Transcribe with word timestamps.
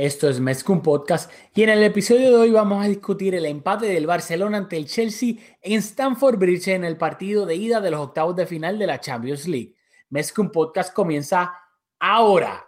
Esto 0.00 0.30
es 0.30 0.40
Mezcum 0.40 0.80
Podcast 0.80 1.30
y 1.54 1.62
en 1.62 1.68
el 1.68 1.82
episodio 1.82 2.30
de 2.30 2.36
hoy 2.36 2.50
vamos 2.50 2.82
a 2.82 2.88
discutir 2.88 3.34
el 3.34 3.44
empate 3.44 3.84
del 3.84 4.06
Barcelona 4.06 4.56
ante 4.56 4.78
el 4.78 4.86
Chelsea 4.86 5.34
en 5.60 5.74
Stamford 5.80 6.38
Bridge 6.38 6.68
en 6.68 6.84
el 6.84 6.96
partido 6.96 7.44
de 7.44 7.56
ida 7.56 7.82
de 7.82 7.90
los 7.90 8.00
octavos 8.00 8.34
de 8.34 8.46
final 8.46 8.78
de 8.78 8.86
la 8.86 8.98
Champions 8.98 9.46
League. 9.46 9.74
Mezcum 10.08 10.50
Podcast 10.50 10.94
comienza 10.94 11.52
ahora. 11.98 12.64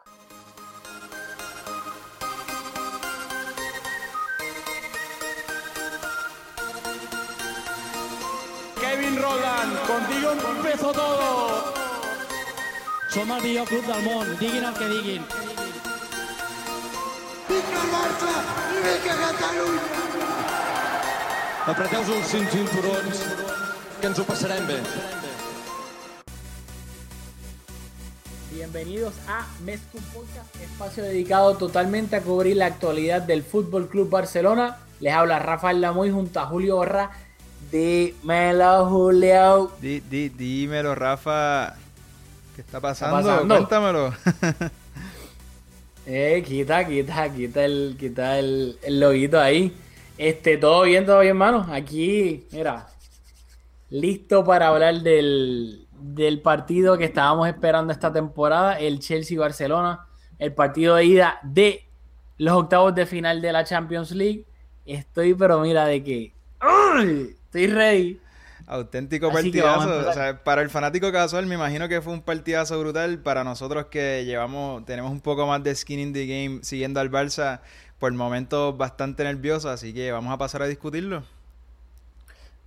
Kevin 8.78 9.22
Roland, 9.22 9.78
contigo 9.86 10.32
empezó 10.58 10.92
todo. 10.92 11.72
Som 13.08 13.30
el 13.30 13.42
millor 13.42 13.66
club 13.68 13.86
del 13.86 14.02
món, 14.04 14.38
diguin 14.38 14.64
el 14.64 14.74
que 14.74 14.84
diguin. 14.86 15.61
Catalunya! 19.02 19.82
Apreteu 21.62 22.02
els 22.14 22.30
cinturons, 22.30 23.22
que 24.00 24.08
ens 24.10 24.18
ho 24.18 24.24
passarem 24.26 24.66
bé. 24.66 24.78
Bienvenidos 28.52 29.14
a 29.26 29.46
Mezcum 29.66 30.02
Podcast, 30.12 30.56
espacio 30.60 31.04
dedicado 31.04 31.56
totalmente 31.56 32.16
a 32.16 32.20
cubrir 32.22 32.56
la 32.56 32.66
actualidad 32.66 33.22
del 33.22 33.42
Fútbol 33.42 33.88
Club 33.88 34.10
Barcelona. 34.10 34.76
Les 35.00 35.14
habla 35.14 35.38
Rafael 35.38 35.80
Lamoy 35.80 36.10
junto 36.10 36.40
a 36.40 36.46
Julio 36.46 36.76
Borra. 36.76 37.10
Dímelo, 37.70 38.86
Julio. 38.86 39.72
Di, 39.80 40.00
di, 40.00 40.28
dímelo, 40.28 40.94
Rafa. 40.94 41.74
¿Qué 42.54 42.60
está 42.60 42.80
pasando? 42.80 43.16
pasando? 43.16 43.54
Cuéntamelo. 43.56 44.12
Eh, 46.06 46.42
quita, 46.46 46.86
quita, 46.86 47.32
quita 47.32 47.64
el, 47.64 47.96
quita 47.98 48.38
el, 48.38 48.76
el 48.82 49.00
loguito 49.00 49.40
ahí. 49.40 49.72
Este, 50.18 50.56
todo 50.56 50.82
bien, 50.82 51.06
todo 51.06 51.20
bien, 51.20 51.30
hermano. 51.30 51.66
Aquí, 51.70 52.44
mira, 52.52 52.88
listo 53.90 54.44
para 54.44 54.68
hablar 54.68 55.02
del, 55.02 55.86
del 56.00 56.40
partido 56.40 56.98
que 56.98 57.04
estábamos 57.04 57.48
esperando 57.48 57.92
esta 57.92 58.12
temporada, 58.12 58.78
el 58.78 58.98
Chelsea-Barcelona, 58.98 60.06
el 60.38 60.52
partido 60.52 60.96
de 60.96 61.04
ida 61.04 61.38
de 61.42 61.84
los 62.38 62.54
octavos 62.54 62.94
de 62.94 63.06
final 63.06 63.40
de 63.40 63.52
la 63.52 63.64
Champions 63.64 64.10
League. 64.10 64.44
Estoy, 64.84 65.34
pero 65.34 65.60
mira, 65.60 65.86
de 65.86 66.02
que 66.02 66.32
¡ay! 66.58 67.36
estoy 67.44 67.66
ready. 67.68 68.20
Auténtico 68.66 69.26
Así 69.26 69.34
partidazo. 69.34 70.08
O 70.08 70.12
sea, 70.12 70.42
para 70.44 70.62
el 70.62 70.70
fanático 70.70 71.10
casual, 71.12 71.46
me 71.46 71.54
imagino 71.54 71.88
que 71.88 72.00
fue 72.00 72.12
un 72.12 72.22
partidazo 72.22 72.78
brutal. 72.78 73.18
Para 73.18 73.44
nosotros 73.44 73.86
que 73.86 74.24
llevamos, 74.24 74.84
tenemos 74.84 75.10
un 75.10 75.20
poco 75.20 75.46
más 75.46 75.62
de 75.62 75.74
skin 75.74 75.98
in 75.98 76.12
the 76.12 76.26
game 76.26 76.60
siguiendo 76.62 77.00
al 77.00 77.10
Barça, 77.10 77.60
por 77.98 78.12
momentos 78.12 78.76
bastante 78.76 79.24
nervioso. 79.24 79.70
Así 79.70 79.92
que 79.92 80.12
vamos 80.12 80.32
a 80.32 80.38
pasar 80.38 80.62
a 80.62 80.66
discutirlo. 80.66 81.22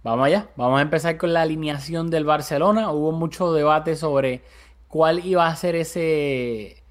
Vamos 0.03 0.27
allá, 0.27 0.49
vamos 0.55 0.77
a 0.77 0.83
empezar 0.83 1.17
con 1.17 1.33
la 1.33 1.41
alineación 1.41 2.11
del 2.11 2.25
Barcelona. 2.25 2.91
Hubo 2.91 3.11
mucho 3.11 3.51
debate 3.53 3.95
sobre 3.95 4.43
cuál 4.87 5.25
iba 5.25 5.47
a 5.47 5.55
ser 5.55 5.75
ese... 5.75 6.83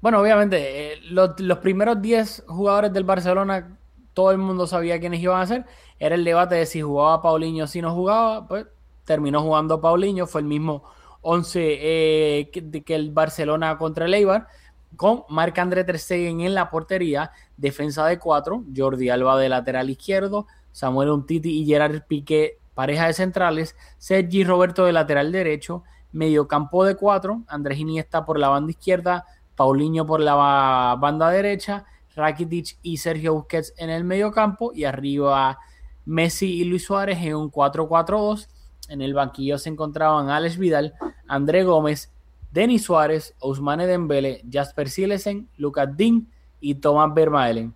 Bueno, 0.00 0.20
obviamente, 0.20 0.92
eh, 0.92 1.00
los, 1.10 1.40
los 1.40 1.58
primeros 1.58 2.00
10 2.00 2.44
jugadores 2.46 2.92
del 2.92 3.02
Barcelona, 3.02 3.77
todo 4.18 4.32
el 4.32 4.38
mundo 4.38 4.66
sabía 4.66 4.98
quiénes 4.98 5.20
iban 5.20 5.40
a 5.40 5.46
ser. 5.46 5.64
Era 6.00 6.16
el 6.16 6.24
debate 6.24 6.56
de 6.56 6.66
si 6.66 6.82
jugaba 6.82 7.22
Paulinho 7.22 7.66
o 7.66 7.66
si 7.68 7.80
no 7.80 7.94
jugaba. 7.94 8.48
Pues 8.48 8.66
terminó 9.04 9.42
jugando 9.42 9.80
Paulinho, 9.80 10.26
fue 10.26 10.40
el 10.40 10.48
mismo 10.48 10.82
11 11.20 11.78
eh, 11.80 12.50
que, 12.50 12.82
que 12.82 12.94
el 12.96 13.12
Barcelona 13.12 13.78
contra 13.78 14.06
el 14.06 14.14
Eibar, 14.14 14.48
con 14.96 15.22
Marc-André 15.28 15.84
Ter 15.84 16.00
Stegen 16.00 16.40
en 16.40 16.52
la 16.54 16.68
portería, 16.68 17.30
defensa 17.56 18.04
de 18.06 18.18
4, 18.18 18.64
Jordi 18.76 19.08
Alba 19.08 19.38
de 19.38 19.48
lateral 19.48 19.88
izquierdo, 19.88 20.48
Samuel 20.72 21.10
Umtiti 21.10 21.50
y 21.50 21.64
Gerard 21.64 22.02
Piqué, 22.08 22.58
pareja 22.74 23.06
de 23.06 23.12
centrales, 23.12 23.76
Sergi 23.98 24.42
Roberto 24.42 24.84
de 24.84 24.92
lateral 24.94 25.30
derecho, 25.30 25.84
mediocampo 26.10 26.84
de 26.84 26.96
4, 26.96 27.42
Andrés 27.46 27.78
Iniesta 27.78 28.24
por 28.24 28.40
la 28.40 28.48
banda 28.48 28.72
izquierda, 28.72 29.24
Paulinho 29.54 30.04
por 30.06 30.18
la 30.18 30.34
ba- 30.34 30.96
banda 30.96 31.30
derecha, 31.30 31.84
Rakitic 32.18 32.76
y 32.82 32.98
Sergio 32.98 33.34
Busquets 33.34 33.72
en 33.78 33.90
el 33.90 34.04
mediocampo 34.04 34.72
y 34.74 34.84
arriba 34.84 35.58
Messi 36.04 36.60
y 36.60 36.64
Luis 36.64 36.84
Suárez 36.84 37.18
en 37.22 37.36
un 37.36 37.50
4-4-2. 37.50 38.48
En 38.88 39.02
el 39.02 39.14
banquillo 39.14 39.58
se 39.58 39.68
encontraban 39.68 40.28
Alex 40.28 40.58
Vidal, 40.58 40.94
André 41.26 41.64
Gómez, 41.64 42.10
Denis 42.50 42.82
Suárez, 42.82 43.34
Ousmane 43.40 43.86
Dembele, 43.86 44.42
Jasper 44.50 44.88
Silesen, 44.88 45.48
Lucas 45.56 45.88
Dean 45.96 46.26
y 46.60 46.76
Thomas 46.76 47.14
Vermaelen. 47.14 47.74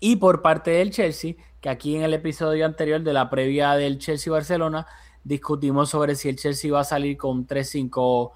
Y 0.00 0.16
por 0.16 0.42
parte 0.42 0.72
del 0.72 0.90
Chelsea, 0.90 1.34
que 1.60 1.68
aquí 1.68 1.96
en 1.96 2.02
el 2.02 2.14
episodio 2.14 2.66
anterior 2.66 3.02
de 3.02 3.12
la 3.12 3.30
previa 3.30 3.74
del 3.74 3.98
Chelsea-Barcelona 3.98 4.86
discutimos 5.22 5.90
sobre 5.90 6.14
si 6.14 6.28
el 6.28 6.36
Chelsea 6.36 6.72
va 6.72 6.80
a 6.80 6.84
salir 6.84 7.16
con 7.16 7.38
un 7.38 7.46
3-5, 7.48 8.32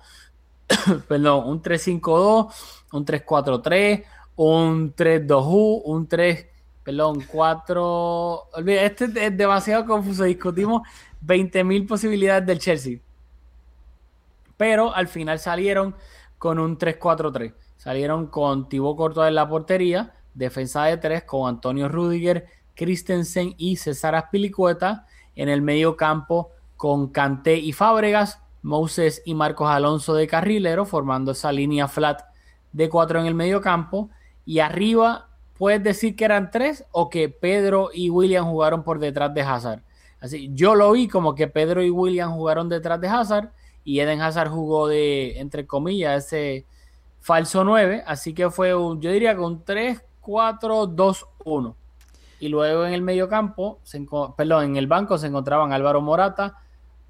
perdón, 1.09 1.49
un 1.49 1.63
3-5-2, 1.63 2.53
un 2.93 3.05
3-4-3, 3.07 4.05
un 4.39 4.95
3-2-U, 4.95 5.83
un 5.85 6.07
3, 6.07 6.47
perdón, 6.85 7.25
4, 7.27 8.49
olvida, 8.53 8.83
este 8.83 9.07
es 9.27 9.37
demasiado 9.37 9.85
confuso, 9.85 10.23
discutimos 10.23 10.83
20.000 11.27 11.89
posibilidades 11.89 12.47
del 12.47 12.61
Chelsea. 12.61 13.01
Pero 14.57 14.95
al 14.95 15.09
final 15.09 15.41
salieron 15.41 15.97
con 16.39 16.61
un 16.61 16.79
3-4-3. 16.79 17.53
Salieron 17.77 18.29
con 18.29 18.69
Thibaut 18.69 18.97
Courtois 18.97 19.29
en 19.29 19.35
la 19.35 19.49
portería, 19.49 20.15
defensa 20.35 20.85
de 20.85 20.99
3 20.99 21.25
con 21.25 21.49
Antonio 21.49 21.89
Rudiger, 21.89 22.47
Christensen 22.77 23.55
y 23.59 23.77
César 23.77 24.15
Aspilicueta. 24.15 25.05
En 25.35 25.49
el 25.49 25.63
medio 25.63 25.97
campo 25.97 26.53
con 26.77 27.09
Kanté 27.09 27.57
y 27.57 27.73
Fábregas, 27.73 28.41
Moses 28.63 29.21
y 29.25 29.35
Marcos 29.35 29.69
Alonso 29.69 30.15
de 30.15 30.29
carrilero, 30.29 30.85
formando 30.85 31.33
esa 31.33 31.51
línea 31.51 31.89
flat 31.89 32.23
de 32.73 32.89
4 32.89 33.21
en 33.21 33.27
el 33.27 33.35
medio 33.35 33.61
campo. 33.61 34.11
Y 34.49 34.59
arriba, 34.61 35.29
puedes 35.59 35.85
decir 35.85 36.17
que 36.17 36.25
eran 36.25 36.51
3 36.51 36.87
o 36.93 37.11
que 37.11 37.29
Pedro 37.29 37.91
y 37.93 38.09
William 38.09 38.47
jugaron 38.47 38.83
por 38.83 38.99
detrás 38.99 39.35
de 39.35 39.43
Hazard. 39.43 39.83
Así, 40.21 40.51
yo 40.55 40.75
lo 40.75 40.91
vi 40.93 41.07
como 41.07 41.35
que 41.35 41.49
Pedro 41.49 41.83
y 41.83 41.91
William 41.91 42.33
jugaron 42.33 42.71
detrás 42.71 42.99
de 42.99 43.09
Hazard 43.09 43.53
y 43.85 44.01
Eden 44.01 44.23
Hazard 44.23 44.49
jugó 44.49 44.89
de, 44.89 45.39
entre 45.39 45.67
comillas, 45.67 46.25
ese 46.25 46.65
falso 47.21 47.63
9. 47.63 48.05
Así 48.07 48.33
que 48.33 48.49
fue 48.49 48.75
un, 48.75 49.03
yo 49.03 49.13
diría 49.13 49.35
que 49.35 49.43
un 49.43 49.63
3-4-2-1. 49.67 51.75
Y 52.41 52.49
luego 52.49 52.87
en 52.87 52.95
el 52.95 53.03
medio 53.03 53.29
campo, 53.29 53.81
se 53.83 54.03
perdón, 54.35 54.65
en 54.65 54.79
el 54.79 54.87
banco 54.87 55.19
se 55.19 55.27
encontraban 55.27 55.75
Álvaro 55.75 56.01
Morata, 56.01 56.57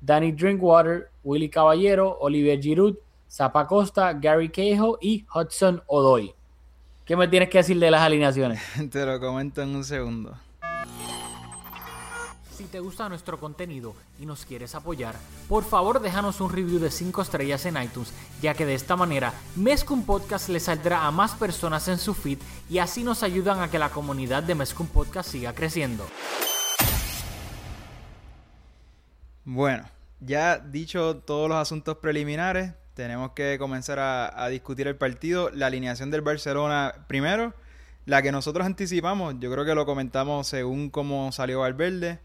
Danny 0.01 0.33
Drinkwater, 0.33 1.13
Willy 1.23 1.49
Caballero, 1.49 2.19
Olivier 2.19 2.61
Giroud, 2.61 2.97
Zapa 3.31 3.65
Costa, 3.69 4.13
Gary 4.15 4.49
Cahill 4.49 4.97
y 5.01 5.25
Hudson 5.33 5.85
Odoi. 5.87 6.35
¿Qué 7.09 7.17
me 7.17 7.27
tienes 7.27 7.49
que 7.49 7.57
decir 7.57 7.79
de 7.81 7.91
las 7.91 8.03
alineaciones? 8.03 8.61
Te 8.91 9.07
lo 9.07 9.19
comento 9.19 9.63
en 9.63 9.75
un 9.75 9.83
segundo. 9.83 10.37
Si 12.55 12.65
te 12.65 12.81
gusta 12.81 13.09
nuestro 13.09 13.41
contenido 13.41 13.95
y 14.21 14.27
nos 14.27 14.45
quieres 14.45 14.75
apoyar, 14.75 15.15
por 15.49 15.65
favor 15.65 16.03
déjanos 16.03 16.41
un 16.43 16.53
review 16.53 16.79
de 16.79 16.91
5 16.91 17.23
estrellas 17.23 17.65
en 17.65 17.81
iTunes, 17.81 18.13
ya 18.43 18.53
que 18.53 18.67
de 18.67 18.75
esta 18.75 18.95
manera 18.95 19.33
Mezcum 19.57 20.05
Podcast 20.05 20.51
le 20.51 20.61
saldrá 20.61 21.07
a 21.07 21.11
más 21.11 21.35
personas 21.35 21.89
en 21.89 21.97
su 21.97 22.13
feed 22.13 22.39
y 22.69 22.79
así 22.79 23.05
nos 23.05 23.23
ayudan 23.23 23.61
a 23.61 23.71
que 23.71 23.79
la 23.79 23.89
comunidad 23.89 24.43
de 24.43 24.57
Mezcum 24.57 24.89
Podcast 24.89 25.31
siga 25.31 25.55
creciendo. 25.55 26.05
Bueno, 29.45 29.89
ya 30.21 30.59
dicho 30.59 31.17
todos 31.19 31.49
los 31.49 31.59
asuntos 31.59 31.97
preliminares, 31.99 32.75
tenemos 32.99 33.31
que 33.31 33.59
comenzar 33.61 34.01
a, 34.01 34.49
discutir 34.49 34.89
el 34.89 34.97
partido. 34.97 35.51
La 35.51 35.67
alineación 35.67 36.11
del 36.11 36.21
Barcelona 36.21 36.93
primero, 37.07 37.55
la 38.07 38.23
que 38.23 38.33
nosotros 38.33 38.67
anticipamos, 38.67 39.37
yo 39.39 39.53
creo 39.53 39.65
que 39.65 39.77
lo 39.77 39.87
comentamos 39.87 40.49
según 40.49 40.91
cómo 40.91 41.31
salió 41.31 41.61
Valverde. 41.61 42.19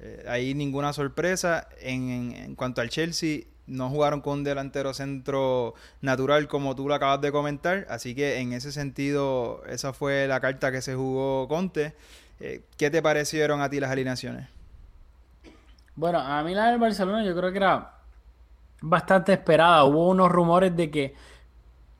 Eh, 0.00 0.26
ahí 0.28 0.52
ninguna 0.52 0.92
sorpresa. 0.92 1.66
En 1.80 2.54
cuanto 2.56 2.82
al 2.82 2.90
Chelsea, 2.90 3.44
no 3.66 3.88
jugaron 3.88 4.20
con 4.20 4.40
un 4.40 4.44
delantero 4.44 4.92
centro 4.92 5.72
natural 6.02 6.46
como 6.46 6.76
tú 6.76 6.88
lo 6.88 6.94
acabas 6.94 7.22
de 7.22 7.32
comentar, 7.32 7.86
así 7.88 8.14
que 8.14 8.38
en 8.40 8.52
ese 8.52 8.70
sentido 8.70 9.62
esa 9.66 9.94
fue 9.94 10.28
la 10.28 10.40
carta 10.40 10.70
que 10.70 10.82
se 10.82 10.94
jugó 10.94 11.48
Conte. 11.48 11.94
Eh, 12.38 12.64
¿Qué 12.76 12.90
te 12.90 13.00
parecieron 13.00 13.62
a 13.62 13.70
ti 13.70 13.80
las 13.80 13.90
alineaciones? 13.90 14.46
Bueno, 15.96 16.18
a 16.18 16.42
mí 16.42 16.54
la 16.54 16.66
del 16.66 16.78
Barcelona 16.78 17.24
yo 17.24 17.34
creo 17.34 17.50
que 17.50 17.56
era 17.56 17.97
bastante 18.80 19.32
esperada. 19.32 19.84
Hubo 19.84 20.08
unos 20.08 20.30
rumores 20.30 20.74
de 20.76 20.90
que 20.90 21.14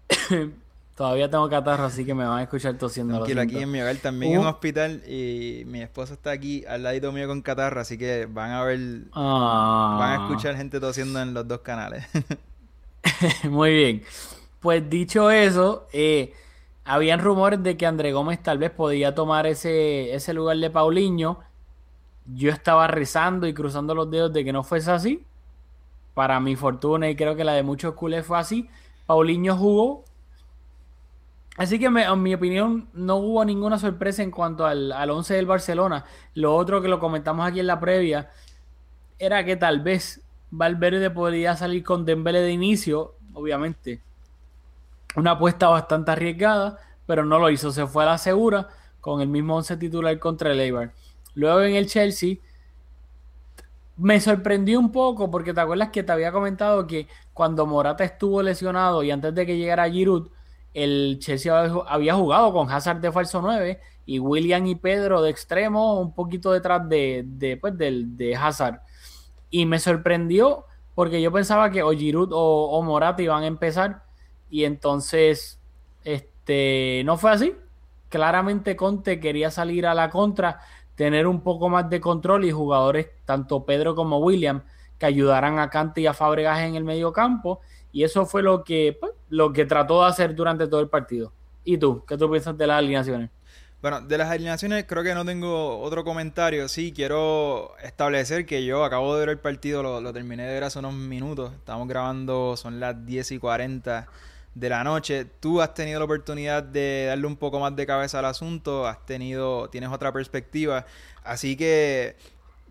todavía 0.97 1.31
tengo 1.31 1.49
catarro, 1.49 1.85
así 1.85 2.05
que 2.05 2.15
me 2.15 2.25
van 2.27 2.39
a 2.39 2.43
escuchar 2.43 2.75
tosiendo. 2.77 3.15
Tranquilo, 3.17 3.41
aquí 3.43 3.59
en 3.59 3.71
mi 3.71 3.81
hogar 3.81 3.97
también 3.97 4.33
en 4.35 4.41
un 4.41 4.47
hospital 4.47 5.03
y 5.07 5.63
mi 5.67 5.81
esposa 5.81 6.15
está 6.15 6.31
aquí 6.31 6.65
al 6.67 6.83
ladito 6.83 7.13
mío 7.13 7.27
con 7.29 7.43
catarro, 7.43 7.81
así 7.81 7.97
que 7.99 8.27
van 8.27 8.51
a 8.53 8.65
ver, 8.65 8.81
Ah. 9.13 9.97
van 9.99 10.21
a 10.21 10.25
escuchar 10.25 10.57
gente 10.57 10.81
tosiendo 10.81 11.21
en 11.21 11.35
los 11.35 11.47
dos 11.47 11.61
canales. 11.61 12.05
Muy 13.45 13.73
bien. 13.75 14.03
Pues 14.61 14.89
dicho 14.91 15.31
eso, 15.31 15.87
eh, 15.93 16.33
habían 16.85 17.21
rumores 17.21 17.63
de 17.63 17.77
que 17.77 17.87
André 17.87 18.13
Gómez 18.13 18.43
tal 18.43 18.59
vez 18.59 18.71
podía 18.71 19.15
tomar 19.15 19.47
ese, 19.47 20.13
ese 20.15 20.35
lugar 20.35 20.57
de 20.57 20.71
Paulinho. 20.71 21.39
Yo 22.27 22.51
estaba 22.51 22.89
rezando 22.89 23.47
y 23.47 23.55
cruzando 23.55 23.95
los 23.95 24.11
dedos 24.11 24.33
de 24.33 24.45
que 24.45 24.53
no 24.53 24.65
fuese 24.65 24.91
así. 24.91 25.25
Para 26.19 26.41
mi 26.41 26.57
fortuna 26.57 27.09
y 27.09 27.15
creo 27.15 27.37
que 27.37 27.45
la 27.45 27.53
de 27.53 27.63
muchos 27.63 27.95
culés 27.95 28.27
fue 28.27 28.39
así. 28.39 28.69
Paulinho 29.07 29.57
jugó. 29.57 30.05
Así 31.57 31.79
que 31.79 31.87
en 31.87 32.23
mi 32.25 32.35
opinión 32.35 32.89
no 32.93 33.19
hubo 33.19 33.45
ninguna 33.45 33.79
sorpresa 33.79 34.25
en 34.25 34.33
cuanto 34.33 34.67
al, 34.67 34.91
al 34.91 35.11
11 35.11 35.35
del 35.35 35.47
Barcelona. 35.47 36.05
Lo 36.35 36.57
otro 36.57 36.83
que 36.83 36.89
lo 36.89 36.99
comentamos 36.99 37.47
aquí 37.47 37.61
en 37.61 37.69
la 37.69 37.79
previa 37.79 38.31
era 39.21 39.45
que 39.45 39.55
tal 39.55 39.79
vez 39.79 40.21
Valverde 40.51 41.09
podría 41.09 41.55
salir 41.55 41.85
con 41.85 42.05
Dembélé 42.05 42.41
de 42.41 42.51
inicio, 42.51 43.15
obviamente. 43.33 44.03
Una 45.15 45.31
apuesta 45.31 45.69
bastante 45.69 46.11
arriesgada, 46.11 46.81
pero 47.07 47.25
no 47.25 47.39
lo 47.39 47.49
hizo. 47.49 47.71
Se 47.71 47.87
fue 47.87 48.03
a 48.03 48.07
la 48.07 48.19
segura 48.19 48.71
con 49.01 49.21
el 49.21 49.29
mismo 49.29 49.55
11 49.55 49.77
titular 49.77 50.19
contra 50.19 50.51
el 50.51 50.59
Eibar. 50.59 50.95
Luego 51.37 51.61
en 51.61 51.77
el 51.77 51.87
Chelsea 51.87 52.39
me 53.99 54.21
sorprendió 54.21 54.79
un 54.81 54.93
poco 54.93 55.31
porque 55.31 55.55
te 55.55 55.61
acuerdas 55.61 55.91
que 55.91 56.03
te 56.03 56.13
había 56.13 56.33
comentado 56.33 56.87
que 56.87 57.09
cuando 57.35 57.67
Morata 57.67 58.05
estuvo 58.05 58.43
lesionado 58.43 59.03
y 59.03 59.11
antes 59.11 59.35
de 59.35 59.47
que 59.47 59.57
llegara 59.59 59.91
Giroud, 59.91 60.29
el 60.75 61.19
Chelsea 61.21 61.53
había- 61.89 62.15
jugado 62.15 62.53
con 62.53 62.71
Hazard 62.71 63.01
de 63.01 63.13
falso 63.13 63.41
9 63.43 63.81
y 64.07 64.19
William 64.21 64.67
y 64.67 64.75
Pedro 64.77 65.23
de 65.23 65.31
extremo 65.31 66.01
un 66.01 66.15
poquito 66.15 66.53
detrás 66.53 66.89
de, 66.89 67.25
de, 67.27 67.57
pues, 67.57 67.77
de 67.79 68.37
Hazard. 68.37 68.81
Y 69.51 69.67
me 69.67 69.79
sorprendió 69.79 70.65
porque 70.95 71.23
yo 71.23 71.33
pensaba 71.33 71.71
que 71.71 71.83
o 71.83 71.93
Giroud 71.93 72.33
o, 72.33 72.71
o 72.71 72.83
Morata 72.83 73.23
iban 73.23 73.43
a 73.45 73.47
empezar 73.47 74.03
y 74.51 74.65
entonces 74.65 75.61
este 76.05 77.03
no 77.05 77.17
fue 77.17 77.31
así. 77.33 77.55
Claramente 78.09 78.77
Conte 78.77 79.21
quería 79.21 79.51
salir 79.51 79.87
a 79.87 79.95
la 79.95 80.09
contra, 80.11 80.61
tener 80.99 81.29
un 81.29 81.43
poco 81.43 81.69
más 81.69 81.89
de 81.89 82.01
control 82.01 82.45
y 82.45 82.51
jugadores, 82.51 83.07
tanto 83.25 83.65
Pedro 83.65 83.95
como 83.95 84.19
William, 84.19 84.65
que 84.99 85.07
ayudaran 85.07 85.61
a 85.61 85.71
Cante 85.71 86.01
y 86.01 86.09
a 86.09 86.13
Fabregas 86.13 86.59
en 86.63 86.75
el 86.75 86.83
medio 86.83 87.13
campo. 87.13 87.61
Y 87.93 88.03
eso 88.03 88.27
fue 88.27 88.43
lo 88.43 88.65
que, 88.65 88.99
pues, 89.01 89.13
lo 89.29 89.53
que 89.53 89.65
trató 89.65 90.03
de 90.03 90.09
hacer 90.09 90.35
durante 90.35 90.67
todo 90.67 90.81
el 90.81 90.89
partido. 90.89 91.33
¿Y 91.63 91.79
tú? 91.79 92.05
¿Qué 92.05 92.19
tú 92.19 92.29
piensas 92.29 92.59
de 92.59 92.67
las 92.67 92.79
alineaciones? 92.79 93.31
Bueno, 93.81 94.01
de 94.01 94.19
las 94.19 94.29
alineaciones 94.29 94.87
creo 94.89 95.05
que 95.05 95.15
no 95.15 95.25
tengo 95.25 95.79
otro 95.79 96.03
comentario. 96.03 96.67
Sí, 96.67 96.93
quiero 96.93 97.77
establecer 97.81 98.45
que 98.45 98.65
yo 98.65 98.83
acabo 98.83 99.15
de 99.15 99.21
ver 99.21 99.29
el 99.29 99.39
partido, 99.39 99.85
lo, 99.85 100.01
lo 100.01 100.13
terminé 100.13 100.49
de 100.49 100.55
ver 100.55 100.65
hace 100.65 100.81
unos 100.81 100.95
minutos. 100.95 101.53
Estamos 101.55 101.87
grabando, 101.87 102.57
son 102.57 102.81
las 102.81 103.07
10 103.07 103.31
y 103.31 103.39
40 103.39 104.09
de 104.59 104.69
la 104.69 104.85
noche. 104.85 105.27
Tú 105.41 105.61
has 105.61 105.75
tenido 105.75 105.99
la 105.99 106.05
oportunidad 106.05 106.63
de 106.63 107.07
darle 107.09 107.27
un 107.27 107.37
poco 107.37 107.61
más 107.61 107.75
de 107.77 107.87
cabeza 107.87 108.19
al 108.19 108.25
asunto, 108.25 108.87
has 108.87 109.05
tenido, 109.07 109.69
tienes 109.71 109.91
otra 109.91 110.13
perspectiva. 110.13 110.85
Así 111.23 111.57
que 111.57 112.17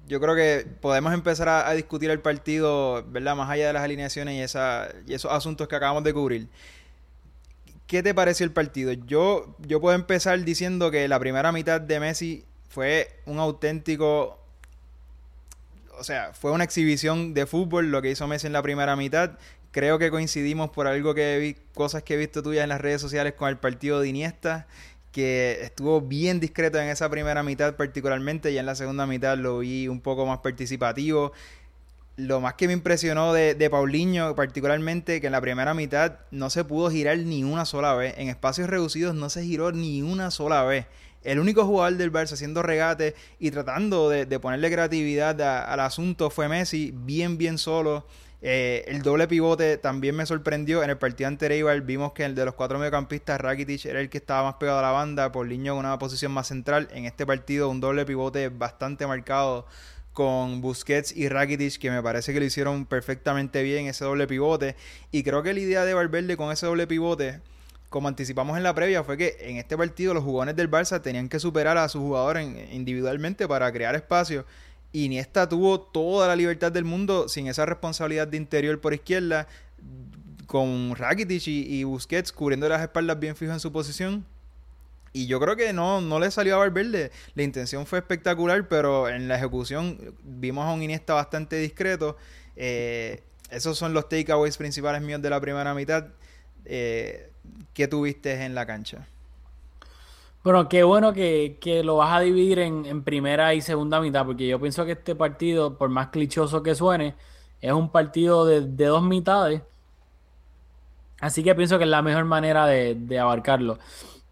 yo 0.08 0.20
creo 0.20 0.36
que 0.36 0.66
podemos 0.82 1.14
empezar 1.14 1.50
a, 1.50 1.72
discutir 1.74 2.10
el 2.10 2.20
partido, 2.20 3.04
¿verdad? 3.08 3.36
Más 3.36 3.50
allá 3.50 3.68
de 3.68 3.74
las 3.74 3.84
alineaciones 3.84 4.36
y, 4.36 4.42
esa, 4.42 4.90
y 5.06 5.14
esos 5.14 5.32
asuntos 5.32 5.68
que 5.68 5.76
acabamos 5.76 6.04
de 6.04 6.14
cubrir. 6.14 6.48
¿Qué 7.88 8.04
te 8.04 8.14
pareció 8.14 8.46
el 8.46 8.52
partido? 8.52 8.92
Yo, 8.92 9.56
yo 9.60 9.80
puedo 9.80 9.96
empezar 9.96 10.44
diciendo 10.44 10.92
que 10.92 11.08
la 11.08 11.20
primera 11.20 11.52
mitad 11.54 11.80
de 11.80 12.00
Messi 12.00 12.44
fue 12.70 13.10
un 13.26 13.40
auténtico. 13.40 14.40
O 15.98 16.04
sea, 16.04 16.34
fue 16.34 16.52
una 16.52 16.64
exhibición 16.64 17.34
de 17.34 17.46
fútbol 17.46 17.90
lo 17.90 18.02
que 18.02 18.12
hizo 18.12 18.28
Messi 18.28 18.48
en 18.48 18.54
la 18.54 18.62
primera 18.62 18.96
mitad. 18.96 19.32
Creo 19.78 20.00
que 20.00 20.10
coincidimos 20.10 20.72
por 20.72 20.88
algo 20.88 21.14
que 21.14 21.38
vi, 21.38 21.56
cosas 21.76 22.02
que 22.02 22.16
he 22.16 22.18
visto 22.18 22.42
tuyas 22.42 22.64
en 22.64 22.70
las 22.70 22.82
redes 22.82 23.00
sociales 23.00 23.34
con 23.34 23.48
el 23.48 23.58
partido 23.58 24.00
de 24.00 24.08
Iniesta, 24.10 24.66
que 25.12 25.60
estuvo 25.62 26.02
bien 26.02 26.40
discreto 26.40 26.80
en 26.80 26.88
esa 26.88 27.08
primera 27.12 27.44
mitad 27.44 27.76
particularmente, 27.76 28.52
y 28.52 28.58
en 28.58 28.66
la 28.66 28.74
segunda 28.74 29.06
mitad 29.06 29.38
lo 29.38 29.60
vi 29.60 29.88
un 29.88 30.02
poco 30.02 30.26
más 30.26 30.40
participativo 30.40 31.32
lo 32.16 32.42
más 32.42 32.56
que 32.56 32.66
me 32.66 32.74
impresionó 32.74 33.34
de, 33.34 33.54
de 33.54 33.70
Paulinho, 33.70 34.34
particularmente, 34.34 35.22
que 35.22 35.28
en 35.28 35.34
la 35.34 35.42
primera 35.42 35.76
mitad 35.76 36.22
no 36.32 36.50
se 36.50 36.64
pudo 36.64 36.90
girar 36.90 37.20
ni 37.20 37.44
una 37.44 37.64
sola 37.64 37.94
vez. 37.94 38.16
En 38.18 38.30
espacios 38.30 38.72
reducidos 38.72 39.14
no 39.14 39.30
se 39.30 39.44
giró 39.44 39.72
ni 39.74 40.02
una 40.02 40.32
sola 40.32 40.64
vez. 40.64 40.88
El 41.24 41.38
único 41.38 41.66
jugador 41.66 41.98
del 41.98 42.12
Barça 42.12 42.34
haciendo 42.34 42.64
regate 42.64 43.14
y 43.38 43.52
tratando 43.52 44.10
de, 44.10 44.40
ponerle 44.40 44.72
creatividad 44.72 45.40
al 45.40 45.80
asunto 45.82 46.32
fue 46.32 46.50
Messi, 46.50 46.92
bien, 46.96 47.38
bien 47.38 47.60
solo. 47.60 48.08
Eh, 48.42 48.86
el 48.88 49.02
doble 49.02 49.28
pivote 49.28 49.78
también 49.78 50.16
me 50.16 50.26
sorprendió. 50.26 50.84
En 50.84 50.90
el 50.90 50.98
partido 50.98 51.28
anterior 51.28 51.80
vimos 51.82 52.14
que 52.14 52.24
el 52.24 52.36
de 52.36 52.46
los 52.46 52.54
cuatro 52.54 52.78
mediocampistas, 52.78 53.42
Rakitic 53.42 53.86
era 53.86 54.00
el 54.00 54.10
que 54.10 54.20
estaba 54.20 54.44
más 54.44 54.56
pegado 54.56 54.80
a 54.80 54.84
la 54.84 54.92
banda, 54.92 55.32
Paulinho 55.32 55.76
con 55.76 55.86
una 55.86 55.98
posición 55.98 56.32
más 56.32 56.48
central. 56.48 56.88
En 56.94 57.06
este 57.06 57.26
partido 57.26 57.70
un 57.70 57.80
doble 57.80 58.06
pivote 58.06 58.50
bastante 58.50 59.08
marcado 59.08 59.66
con 60.14 60.62
Busquets 60.62 61.16
y 61.16 61.30
Rakitic, 61.30 61.78
que 61.80 61.92
me 61.92 62.02
parece 62.02 62.34
que 62.34 62.40
lo 62.40 62.46
hicieron 62.46 62.86
perfectamente 62.86 63.62
bien 63.64 63.88
ese 63.88 64.04
doble 64.06 64.28
pivote. 64.28 64.76
Y 65.12 65.24
creo 65.24 65.44
que 65.44 65.54
la 65.54 65.60
idea 65.60 65.86
de 65.86 65.94
Valverde 65.94 66.38
con 66.38 66.52
ese 66.52 66.66
doble 66.66 66.88
pivote, 66.88 67.40
como 67.90 68.08
anticipamos 68.08 68.58
en 68.58 68.64
la 68.64 68.74
previa, 68.74 69.04
fue 69.04 69.18
que 69.18 69.38
en 69.40 69.58
este 69.58 69.78
partido 69.78 70.14
los 70.14 70.24
jugadores 70.24 70.56
del 70.56 70.70
Barça 70.70 71.02
tenían 71.02 71.30
que 71.30 71.40
superar 71.40 71.78
a 71.78 71.88
sus 71.88 72.02
jugadores 72.02 72.48
en- 72.48 72.74
individualmente 72.74 73.48
para 73.48 73.72
crear 73.72 73.96
espacio. 73.96 74.46
Iniesta 74.94 75.48
tuvo 75.48 75.80
toda 75.80 76.28
la 76.28 76.36
libertad 76.36 76.72
del 76.72 76.86
mundo 76.86 77.28
sin 77.30 77.48
esa 77.48 77.66
responsabilidad 77.66 78.28
de 78.28 78.38
interior 78.38 78.80
por 78.80 78.94
izquierda, 78.94 79.48
con 80.48 80.96
Rakitic 80.96 81.48
y, 81.48 81.80
y 81.80 81.84
Busquets 81.84 82.32
cubriendo 82.32 82.68
las 82.70 82.82
espaldas 82.82 83.20
bien 83.20 83.36
fijos 83.36 83.54
en 83.54 83.60
su 83.60 83.72
posición. 83.72 84.26
Y 85.14 85.26
yo 85.28 85.40
creo 85.40 85.56
que 85.56 85.74
no, 85.74 86.00
no 86.00 86.20
le 86.20 86.30
salió 86.32 86.56
a 86.56 86.60
Valverde. 86.60 87.12
La 87.34 87.44
intención 87.44 87.86
fue 87.86 88.00
espectacular, 88.00 88.68
pero 88.68 89.10
en 89.10 89.28
la 89.28 89.36
ejecución 89.36 90.16
vimos 90.24 90.66
a 90.66 90.74
un 90.74 90.84
Iniesta 90.84 91.14
bastante 91.14 91.58
discreto. 91.58 92.18
Eh, 92.56 93.24
esos 93.50 93.78
son 93.78 93.94
los 93.94 94.10
takeaways 94.10 94.58
principales 94.58 95.02
míos 95.02 95.22
de 95.22 95.30
la 95.30 95.42
primera 95.42 95.74
mitad. 95.74 96.08
Eh, 96.66 97.32
¿Qué 97.74 97.88
tuviste 97.88 98.44
en 98.44 98.54
la 98.54 98.66
cancha? 98.66 99.08
Bueno, 100.48 100.70
qué 100.70 100.84
bueno 100.84 101.12
que, 101.12 101.58
que 101.60 101.84
lo 101.84 101.98
vas 101.98 102.14
a 102.14 102.22
dividir 102.22 102.60
en, 102.60 102.86
en 102.86 103.04
primera 103.04 103.54
y 103.54 103.60
segunda 103.60 104.00
mitad, 104.00 104.26
porque 104.26 104.48
yo 104.48 104.62
pienso 104.62 104.86
que 104.86 104.94
este 104.94 105.14
partido, 105.14 105.78
por 105.78 105.90
más 105.90 106.08
clichoso 106.08 106.64
que 106.64 106.74
suene, 106.74 107.16
es 107.60 107.74
un 107.74 107.92
partido 107.92 108.46
de, 108.46 108.62
de 108.62 108.86
dos 108.86 109.04
mitades. 109.04 109.62
Así 111.20 111.44
que 111.44 111.54
pienso 111.54 111.78
que 111.78 111.84
es 111.84 111.90
la 111.90 112.02
mejor 112.02 112.24
manera 112.24 112.66
de, 112.66 112.96
de 112.96 113.20
abarcarlo. 113.20 113.78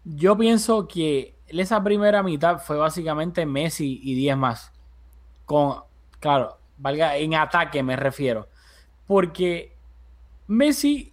Yo 0.04 0.38
pienso 0.38 0.88
que 0.88 1.34
esa 1.48 1.84
primera 1.84 2.22
mitad 2.22 2.60
fue 2.60 2.78
básicamente 2.78 3.44
Messi 3.44 4.00
y 4.02 4.14
10 4.14 4.38
más. 4.38 4.72
Con, 5.44 5.82
claro, 6.18 6.56
valga, 6.78 7.18
en 7.18 7.34
ataque 7.34 7.82
me 7.82 7.94
refiero. 7.94 8.48
Porque 9.06 9.76
Messi 10.46 11.12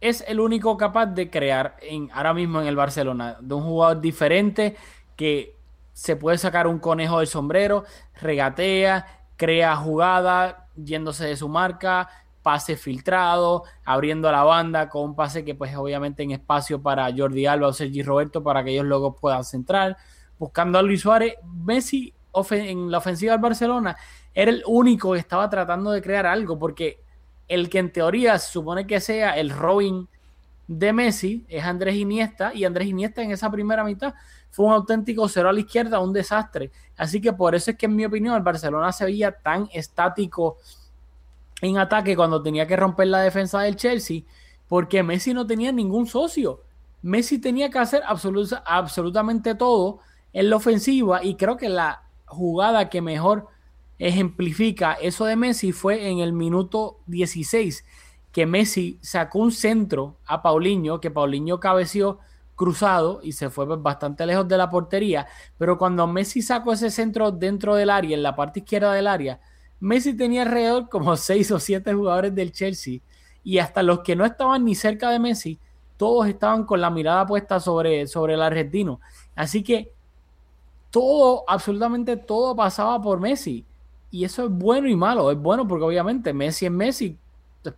es 0.00 0.24
el 0.28 0.40
único 0.40 0.76
capaz 0.76 1.06
de 1.06 1.30
crear 1.30 1.76
en, 1.80 2.10
ahora 2.12 2.34
mismo 2.34 2.60
en 2.60 2.66
el 2.66 2.76
Barcelona, 2.76 3.36
de 3.40 3.54
un 3.54 3.62
jugador 3.62 4.00
diferente 4.00 4.76
que 5.16 5.54
se 5.92 6.16
puede 6.16 6.38
sacar 6.38 6.66
un 6.66 6.78
conejo 6.78 7.18
del 7.18 7.26
sombrero, 7.26 7.84
regatea, 8.20 9.24
crea 9.36 9.76
jugada, 9.76 10.68
yéndose 10.76 11.26
de 11.26 11.36
su 11.36 11.48
marca, 11.48 12.08
pase 12.42 12.76
filtrado, 12.76 13.64
abriendo 13.84 14.30
la 14.30 14.44
banda 14.44 14.88
con 14.88 15.02
un 15.02 15.16
pase 15.16 15.44
que 15.44 15.54
pues 15.54 15.74
obviamente 15.76 16.22
en 16.22 16.30
espacio 16.30 16.80
para 16.80 17.12
Jordi 17.14 17.46
Alba 17.46 17.68
o 17.68 17.72
Sergi 17.72 18.02
Roberto 18.02 18.42
para 18.42 18.62
que 18.62 18.70
ellos 18.70 18.86
luego 18.86 19.16
puedan 19.16 19.44
centrar, 19.44 19.96
buscando 20.38 20.78
a 20.78 20.82
Luis 20.82 21.00
Suárez, 21.00 21.34
Messi 21.44 22.14
en 22.50 22.90
la 22.90 22.98
ofensiva 22.98 23.32
del 23.32 23.40
Barcelona 23.40 23.96
era 24.32 24.50
el 24.50 24.62
único 24.66 25.12
que 25.12 25.18
estaba 25.18 25.50
tratando 25.50 25.90
de 25.90 26.00
crear 26.00 26.26
algo 26.26 26.58
porque 26.58 27.02
el 27.48 27.68
que 27.68 27.78
en 27.78 27.92
teoría 27.92 28.38
se 28.38 28.52
supone 28.52 28.86
que 28.86 29.00
sea 29.00 29.36
el 29.36 29.50
Robin 29.50 30.06
de 30.68 30.92
Messi 30.92 31.44
es 31.48 31.64
Andrés 31.64 31.96
Iniesta 31.96 32.52
y 32.54 32.64
Andrés 32.64 32.88
Iniesta 32.88 33.22
en 33.22 33.32
esa 33.32 33.50
primera 33.50 33.82
mitad 33.82 34.14
fue 34.50 34.66
un 34.66 34.72
auténtico 34.72 35.28
cero 35.28 35.48
a 35.48 35.52
la 35.52 35.60
izquierda, 35.60 36.00
un 36.00 36.12
desastre. 36.12 36.70
Así 36.96 37.20
que 37.20 37.32
por 37.32 37.54
eso 37.54 37.70
es 37.70 37.76
que 37.76 37.86
en 37.86 37.96
mi 37.96 38.04
opinión 38.04 38.34
el 38.34 38.42
Barcelona 38.42 38.92
se 38.92 39.04
veía 39.04 39.32
tan 39.32 39.68
estático 39.72 40.58
en 41.60 41.78
ataque 41.78 42.16
cuando 42.16 42.42
tenía 42.42 42.66
que 42.66 42.76
romper 42.76 43.08
la 43.08 43.20
defensa 43.20 43.60
del 43.60 43.76
Chelsea, 43.76 44.22
porque 44.68 45.02
Messi 45.02 45.34
no 45.34 45.46
tenía 45.46 45.72
ningún 45.72 46.06
socio. 46.06 46.62
Messi 47.02 47.38
tenía 47.38 47.70
que 47.70 47.78
hacer 47.78 48.02
absolutamente 48.06 49.54
todo 49.54 50.00
en 50.32 50.50
la 50.50 50.56
ofensiva 50.56 51.22
y 51.24 51.36
creo 51.36 51.56
que 51.56 51.68
la 51.68 52.02
jugada 52.26 52.88
que 52.88 53.00
mejor 53.00 53.48
ejemplifica 53.98 54.94
eso 54.94 55.24
de 55.24 55.36
Messi 55.36 55.72
fue 55.72 56.08
en 56.08 56.18
el 56.18 56.32
minuto 56.32 56.98
16, 57.06 57.84
que 58.32 58.46
Messi 58.46 58.98
sacó 59.00 59.40
un 59.40 59.52
centro 59.52 60.16
a 60.26 60.42
Paulinho, 60.42 61.00
que 61.00 61.10
Paulinho 61.10 61.58
cabeció 61.58 62.18
cruzado 62.54 63.20
y 63.22 63.32
se 63.32 63.50
fue 63.50 63.66
pues, 63.66 63.80
bastante 63.80 64.26
lejos 64.26 64.46
de 64.48 64.56
la 64.56 64.68
portería, 64.68 65.26
pero 65.56 65.78
cuando 65.78 66.06
Messi 66.06 66.42
sacó 66.42 66.72
ese 66.72 66.90
centro 66.90 67.30
dentro 67.30 67.74
del 67.74 67.90
área, 67.90 68.16
en 68.16 68.22
la 68.22 68.34
parte 68.34 68.60
izquierda 68.60 68.92
del 68.92 69.06
área, 69.06 69.40
Messi 69.80 70.16
tenía 70.16 70.42
alrededor 70.42 70.88
como 70.88 71.16
seis 71.16 71.50
o 71.52 71.60
siete 71.60 71.94
jugadores 71.94 72.34
del 72.34 72.52
Chelsea 72.52 73.00
y 73.44 73.58
hasta 73.58 73.82
los 73.82 74.00
que 74.00 74.16
no 74.16 74.24
estaban 74.24 74.64
ni 74.64 74.74
cerca 74.74 75.10
de 75.10 75.20
Messi, 75.20 75.58
todos 75.96 76.26
estaban 76.28 76.64
con 76.64 76.80
la 76.80 76.90
mirada 76.90 77.26
puesta 77.26 77.60
sobre, 77.60 78.06
sobre 78.06 78.34
el 78.34 78.42
argentino. 78.42 79.00
Así 79.34 79.62
que 79.62 79.92
todo, 80.90 81.44
absolutamente 81.46 82.16
todo 82.16 82.56
pasaba 82.56 83.00
por 83.00 83.20
Messi. 83.20 83.64
Y 84.10 84.24
eso 84.24 84.44
es 84.44 84.50
bueno 84.50 84.88
y 84.88 84.96
malo. 84.96 85.30
Es 85.30 85.38
bueno 85.38 85.66
porque 85.66 85.84
obviamente 85.84 86.32
Messi 86.32 86.66
es 86.66 86.72
Messi. 86.72 87.16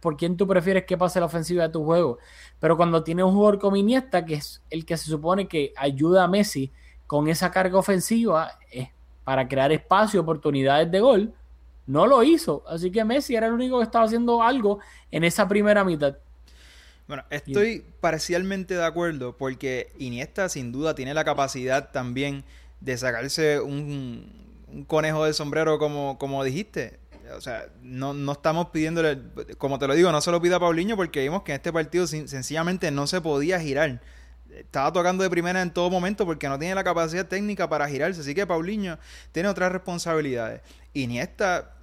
¿Por 0.01 0.17
quién 0.17 0.37
tú 0.37 0.47
prefieres 0.47 0.85
que 0.85 0.97
pase 0.97 1.19
la 1.19 1.27
ofensiva 1.27 1.65
de 1.65 1.73
tu 1.73 1.85
juego? 1.85 2.19
Pero 2.61 2.77
cuando 2.77 3.03
tiene 3.03 3.25
un 3.25 3.33
jugador 3.33 3.59
como 3.59 3.77
Iniesta, 3.77 4.25
que 4.25 4.35
es 4.35 4.63
el 4.71 4.85
que 4.85 4.97
se 4.97 5.07
supone 5.07 5.49
que 5.49 5.73
ayuda 5.77 6.25
a 6.25 6.29
Messi 6.29 6.71
con 7.07 7.29
esa 7.29 7.51
carga 7.51 7.79
ofensiva 7.79 8.59
es 8.71 8.89
para 9.25 9.49
crear 9.49 9.73
espacio, 9.73 10.21
oportunidades 10.21 10.91
de 10.91 11.01
gol, 11.01 11.35
no 11.87 12.07
lo 12.07 12.23
hizo. 12.23 12.63
Así 12.69 12.91
que 12.91 13.05
Messi 13.05 13.35
era 13.35 13.49
el 13.49 13.53
único 13.53 13.79
que 13.79 13.85
estaba 13.85 14.05
haciendo 14.05 14.43
algo 14.43 14.79
en 15.11 15.25
esa 15.25 15.49
primera 15.49 15.85
mitad. 15.85 16.17
Bueno, 17.09 17.25
estoy 17.31 17.85
parcialmente 18.01 18.75
de 18.75 18.85
acuerdo 18.85 19.37
porque 19.37 19.93
Iniesta 19.99 20.49
sin 20.49 20.71
duda 20.71 20.95
tiene 20.95 21.13
la 21.13 21.25
capacidad 21.25 21.91
también 21.91 22.45
de 22.81 22.97
sacarse 22.97 23.59
un, 23.59 24.50
un 24.73 24.85
conejo 24.85 25.25
del 25.25 25.35
sombrero 25.35 25.79
como, 25.79 26.19
como 26.19 26.43
dijiste. 26.45 26.99
O 27.37 27.41
sea, 27.41 27.67
no, 27.83 28.13
no 28.13 28.33
estamos 28.33 28.71
pidiéndole, 28.71 29.19
como 29.59 29.79
te 29.79 29.87
lo 29.87 29.95
digo, 29.95 30.11
no 30.11 30.21
se 30.21 30.31
lo 30.31 30.41
pida 30.41 30.57
a 30.57 30.61
Paulinho 30.61 30.97
porque 30.97 31.23
vimos 31.23 31.43
que 31.43 31.53
en 31.53 31.57
este 31.57 31.73
partido 31.73 32.07
sencillamente 32.07 32.91
no 32.91 33.07
se 33.07 33.21
podía 33.21 33.61
girar. 33.61 34.01
Estaba 34.51 34.93
tocando 34.93 35.23
de 35.23 35.31
primera 35.31 35.63
en 35.63 35.73
todo 35.73 35.91
momento 35.91 36.27
porque 36.27 36.49
no 36.49 36.59
tiene 36.59 36.75
la 36.75 36.83
capacidad 36.83 37.27
técnica 37.27 37.69
para 37.69 37.89
girarse. 37.89 38.21
Así 38.21 38.35
que 38.35 38.47
Paulinho 38.47 38.99
tiene 39.31 39.49
otras 39.49 39.71
responsabilidades. 39.71 40.63
Iniesta 40.93 41.77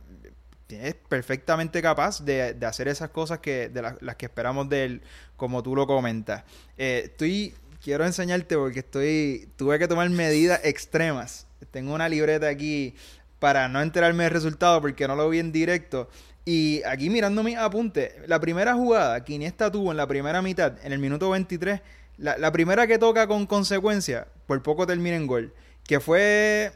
es 0.68 0.96
perfectamente 0.96 1.82
capaz 1.82 2.26
de, 2.26 2.54
de 2.54 2.66
hacer 2.66 2.90
esas 2.90 3.10
cosas 3.10 3.40
que 3.40 3.70
de 3.70 3.82
las 3.82 4.16
que 4.18 4.26
esperamos 4.26 4.68
de 4.68 4.84
él, 4.84 5.02
como 5.38 5.64
tú 5.64 5.76
lo 5.78 5.88
comentas. 5.88 6.44
Eh, 6.78 7.04
estoy, 7.06 7.54
quiero 7.82 8.06
enseñarte 8.06 8.58
porque 8.58 8.80
estoy, 8.80 9.50
tuve 9.56 9.80
que 9.80 9.88
tomar 9.88 10.10
medidas 10.10 10.60
extremas 10.66 11.47
tengo 11.72 11.94
una 11.94 12.10
libreta 12.10 12.48
aquí 12.48 12.96
para 13.40 13.68
no 13.68 13.82
enterarme 13.82 14.24
del 14.24 14.34
resultado 14.34 14.82
porque 14.82 15.08
no 15.08 15.16
lo 15.16 15.30
vi 15.30 15.40
en 15.40 15.52
directo. 15.52 16.10
Y 16.46 16.82
aquí 16.84 17.10
mirando 17.10 17.44
mis 17.44 17.58
apuntes, 17.58 18.14
la 18.26 18.40
primera 18.40 18.74
jugada 18.74 19.24
que 19.24 19.34
Iniesta 19.34 19.72
tuvo 19.72 19.92
en 19.92 19.98
la 19.98 20.08
primera 20.08 20.42
mitad, 20.42 20.74
en 20.84 20.94
el 20.94 21.00
minuto 21.00 21.30
23, 21.30 21.82
la, 22.18 22.38
la 22.38 22.52
primera 22.52 22.88
que 22.88 22.98
toca 22.98 23.28
con 23.28 23.46
consecuencia, 23.46 24.28
por 24.46 24.64
poco 24.64 24.88
termina 24.88 25.18
en 25.18 25.28
gol, 25.28 25.54
que 25.84 26.00
fue 26.00 26.72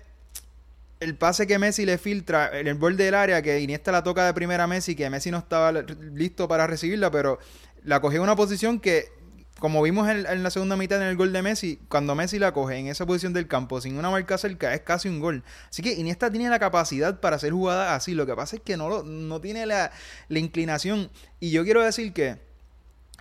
el 1.00 1.16
pase 1.16 1.48
que 1.48 1.58
Messi 1.58 1.86
le 1.86 1.98
filtra 1.98 2.60
en 2.60 2.68
el 2.68 2.76
borde 2.76 3.06
del 3.06 3.16
área, 3.16 3.42
que 3.42 3.60
Iniesta 3.60 3.92
la 3.92 4.04
toca 4.04 4.26
de 4.26 4.34
primera 4.34 4.66
a 4.66 4.68
Messi, 4.68 4.96
que 4.96 5.10
Messi 5.10 5.32
no 5.32 5.40
estaba 5.40 5.72
listo 5.72 6.48
para 6.48 6.68
recibirla, 6.68 7.10
pero 7.10 7.40
la 7.84 8.00
cogió 8.00 8.18
en 8.18 8.24
una 8.24 8.36
posición 8.36 8.80
que 8.80 9.21
como 9.62 9.84
vimos 9.84 10.10
en, 10.10 10.42
la 10.42 10.50
segunda 10.50 10.76
mitad 10.76 11.00
en 11.00 11.08
el 11.08 11.16
gol 11.16 11.32
de 11.32 11.44
Messi, 11.44 11.80
cuando 11.88 12.16
Messi 12.16 12.40
la 12.40 12.52
coge 12.52 12.78
en 12.78 12.88
esa 12.88 13.06
posición 13.06 13.32
del 13.32 13.48
campo 13.48 13.80
sin 13.80 13.96
una 13.96 14.10
marca 14.10 14.36
cerca, 14.40 14.74
es 14.74 14.82
casi 14.82 15.08
un 15.08 15.20
gol. 15.20 15.44
Así 15.70 15.84
que 15.84 15.94
Iniesta 15.94 16.32
tiene 16.32 16.50
la 16.50 16.58
capacidad 16.58 17.20
para 17.20 17.36
hacer 17.36 17.52
jugadas 17.52 17.92
así. 17.92 18.16
Lo 18.16 18.26
que 18.26 18.36
pasa 18.36 18.56
es 18.56 18.64
que 18.64 18.76
no, 18.76 19.04
no 19.04 19.40
tiene 19.40 19.68
la, 19.68 19.92
inclinación. 20.30 21.12
Y 21.40 21.52
yo 21.52 21.64
quiero 21.64 21.84
decir 21.84 22.12
que 22.12 22.40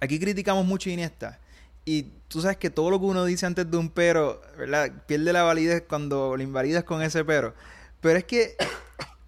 aquí 0.01 0.19
criticamos 0.19 0.65
mucho 0.65 0.89
a 0.89 0.95
Iniesta. 0.95 1.41
Y 1.85 2.05
tú 2.29 2.41
sabes 2.41 2.57
que 2.57 2.71
todo 2.71 2.89
lo 2.89 2.99
que 3.01 3.05
uno 3.05 3.27
dice 3.27 3.45
antes 3.45 3.71
de 3.71 3.77
un 3.77 3.91
pero, 3.91 4.41
¿verdad? 4.57 4.91
Pierde 5.07 5.35
la 5.35 5.43
validez 5.43 5.85
cuando 5.87 6.39
lo 6.39 6.43
invalidas 6.43 6.85
con 6.85 7.03
ese 7.03 7.23
pero. 7.23 7.55
Pero 8.01 8.19
es 8.19 8.25
que 8.25 8.57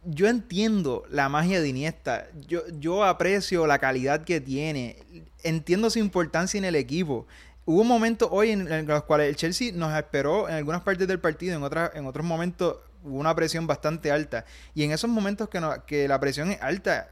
yo 0.05 0.29
entiendo 0.29 1.05
la 1.11 1.29
magia 1.29 1.61
de 1.61 1.69
Iniesta. 1.69 2.27
Yo, 2.47 2.63
yo 2.79 3.05
aprecio 3.05 3.67
la 3.67 3.79
calidad 3.79 4.25
que 4.25 4.41
tiene. 4.41 4.97
Entiendo 5.43 5.91
su 5.91 5.99
importancia 5.99 6.59
en 6.59 6.65
el 6.65 6.75
equipo. 6.75 7.27
Hubo 7.65 7.85
momentos 7.85 8.29
hoy 8.33 8.51
en, 8.51 8.87
los 8.87 9.05
cuales 9.05 9.29
el 9.29 9.37
Chelsea 9.37 9.73
nos 9.73 9.97
esperó 9.97 10.49
en 10.49 10.57
algunas 10.57 10.83
partes 10.83 11.07
del 11.07 11.21
partido, 11.21 11.57
en, 11.57 11.63
otras, 11.63 11.93
en 11.95 12.07
otros 12.07 12.27
momentos 12.27 12.79
hubo 13.05 13.19
una 13.19 13.35
presión 13.35 13.67
bastante 13.67 14.11
alta. 14.11 14.45
Y 14.75 14.83
en 14.83 14.91
esos 14.91 15.09
momentos 15.09 15.49
que, 15.49 15.61
que 15.87 16.09
la 16.09 16.19
presión 16.19 16.51
es 16.51 16.61
alta, 16.61 17.09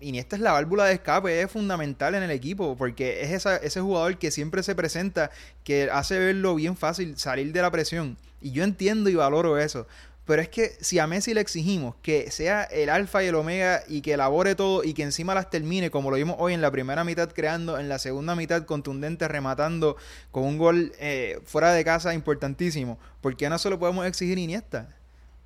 Iniesta 0.00 0.36
es 0.36 0.42
la 0.42 0.52
válvula 0.52 0.84
de 0.84 0.94
escape, 0.94 1.40
es 1.40 1.50
fundamental 1.50 2.14
en 2.14 2.24
el 2.24 2.30
equipo, 2.30 2.76
porque 2.76 3.22
es 3.22 3.30
esa, 3.30 3.56
ese 3.56 3.80
jugador 3.80 4.18
que 4.18 4.30
siempre 4.30 4.62
se 4.62 4.74
presenta, 4.74 5.30
que 5.62 5.88
hace 5.90 6.18
verlo 6.18 6.56
bien 6.56 6.76
fácil 6.76 7.16
salir 7.16 7.52
de 7.52 7.62
la 7.62 7.70
presión. 7.70 8.18
Y 8.42 8.50
yo 8.50 8.64
entiendo 8.64 9.08
y 9.08 9.14
valoro 9.14 9.56
eso. 9.56 9.86
Pero 10.26 10.40
es 10.40 10.48
que 10.48 10.76
si 10.80 10.98
a 10.98 11.06
Messi 11.06 11.34
le 11.34 11.40
exigimos 11.40 11.96
que 12.00 12.30
sea 12.30 12.64
el 12.64 12.88
alfa 12.88 13.22
y 13.22 13.26
el 13.26 13.34
omega 13.34 13.82
y 13.86 14.00
que 14.00 14.14
elabore 14.14 14.54
todo 14.54 14.82
y 14.82 14.94
que 14.94 15.02
encima 15.02 15.34
las 15.34 15.50
termine, 15.50 15.90
como 15.90 16.10
lo 16.10 16.16
vimos 16.16 16.36
hoy 16.38 16.54
en 16.54 16.62
la 16.62 16.70
primera 16.70 17.04
mitad 17.04 17.30
creando, 17.30 17.78
en 17.78 17.90
la 17.90 17.98
segunda 17.98 18.34
mitad 18.34 18.64
contundente 18.64 19.28
rematando 19.28 19.96
con 20.30 20.44
un 20.44 20.56
gol 20.56 20.92
eh, 20.98 21.40
fuera 21.44 21.72
de 21.72 21.84
casa 21.84 22.14
importantísimo, 22.14 22.98
¿por 23.20 23.36
qué 23.36 23.50
no 23.50 23.58
se 23.58 23.68
lo 23.68 23.78
podemos 23.78 24.06
exigir 24.06 24.38
Iniesta? 24.38 24.88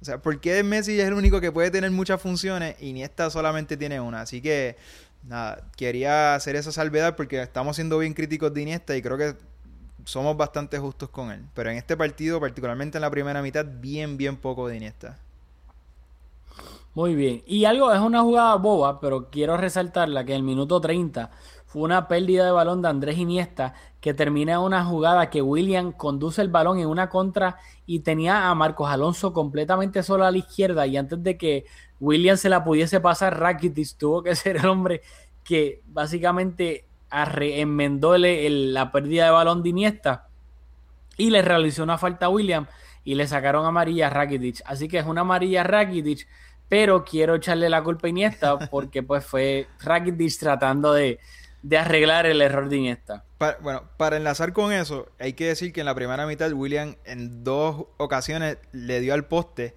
O 0.01 0.05
sea, 0.05 0.19
¿por 0.19 0.41
qué 0.41 0.63
Messi 0.63 0.99
es 1.01 1.09
el 1.09 1.15
único 1.15 1.41
que 1.41 1.51
puede 1.51 1.73
tener 1.73 1.91
muchas 1.91 2.23
funciones 2.23 2.77
y 2.79 2.91
Iniesta 2.91 3.31
solamente 3.31 3.77
tiene 3.77 4.01
una? 4.01 4.21
Así 4.21 4.41
que, 4.41 4.77
nada, 5.25 5.69
quería 5.77 6.37
hacer 6.37 6.55
esa 6.55 6.71
salvedad 6.71 7.17
porque 7.17 7.43
estamos 7.43 7.75
siendo 7.75 7.99
bien 7.99 8.15
críticos 8.15 8.55
de 8.55 8.63
Iniesta 8.63 8.97
y 8.97 9.03
creo 9.03 9.19
que 9.19 9.35
somos 10.09 10.39
bastante 10.39 10.79
justos 10.79 11.11
con 11.11 11.31
él. 11.31 11.45
Pero 11.53 11.71
en 11.71 11.77
este 11.77 11.95
partido, 11.95 12.41
particularmente 12.41 12.97
en 12.97 13.03
la 13.03 13.11
primera 13.11 13.43
mitad, 13.43 13.67
bien, 13.69 14.17
bien 14.17 14.39
poco 14.39 14.67
de 14.67 14.79
Iniesta. 14.79 15.19
Muy 16.95 17.15
bien. 17.15 17.43
Y 17.47 17.67
algo, 17.67 17.93
es 17.93 18.01
una 18.01 18.23
jugada 18.23 18.57
boba, 18.57 19.01
pero 19.01 19.29
quiero 19.31 19.59
resaltarla 19.59 20.25
que 20.25 20.33
en 20.33 20.39
el 20.39 20.43
minuto 20.45 20.81
30 20.81 21.31
fue 21.67 21.83
una 21.83 22.09
pérdida 22.09 22.47
de 22.47 22.53
balón 22.53 22.81
de 22.81 22.89
Andrés 22.89 23.19
Iniesta 23.19 23.75
que 24.01 24.15
termina 24.15 24.61
una 24.61 24.83
jugada 24.83 25.29
que 25.29 25.43
William 25.43 25.93
conduce 25.93 26.41
el 26.41 26.49
balón 26.49 26.79
en 26.79 26.87
una 26.87 27.11
contra 27.11 27.59
y 27.85 27.99
tenía 28.01 28.49
a 28.49 28.55
Marcos 28.55 28.89
Alonso 28.89 29.35
completamente 29.35 30.03
solo 30.03 30.25
a 30.25 30.31
la 30.31 30.39
izquierda 30.39 30.87
y 30.87 30.97
antes 30.97 31.23
de 31.23 31.37
que 31.37 31.67
William 32.01 32.39
se 32.39 32.49
la 32.49 32.65
pudiese 32.65 33.01
pasar, 33.01 33.39
Rakitic 33.39 33.99
tuvo 33.99 34.23
que 34.23 34.35
ser 34.35 34.57
el 34.57 34.67
hombre 34.67 35.03
que 35.45 35.83
básicamente 35.87 36.88
enmendó 37.11 38.17
la 38.19 38.93
pérdida 38.93 39.25
de 39.25 39.31
balón 39.31 39.63
de 39.63 39.69
Iniesta 39.71 40.29
y 41.17 41.31
le 41.31 41.43
realizó 41.43 41.83
una 41.83 41.99
falta 41.99 42.27
a 42.27 42.29
William 42.31 42.67
y 43.05 43.15
le 43.15 43.27
sacaron 43.27 43.67
amarilla 43.67 44.07
a 44.07 44.11
Rakitic. 44.11 44.63
Así 44.65 44.89
que 44.89 44.99
es 44.99 45.07
una 45.07 45.23
amarilla 45.23 45.63
a 45.63 45.65
Rakitic, 45.65 46.27
pero 46.69 47.05
quiero 47.05 47.35
echarle 47.35 47.69
la 47.69 47.83
culpa 47.83 48.07
a 48.07 48.11
Iniesta 48.11 48.59
porque 48.71 49.03
pues 49.03 49.25
fue 49.25 49.67
Rakitic 49.83 50.39
tratando 50.39 50.93
de, 50.93 51.19
arreglar 51.77 52.27
el 52.27 52.41
error 52.41 52.69
de 52.69 52.77
Iniesta. 52.77 53.25
bueno, 53.61 53.85
para 53.97 54.17
enlazar 54.17 54.53
con 54.53 54.73
eso, 54.73 55.09
hay 55.19 55.33
que 55.33 55.47
decir 55.47 55.73
que 55.73 55.81
en 55.81 55.87
la 55.87 55.95
primera 55.95 56.27
mitad 56.27 56.53
William 56.53 56.97
en 57.05 57.45
dos 57.45 57.87
ocasiones 57.97 58.59
le 58.73 59.01
dio 59.01 59.15
al 59.15 59.27
poste 59.27 59.75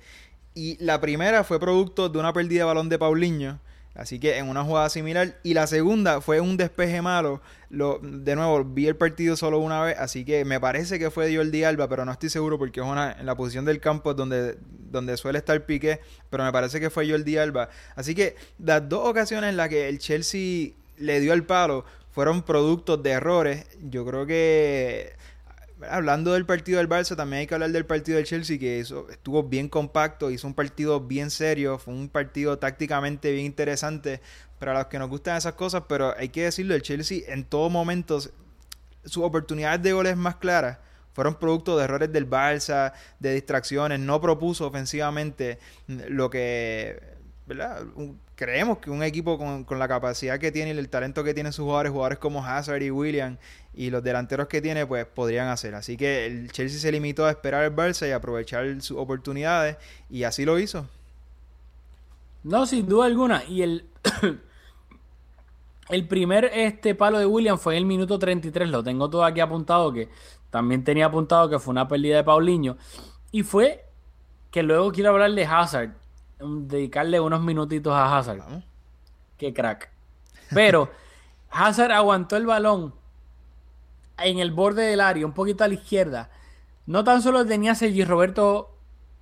y 0.53 0.77
la 0.83 0.99
primera 1.01 1.43
fue 1.43 1.59
producto 1.59 2.09
de 2.09 2.19
una 2.19 2.33
pérdida 2.33 2.59
de 2.59 2.65
balón 2.65 2.89
de 2.89 2.99
Paulinho 2.99 3.59
Así 3.93 4.19
que 4.19 4.37
en 4.37 4.47
una 4.47 4.63
jugada 4.63 4.89
similar. 4.89 5.37
Y 5.43 5.53
la 5.53 5.67
segunda 5.67 6.21
fue 6.21 6.39
un 6.39 6.57
despeje 6.57 7.01
malo. 7.01 7.41
Lo, 7.69 7.99
de 8.01 8.35
nuevo, 8.35 8.63
vi 8.63 8.87
el 8.87 8.95
partido 8.95 9.35
solo 9.35 9.59
una 9.59 9.81
vez. 9.81 9.97
Así 9.99 10.23
que 10.23 10.45
me 10.45 10.59
parece 10.59 10.97
que 10.97 11.11
fue 11.11 11.35
Jordi 11.35 11.63
Alba, 11.63 11.89
pero 11.89 12.05
no 12.05 12.11
estoy 12.11 12.29
seguro 12.29 12.57
porque 12.57 12.79
es 12.79 12.85
una, 12.85 13.11
en 13.11 13.25
la 13.25 13.35
posición 13.35 13.65
del 13.65 13.79
campo 13.79 14.13
donde, 14.13 14.57
donde 14.61 15.17
suele 15.17 15.39
estar 15.39 15.65
Piqué. 15.65 15.99
Pero 16.29 16.43
me 16.43 16.51
parece 16.51 16.79
que 16.79 16.89
fue 16.89 17.09
Jordi 17.09 17.37
Alba. 17.37 17.69
Así 17.95 18.15
que 18.15 18.35
las 18.59 18.87
dos 18.87 19.07
ocasiones 19.07 19.49
en 19.49 19.57
las 19.57 19.69
que 19.69 19.89
el 19.89 19.99
Chelsea 19.99 20.71
le 20.97 21.19
dio 21.19 21.33
el 21.33 21.43
palo 21.43 21.83
fueron 22.11 22.43
productos 22.43 23.01
de 23.03 23.11
errores. 23.11 23.65
Yo 23.81 24.05
creo 24.05 24.25
que 24.25 25.13
hablando 25.89 26.33
del 26.33 26.45
partido 26.45 26.77
del 26.77 26.89
Barça, 26.89 27.15
también 27.15 27.41
hay 27.41 27.47
que 27.47 27.53
hablar 27.53 27.71
del 27.71 27.85
partido 27.85 28.17
del 28.17 28.25
Chelsea, 28.25 28.57
que 28.59 28.79
estuvo 28.79 29.43
bien 29.43 29.69
compacto, 29.69 30.31
hizo 30.31 30.47
un 30.47 30.53
partido 30.53 30.99
bien 31.01 31.29
serio, 31.29 31.77
fue 31.77 31.93
un 31.93 32.09
partido 32.09 32.59
tácticamente 32.59 33.31
bien 33.31 33.45
interesante 33.45 34.21
para 34.59 34.73
los 34.73 34.87
que 34.87 34.99
nos 34.99 35.09
gustan 35.09 35.37
esas 35.37 35.53
cosas, 35.53 35.83
pero 35.87 36.15
hay 36.17 36.29
que 36.29 36.43
decirlo, 36.43 36.75
el 36.75 36.81
Chelsea 36.81 37.21
en 37.27 37.43
todos 37.45 37.71
momentos, 37.71 38.31
sus 39.05 39.23
oportunidades 39.23 39.81
de 39.81 39.93
goles 39.93 40.15
más 40.15 40.35
claras 40.35 40.77
fueron 41.13 41.35
producto 41.35 41.77
de 41.77 41.83
errores 41.83 42.11
del 42.11 42.29
Barça, 42.29 42.93
de 43.19 43.33
distracciones, 43.33 43.99
no 43.99 44.21
propuso 44.21 44.67
ofensivamente 44.67 45.59
lo 45.87 46.29
que 46.29 47.20
¿verdad? 47.55 47.83
Creemos 48.35 48.79
que 48.79 48.89
un 48.89 49.03
equipo 49.03 49.37
con, 49.37 49.63
con 49.63 49.79
la 49.79 49.87
capacidad 49.87 50.39
que 50.39 50.51
tiene 50.51 50.73
y 50.73 50.77
el 50.77 50.89
talento 50.89 51.23
que 51.23 51.33
tienen 51.33 51.53
sus 51.53 51.63
jugadores, 51.63 51.91
jugadores 51.91 52.19
como 52.19 52.45
Hazard 52.45 52.81
y 52.81 52.91
William 52.91 53.37
y 53.73 53.89
los 53.89 54.03
delanteros 54.03 54.47
que 54.47 54.61
tiene, 54.61 54.85
pues 54.85 55.05
podrían 55.05 55.47
hacer. 55.47 55.75
Así 55.75 55.97
que 55.97 56.25
el 56.25 56.51
Chelsea 56.51 56.79
se 56.79 56.91
limitó 56.91 57.25
a 57.25 57.31
esperar 57.31 57.63
al 57.63 57.75
Barça 57.75 58.07
y 58.07 58.11
aprovechar 58.11 58.81
sus 58.81 58.97
oportunidades 58.97 59.77
y 60.09 60.23
así 60.23 60.45
lo 60.45 60.59
hizo. 60.59 60.87
No, 62.43 62.65
sin 62.65 62.87
duda 62.87 63.05
alguna. 63.05 63.43
Y 63.45 63.61
el, 63.61 63.85
el 65.89 66.07
primer 66.07 66.45
este 66.45 66.95
palo 66.95 67.19
de 67.19 67.25
William 67.25 67.57
fue 67.57 67.73
en 67.73 67.79
el 67.79 67.85
minuto 67.85 68.17
33. 68.17 68.69
Lo 68.69 68.83
tengo 68.83 69.09
todo 69.09 69.23
aquí 69.23 69.39
apuntado, 69.39 69.93
que 69.93 70.09
también 70.49 70.83
tenía 70.83 71.05
apuntado 71.05 71.49
que 71.49 71.59
fue 71.59 71.71
una 71.71 71.87
pérdida 71.87 72.17
de 72.17 72.23
Paulinho. 72.23 72.77
Y 73.31 73.43
fue 73.43 73.85
que 74.49 74.63
luego 74.63 74.91
quiero 74.91 75.11
hablar 75.11 75.31
de 75.31 75.45
Hazard. 75.45 76.00
Dedicarle 76.41 77.19
unos 77.19 77.41
minutitos 77.41 77.93
a 77.93 78.17
Hazard. 78.17 78.39
Vamos. 78.39 78.63
Qué 79.37 79.53
crack. 79.53 79.91
Pero 80.53 80.89
Hazard 81.51 81.91
aguantó 81.91 82.37
el 82.37 82.45
balón 82.45 82.93
en 84.17 84.39
el 84.39 84.51
borde 84.51 84.83
del 84.83 85.01
área, 85.01 85.25
un 85.25 85.33
poquito 85.33 85.63
a 85.63 85.67
la 85.67 85.73
izquierda. 85.73 86.29
No 86.85 87.03
tan 87.03 87.21
solo 87.21 87.45
tenía 87.45 87.71
a 87.71 87.75
Sergi 87.75 88.03
Roberto 88.03 88.77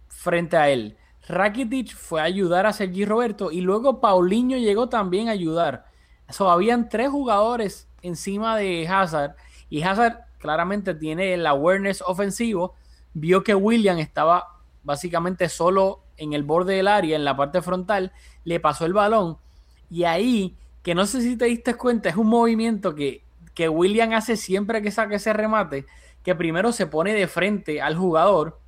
frente 0.08 0.58
a 0.58 0.70
él. 0.70 0.98
Rakitic 1.28 1.96
fue 1.96 2.22
a 2.22 2.24
ayudar 2.24 2.66
a 2.66 2.74
Sergi 2.74 3.06
Roberto 3.06 3.52
y 3.52 3.62
luego 3.62 4.02
Paulinho 4.02 4.58
llegó 4.58 4.90
también 4.90 5.30
a 5.30 5.34
ayudar. 5.34 5.86
So, 6.30 6.50
habían 6.50 6.90
tres 6.90 7.10
jugadores 7.10 7.88
encima 8.02 8.58
de 8.58 8.88
Hazard 8.88 9.36
y 9.70 9.84
Hazard 9.84 10.20
claramente 10.40 10.96
tiene 10.96 11.34
el 11.34 11.46
awareness 11.46 12.02
ofensivo. 12.02 12.76
Vio 13.14 13.44
que 13.44 13.56
William 13.56 14.00
estaba 14.00 14.60
básicamente 14.84 15.50
solo 15.50 16.04
en 16.20 16.34
el 16.34 16.44
borde 16.44 16.76
del 16.76 16.88
área, 16.88 17.16
en 17.16 17.26
la 17.26 17.36
parte 17.36 17.62
frontal, 17.62 18.12
le 18.44 18.60
pasó 18.60 18.86
el 18.86 18.94
balón 18.94 19.38
y 19.90 20.04
ahí, 20.04 20.58
que 20.84 20.96
no 20.96 21.06
sé 21.06 21.22
si 21.22 21.36
te 21.36 21.46
diste 21.46 21.74
cuenta, 21.76 22.10
es 22.10 22.16
un 22.16 22.28
movimiento 22.28 22.94
que, 22.94 23.24
que 23.54 23.68
William 23.70 24.14
hace 24.14 24.38
siempre 24.38 24.82
que 24.82 24.92
saque 24.92 25.16
ese 25.16 25.34
remate, 25.34 25.86
que 26.24 26.36
primero 26.36 26.72
se 26.72 26.88
pone 26.88 27.14
de 27.14 27.28
frente 27.28 27.82
al 27.82 27.96
jugador 27.96 28.60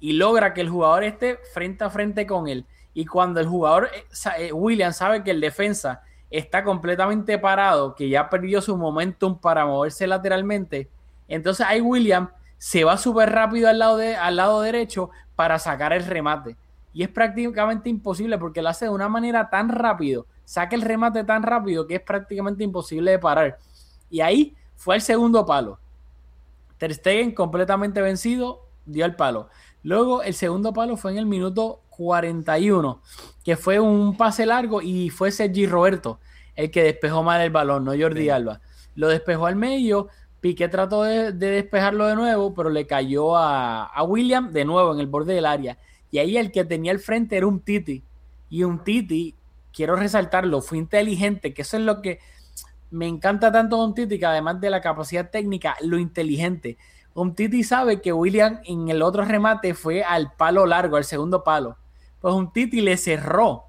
y 0.00 0.14
logra 0.14 0.54
que 0.54 0.62
el 0.62 0.70
jugador 0.70 1.04
esté 1.04 1.38
frente 1.52 1.84
a 1.84 1.90
frente 1.90 2.26
con 2.26 2.48
él. 2.48 2.64
Y 2.94 3.06
cuando 3.06 3.40
el 3.40 3.46
jugador, 3.46 3.90
eh, 3.94 4.04
eh, 4.38 4.52
William, 4.52 4.92
sabe 4.92 5.22
que 5.22 5.30
el 5.30 5.40
defensa 5.40 6.02
está 6.30 6.64
completamente 6.64 7.38
parado, 7.38 7.94
que 7.94 8.08
ya 8.08 8.30
perdió 8.30 8.62
su 8.62 8.76
momentum 8.76 9.38
para 9.38 9.66
moverse 9.66 10.06
lateralmente, 10.06 10.88
entonces 11.28 11.66
ahí 11.66 11.80
William 11.80 12.30
se 12.58 12.84
va 12.84 12.96
súper 12.96 13.30
rápido 13.30 13.68
al 13.68 13.78
lado, 13.78 13.96
de, 13.96 14.16
al 14.16 14.36
lado 14.36 14.60
derecho 14.62 15.10
para 15.34 15.58
sacar 15.58 15.92
el 15.92 16.04
remate. 16.04 16.56
Y 16.92 17.02
es 17.02 17.08
prácticamente 17.08 17.88
imposible 17.88 18.38
porque 18.38 18.62
lo 18.62 18.68
hace 18.68 18.86
de 18.86 18.90
una 18.90 19.08
manera 19.08 19.48
tan 19.50 19.68
rápido, 19.68 20.26
saca 20.44 20.76
el 20.76 20.82
remate 20.82 21.24
tan 21.24 21.42
rápido 21.42 21.86
que 21.86 21.96
es 21.96 22.00
prácticamente 22.02 22.64
imposible 22.64 23.12
de 23.12 23.18
parar. 23.18 23.58
Y 24.10 24.20
ahí 24.20 24.54
fue 24.76 24.96
el 24.96 25.00
segundo 25.02 25.46
palo. 25.46 25.78
Ter 26.78 26.92
Stegen 26.94 27.32
completamente 27.32 28.02
vencido, 28.02 28.66
dio 28.84 29.04
el 29.04 29.16
palo. 29.16 29.48
Luego 29.82 30.22
el 30.22 30.34
segundo 30.34 30.72
palo 30.72 30.96
fue 30.96 31.12
en 31.12 31.18
el 31.18 31.26
minuto 31.26 31.80
41, 31.90 33.00
que 33.44 33.56
fue 33.56 33.80
un 33.80 34.16
pase 34.16 34.46
largo 34.46 34.82
y 34.82 35.10
fue 35.10 35.30
Sergi 35.30 35.66
Roberto 35.66 36.18
el 36.56 36.70
que 36.70 36.82
despejó 36.84 37.22
mal 37.22 37.40
el 37.40 37.50
balón, 37.50 37.84
no 37.84 37.92
Jordi 37.98 38.22
Sí. 38.22 38.28
Alba. 38.28 38.60
Lo 38.94 39.08
despejó 39.08 39.46
al 39.46 39.56
medio, 39.56 40.08
Piqué 40.40 40.68
trató 40.68 41.04
de, 41.04 41.32
de 41.32 41.50
despejarlo 41.50 42.06
de 42.06 42.16
nuevo, 42.16 42.54
pero 42.54 42.68
le 42.68 42.86
cayó 42.86 43.36
a, 43.36 43.84
a 43.84 44.02
William 44.02 44.52
de 44.52 44.64
nuevo 44.64 44.92
en 44.92 45.00
el 45.00 45.06
borde 45.06 45.34
del 45.34 45.46
área. 45.46 45.78
Y 46.12 46.18
ahí 46.18 46.36
el 46.36 46.52
que 46.52 46.64
tenía 46.64 46.92
el 46.92 47.00
frente 47.00 47.36
era 47.36 47.48
un 47.48 47.60
Titi. 47.60 48.04
Y 48.50 48.62
un 48.62 48.84
Titi, 48.84 49.34
quiero 49.72 49.96
resaltarlo, 49.96 50.60
fue 50.60 50.78
inteligente, 50.78 51.54
que 51.54 51.62
eso 51.62 51.78
es 51.78 51.82
lo 51.82 52.02
que 52.02 52.20
me 52.90 53.08
encanta 53.08 53.50
tanto 53.50 53.78
de 53.78 53.84
un 53.84 53.94
Titi, 53.94 54.18
que 54.18 54.26
además 54.26 54.60
de 54.60 54.68
la 54.68 54.82
capacidad 54.82 55.30
técnica, 55.30 55.74
lo 55.80 55.98
inteligente. 55.98 56.76
Un 57.14 57.34
Titi 57.34 57.64
sabe 57.64 58.02
que 58.02 58.12
William 58.12 58.60
en 58.64 58.90
el 58.90 59.00
otro 59.00 59.24
remate 59.24 59.72
fue 59.72 60.02
al 60.02 60.32
palo 60.34 60.66
largo, 60.66 60.96
al 60.96 61.04
segundo 61.04 61.42
palo. 61.42 61.78
Pues 62.20 62.34
un 62.34 62.52
Titi 62.52 62.82
le 62.82 62.98
cerró 62.98 63.64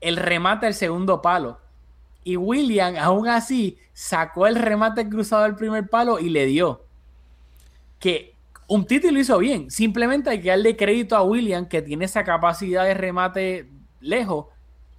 el 0.00 0.16
remate 0.16 0.66
al 0.66 0.74
segundo 0.74 1.22
palo. 1.22 1.60
Y 2.24 2.36
William, 2.36 2.96
aún 2.96 3.28
así, 3.28 3.78
sacó 3.92 4.48
el 4.48 4.56
remate 4.56 5.08
cruzado 5.08 5.44
al 5.44 5.54
primer 5.54 5.88
palo 5.88 6.18
y 6.18 6.28
le 6.28 6.46
dio. 6.46 6.84
Que 8.00 8.31
un 8.72 8.86
Titi 8.86 9.10
lo 9.10 9.20
hizo 9.20 9.38
bien. 9.38 9.70
Simplemente 9.70 10.30
hay 10.30 10.40
que 10.40 10.48
darle 10.48 10.76
crédito 10.76 11.14
a 11.14 11.22
William, 11.22 11.68
que 11.68 11.82
tiene 11.82 12.06
esa 12.06 12.24
capacidad 12.24 12.84
de 12.84 12.94
remate 12.94 13.68
lejos 14.00 14.46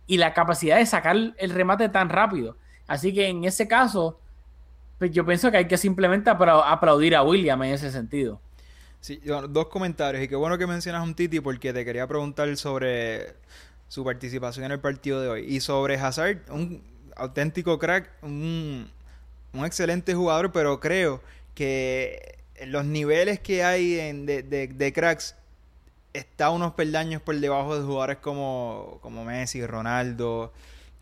y 0.05 0.17
la 0.17 0.33
capacidad 0.33 0.77
de 0.77 0.85
sacar 0.85 1.15
el 1.15 1.49
remate 1.49 1.89
tan 1.89 2.09
rápido. 2.09 2.55
Así 2.87 3.13
que 3.13 3.27
en 3.27 3.45
ese 3.45 3.67
caso, 3.67 4.19
pues 4.99 5.11
yo 5.11 5.25
pienso 5.25 5.49
que 5.49 5.57
hay 5.57 5.67
que 5.67 5.77
simplemente 5.77 6.29
apla- 6.29 6.63
aplaudir 6.71 7.15
a 7.15 7.23
William 7.23 7.63
en 7.63 7.73
ese 7.73 7.91
sentido. 7.91 8.39
Sí, 9.01 9.19
dos 9.49 9.67
comentarios. 9.67 10.23
Y 10.23 10.27
qué 10.27 10.35
bueno 10.35 10.57
que 10.57 10.67
mencionas 10.67 11.01
a 11.01 11.03
un 11.03 11.15
Titi 11.15 11.39
porque 11.39 11.73
te 11.73 11.83
quería 11.83 12.05
preguntar 12.07 12.55
sobre 12.57 13.33
su 13.87 14.03
participación 14.03 14.65
en 14.65 14.71
el 14.71 14.79
partido 14.79 15.19
de 15.19 15.29
hoy. 15.29 15.45
Y 15.47 15.61
sobre 15.61 15.95
Hazard, 15.95 16.37
un 16.51 16.83
auténtico 17.15 17.79
crack, 17.79 18.11
un, 18.21 18.87
excelente 19.65 20.13
jugador, 20.13 20.51
pero 20.51 20.79
creo 20.79 21.21
que 21.55 22.42
los 22.67 22.85
niveles 22.85 23.39
que 23.39 23.63
hay 23.63 23.99
en- 23.99 24.25
de, 24.25 24.43
de- 24.43 24.93
cracks 24.93 25.35
está 26.13 26.49
unos 26.51 26.73
peldaños 26.73 27.21
por 27.21 27.35
debajo 27.39 27.77
de 27.77 27.83
jugadores 27.85 28.17
como, 28.17 28.99
como 29.01 29.25
Messi, 29.25 29.65
Ronaldo. 29.65 30.53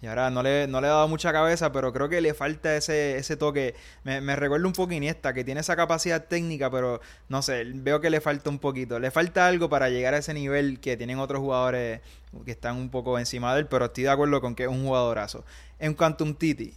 Y 0.02 0.08
ahora 0.08 0.32
no 0.32 0.42
le, 0.42 0.68
no 0.68 0.82
le 0.82 0.88
he 0.88 0.90
dado 0.90 1.08
mucha 1.08 1.32
cabeza, 1.32 1.72
pero 1.72 1.94
creo 1.94 2.10
que 2.10 2.22
le 2.22 2.34
falta 2.34 2.76
ese, 2.76 3.18
ese 3.18 3.38
toque. 3.38 3.76
Me, 4.04 4.20
me 4.20 4.36
recuerda 4.36 4.66
un 4.66 4.74
poco 4.74 4.94
Iniesta, 4.94 5.32
que 5.34 5.44
tiene 5.44 5.62
esa 5.62 5.76
capacidad 5.76 6.26
técnica, 6.26 6.72
pero 6.72 7.02
no 7.30 7.44
sé, 7.44 7.64
veo 7.76 8.02
que 8.02 8.10
le 8.10 8.20
falta 8.20 8.50
un 8.50 8.58
poquito. 8.58 8.98
Le 9.00 9.12
falta 9.12 9.46
algo 9.46 9.70
para 9.70 9.90
llegar 9.90 10.16
a 10.16 10.18
ese 10.18 10.34
nivel 10.34 10.80
que 10.80 10.98
tienen 10.98 11.20
otros 11.20 11.40
jugadores 11.42 12.02
que 12.46 12.52
están 12.52 12.78
un 12.78 12.90
poco 12.90 13.20
encima 13.20 13.54
de 13.54 13.60
él, 13.62 13.68
pero 13.68 13.86
estoy 13.86 14.06
de 14.06 14.10
acuerdo 14.10 14.42
con 14.42 14.56
que 14.56 14.64
es 14.64 14.70
un 14.70 14.84
jugadorazo. 14.86 15.46
En 15.78 15.94
cuanto 15.94 16.24
a 16.24 16.28
un 16.28 16.36
Titi, 16.36 16.74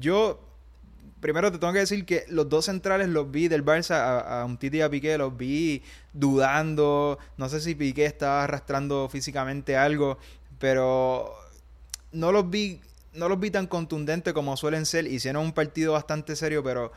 yo 0.00 0.40
primero 1.24 1.50
te 1.50 1.56
tengo 1.58 1.72
que 1.72 1.78
decir 1.78 2.04
que 2.04 2.26
los 2.28 2.50
dos 2.50 2.66
centrales 2.66 3.08
los 3.08 3.30
vi 3.30 3.48
del 3.48 3.64
Barça 3.64 3.94
a, 4.26 4.44
un 4.44 4.58
Titi 4.58 4.76
y 4.76 4.80
a 4.82 4.90
Piqué, 4.90 5.16
los 5.16 5.34
vi 5.34 5.82
dudando. 6.12 7.18
No 7.38 7.48
sé 7.48 7.62
si 7.62 7.74
Piqué 7.74 8.04
estaba 8.04 8.44
arrastrando 8.44 9.08
físicamente 9.08 9.74
algo, 9.74 10.18
pero 10.58 11.34
no 12.12 12.30
los 12.30 12.50
vi 12.50 12.78
no 13.14 13.30
los 13.30 13.40
vi 13.40 13.50
tan 13.50 13.66
contundentes 13.66 14.34
como 14.34 14.54
suelen 14.58 14.84
ser. 14.84 15.06
Hicieron 15.06 15.42
un 15.42 15.52
partido 15.52 15.94
bastante 15.94 16.36
serio, 16.36 16.62
pero 16.62 16.92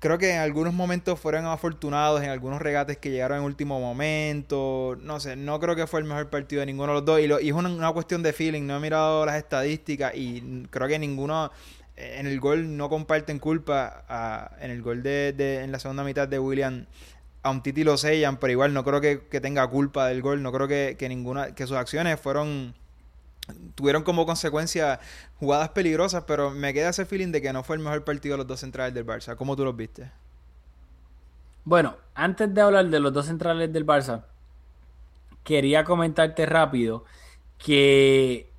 creo 0.00 0.18
que 0.18 0.34
en 0.34 0.40
algunos 0.40 0.74
momentos 0.74 1.18
fueron 1.18 1.46
afortunados 1.46 2.22
en 2.22 2.28
algunos 2.28 2.60
regates 2.60 2.98
que 2.98 3.10
llegaron 3.10 3.38
en 3.38 3.44
último 3.44 3.80
momento. 3.80 4.98
No 5.00 5.18
sé, 5.18 5.34
no 5.34 5.58
creo 5.60 5.74
que 5.74 5.86
fue 5.86 6.00
el 6.00 6.04
mejor 6.04 6.28
partido 6.28 6.60
de 6.60 6.66
ninguno 6.66 6.88
de 6.88 6.94
los 6.96 7.04
dos. 7.06 7.20
Y, 7.20 7.48
es 7.48 7.54
una, 7.54 7.90
cuestión 7.92 8.22
de 8.22 8.34
feeling. 8.34 8.66
No 8.66 8.76
he 8.76 8.80
mirado 8.80 9.24
las 9.24 9.36
estadísticas 9.36 10.14
y 10.14 10.66
creo 10.68 10.88
que 10.88 10.98
ninguno 10.98 11.50
en 11.96 12.26
el 12.26 12.40
gol 12.40 12.76
no 12.76 12.88
comparten 12.88 13.38
culpa. 13.38 14.52
en 14.60 14.70
el 14.70 14.82
gol 14.82 15.02
de, 15.02 15.62
en 15.62 15.72
la 15.72 15.78
segunda 15.78 16.04
mitad 16.04 16.28
de 16.28 16.38
William. 16.38 16.86
A 17.42 17.50
un 17.50 17.62
Titi 17.62 17.84
lo 17.84 17.98
sellan, 17.98 18.38
pero 18.38 18.52
igual 18.52 18.72
no 18.72 18.84
creo 18.84 19.00
que, 19.02 19.26
que 19.28 19.40
tenga 19.40 19.66
culpa 19.68 20.06
del 20.08 20.22
gol. 20.22 20.42
No 20.42 20.50
creo 20.52 20.66
que, 20.66 20.96
que 20.98 21.08
ninguna, 21.08 21.54
que 21.54 21.66
sus 21.66 21.76
acciones 21.76 22.18
fueron 22.18 22.74
tuvieron 23.74 24.02
como 24.02 24.26
consecuencia 24.26 25.00
jugadas 25.38 25.70
peligrosas, 25.70 26.24
pero 26.26 26.50
me 26.50 26.72
queda 26.72 26.90
ese 26.90 27.04
feeling 27.04 27.32
de 27.32 27.42
que 27.42 27.52
no 27.52 27.62
fue 27.62 27.76
el 27.76 27.82
mejor 27.82 28.04
partido 28.04 28.34
de 28.34 28.38
los 28.38 28.46
dos 28.46 28.60
centrales 28.60 28.94
del 28.94 29.06
Barça. 29.06 29.36
¿Cómo 29.36 29.56
tú 29.56 29.64
los 29.64 29.76
viste? 29.76 30.10
Bueno, 31.64 31.96
antes 32.14 32.52
de 32.52 32.60
hablar 32.60 32.88
de 32.88 33.00
los 33.00 33.12
dos 33.12 33.26
centrales 33.26 33.72
del 33.72 33.86
Barça, 33.86 34.24
quería 35.42 35.84
comentarte 35.84 36.46
rápido 36.46 37.04
que 37.58 38.50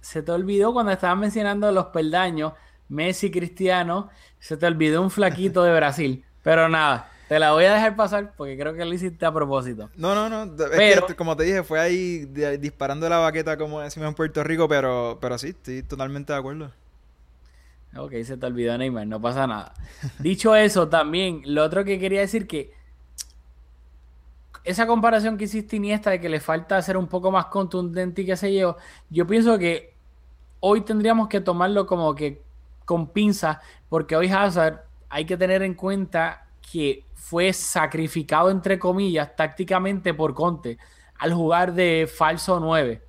se 0.00 0.22
te 0.22 0.32
olvidó 0.32 0.72
cuando 0.72 0.92
estabas 0.92 1.18
mencionando 1.18 1.70
los 1.72 1.86
peldaños, 1.86 2.52
Messi, 2.88 3.30
Cristiano, 3.30 4.10
se 4.38 4.56
te 4.56 4.66
olvidó 4.66 5.02
un 5.02 5.10
flaquito 5.10 5.62
de 5.62 5.74
Brasil. 5.74 6.24
Pero 6.42 6.68
nada, 6.68 7.08
te 7.28 7.38
la 7.38 7.52
voy 7.52 7.64
a 7.66 7.74
dejar 7.74 7.94
pasar 7.96 8.32
porque 8.36 8.58
creo 8.58 8.74
que 8.74 8.84
lo 8.84 8.92
hiciste 8.92 9.24
a 9.26 9.32
propósito. 9.32 9.90
No, 9.96 10.14
no, 10.14 10.28
no. 10.28 10.52
Es 10.64 10.70
Pero- 10.76 11.06
que, 11.06 11.14
como 11.14 11.36
te 11.36 11.44
dije, 11.44 11.62
fue 11.62 11.78
ahí 11.78 12.24
disparando 12.58 13.08
la 13.08 13.18
baqueta, 13.18 13.56
como 13.56 13.80
decimos 13.80 14.08
en 14.08 14.14
Puerto 14.14 14.42
Rico, 14.42 14.66
pero, 14.68 15.18
pero 15.20 15.38
sí, 15.38 15.48
estoy 15.48 15.82
totalmente 15.82 16.32
de 16.32 16.38
acuerdo. 16.38 16.72
Ok, 17.96 18.12
se 18.24 18.36
te 18.36 18.46
olvidó 18.46 18.78
Neymar, 18.78 19.06
no 19.06 19.20
pasa 19.20 19.46
nada. 19.46 19.74
Dicho 20.20 20.54
eso, 20.54 20.88
también, 20.88 21.42
lo 21.44 21.64
otro 21.64 21.84
que 21.84 21.98
quería 21.98 22.20
decir 22.20 22.46
que 22.46 22.72
esa 24.64 24.86
comparación 24.86 25.36
que 25.36 25.44
hiciste 25.44 25.76
Iniesta 25.76 26.10
de 26.10 26.20
que 26.20 26.28
le 26.28 26.40
falta 26.40 26.80
ser 26.82 26.96
un 26.96 27.06
poco 27.06 27.30
más 27.30 27.46
contundente 27.46 28.22
y 28.22 28.26
qué 28.26 28.36
sé 28.36 28.54
yo, 28.54 28.76
yo 29.08 29.26
pienso 29.26 29.58
que 29.58 29.94
hoy 30.60 30.82
tendríamos 30.82 31.28
que 31.28 31.40
tomarlo 31.40 31.86
como 31.86 32.14
que 32.14 32.42
con 32.84 33.08
pinzas, 33.08 33.58
porque 33.88 34.16
hoy 34.16 34.28
Hazard 34.28 34.82
hay 35.08 35.24
que 35.24 35.36
tener 35.36 35.62
en 35.62 35.74
cuenta 35.74 36.46
que 36.72 37.04
fue 37.14 37.52
sacrificado 37.52 38.50
entre 38.50 38.78
comillas 38.78 39.34
tácticamente 39.34 40.14
por 40.14 40.34
Conte 40.34 40.78
al 41.18 41.32
jugar 41.32 41.74
de 41.74 42.08
falso 42.12 42.60
9. 42.60 43.02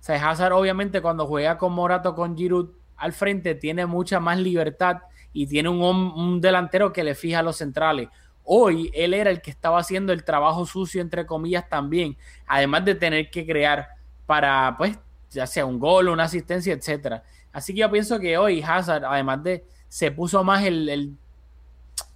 sea, 0.00 0.30
Hazard 0.30 0.52
obviamente 0.52 1.00
cuando 1.00 1.26
juega 1.26 1.58
con 1.58 1.72
Morato, 1.72 2.14
con 2.14 2.36
Giroud 2.36 2.70
al 2.96 3.12
frente, 3.12 3.54
tiene 3.54 3.86
mucha 3.86 4.20
más 4.20 4.38
libertad 4.38 5.02
y 5.32 5.46
tiene 5.46 5.68
un, 5.68 5.80
un 5.80 6.40
delantero 6.40 6.92
que 6.92 7.04
le 7.04 7.14
fija 7.14 7.40
a 7.40 7.42
los 7.42 7.56
centrales. 7.56 8.08
Hoy 8.50 8.90
él 8.94 9.12
era 9.12 9.28
el 9.28 9.42
que 9.42 9.50
estaba 9.50 9.78
haciendo 9.78 10.10
el 10.10 10.24
trabajo 10.24 10.64
sucio, 10.64 11.02
entre 11.02 11.26
comillas, 11.26 11.68
también, 11.68 12.16
además 12.46 12.82
de 12.86 12.94
tener 12.94 13.28
que 13.28 13.44
crear 13.44 13.88
para, 14.24 14.74
pues, 14.78 14.98
ya 15.28 15.46
sea 15.46 15.66
un 15.66 15.78
gol, 15.78 16.08
una 16.08 16.24
asistencia, 16.24 16.72
etcétera. 16.72 17.22
Así 17.52 17.74
que 17.74 17.80
yo 17.80 17.90
pienso 17.90 18.18
que 18.18 18.38
hoy 18.38 18.62
Hazard, 18.62 19.04
además 19.04 19.42
de, 19.42 19.66
se 19.88 20.10
puso 20.12 20.42
más 20.44 20.64
el, 20.64 20.88
el, 20.88 21.16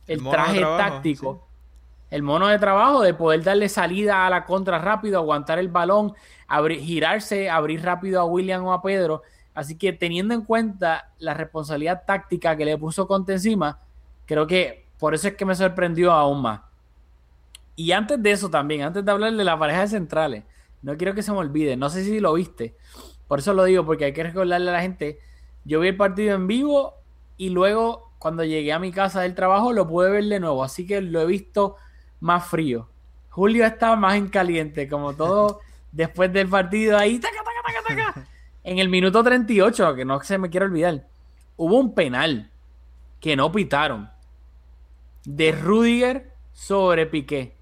el, 0.07 0.25
traje 0.31 0.62
táctico, 0.62 1.47
el 2.09 2.23
mono 2.23 2.47
de 2.49 2.59
trabajo 2.59 3.03
de 3.03 3.12
poder 3.12 3.42
darle 3.42 3.68
salida 3.68 4.27
a 4.27 4.31
la 4.31 4.47
contra 4.47 4.79
rápido, 4.79 5.18
aguantar 5.18 5.59
el 5.59 5.68
balón, 5.68 6.14
abrir, 6.49 6.81
girarse, 6.81 7.51
abrir 7.51 7.83
rápido 7.83 8.18
a 8.23 8.25
William 8.25 8.64
o 8.64 8.73
a 8.73 8.81
Pedro. 8.81 9.21
Así 9.53 9.77
que 9.77 9.92
teniendo 9.92 10.33
en 10.33 10.47
cuenta 10.47 11.12
la 11.18 11.35
responsabilidad 11.35 12.05
táctica 12.07 12.57
que 12.57 12.64
le 12.64 12.79
puso 12.79 13.07
Conte 13.07 13.35
encima, 13.35 13.81
creo 14.25 14.47
que 14.47 14.82
por 15.03 15.17
eso 15.17 15.27
es 15.27 15.35
que 15.35 15.45
me 15.45 15.57
sorprendió 15.57 16.12
aún 16.12 16.43
más. 16.43 16.61
Y 17.75 17.91
antes 17.91 18.23
de 18.23 18.31
eso 18.31 18.49
también, 18.49 18.83
antes 18.83 19.05
de 19.05 19.11
hablar 19.11 19.33
de 19.33 19.43
la 19.43 19.59
pareja 19.59 19.81
de 19.81 19.88
centrales, 19.88 20.45
no 20.81 20.97
quiero 20.97 21.12
que 21.12 21.25
se 21.25 21.33
me 21.33 21.38
olvide, 21.38 21.77
no 21.77 21.91
sé 21.91 22.05
si 22.05 22.21
lo 22.21 22.35
viste, 22.35 22.77
por 23.27 23.41
eso 23.41 23.53
lo 23.53 23.65
digo, 23.65 23.85
porque 23.85 24.05
hay 24.05 24.12
que 24.12 24.23
recordarle 24.23 24.71
a 24.71 24.75
la 24.75 24.81
gente, 24.81 25.19
yo 25.65 25.81
vi 25.81 25.88
el 25.88 25.97
partido 25.97 26.37
en 26.37 26.47
vivo 26.47 26.95
y 27.37 27.49
luego 27.49 28.12
cuando 28.21 28.45
llegué 28.45 28.73
a 28.73 28.79
mi 28.79 28.93
casa 28.93 29.23
del 29.23 29.35
trabajo 29.35 29.73
lo 29.73 29.88
pude 29.88 30.09
ver 30.09 30.23
de 30.27 30.38
nuevo, 30.38 30.62
así 30.62 30.87
que 30.87 31.01
lo 31.01 31.21
he 31.21 31.27
visto 31.27 31.75
más 32.21 32.47
frío. 32.47 32.88
Julio 33.29 33.67
estaba 33.67 33.97
más 33.97 34.15
en 34.15 34.29
caliente, 34.29 34.88
como 34.88 35.15
todo 35.15 35.59
después 35.91 36.33
del 36.33 36.47
partido 36.47 36.97
ahí, 36.97 37.19
taca, 37.19 37.38
taca, 37.38 37.83
taca, 37.83 38.12
taca. 38.12 38.29
En 38.62 38.79
el 38.79 38.88
minuto 38.88 39.21
38, 39.25 39.97
que 39.97 40.05
no 40.05 40.21
se 40.21 40.38
me 40.38 40.49
quiere 40.49 40.67
olvidar, 40.67 41.09
hubo 41.57 41.77
un 41.77 41.93
penal 41.93 42.53
que 43.19 43.35
no 43.35 43.51
pitaron 43.51 44.12
de 45.25 45.53
Rudiger 45.53 46.33
sobre 46.53 47.07
Piqué. 47.07 47.55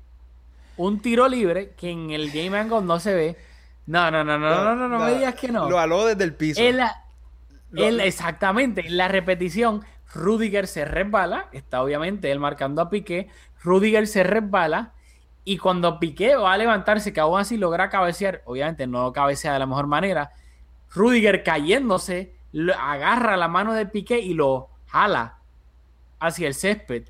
Un 0.77 1.01
tiro 1.01 1.29
libre 1.29 1.75
que 1.77 1.91
en 1.91 2.11
el 2.11 2.31
Game 2.31 2.57
Angle 2.57 2.83
no 2.83 3.01
se 3.01 3.15
ve. 3.15 3.37
No, 3.87 4.11
no, 4.11 4.25
no, 4.25 4.39
no, 4.39 4.65
no, 4.65 4.77
no, 4.77 4.89
no, 4.89 4.99
me 5.01 5.15
digas 5.15 5.35
que 5.35 5.49
no. 5.49 5.69
Lo 5.69 5.79
aló 5.79 6.07
desde 6.07 6.25
el 6.25 6.35
piso. 6.35 6.61
Él, 6.61 8.01
exactamente, 8.01 8.87
en 8.87 8.97
la 8.97 9.09
repetición, 9.09 9.85
Rudiger 10.13 10.67
se 10.67 10.85
resbala, 10.85 11.49
está 11.53 11.83
obviamente 11.83 12.31
él 12.33 12.41
marcando 12.41 12.83
a 12.83 12.91
Piqué, 12.91 13.29
Rudiger 13.63 14.07
se 14.07 14.23
resbala 14.23 14.93
y 15.45 15.59
cuando 15.59 16.01
Piqué 16.01 16.35
va 16.35 16.53
a 16.53 16.59
levantarse, 16.59 17.13
que 17.13 17.21
aún 17.21 17.39
así 17.39 17.57
logra 17.57 17.91
cabecear, 17.91 18.43
obviamente 18.45 18.87
no 18.87 19.03
lo 19.05 19.13
cabecea 19.13 19.53
de 19.53 19.59
la 19.59 19.67
mejor 19.67 19.87
manera, 19.87 20.33
Rudiger 20.93 21.45
cayéndose, 21.45 22.35
agarra 22.77 23.37
la 23.37 23.49
mano 23.49 23.75
de 23.75 23.87
Piqué 23.87 24.19
y 24.19 24.35
lo 24.35 24.69
jala 24.89 25.39
hacia 26.19 26.49
el 26.49 26.55
césped. 26.55 27.10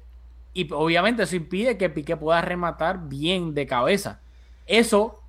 Y 0.52 0.72
obviamente 0.72 1.22
eso 1.22 1.36
impide 1.36 1.76
que 1.76 1.90
Piqué 1.90 2.16
pueda 2.16 2.40
rematar 2.40 3.08
bien 3.08 3.54
de 3.54 3.66
cabeza. 3.66 4.20
Eso, 4.66 5.20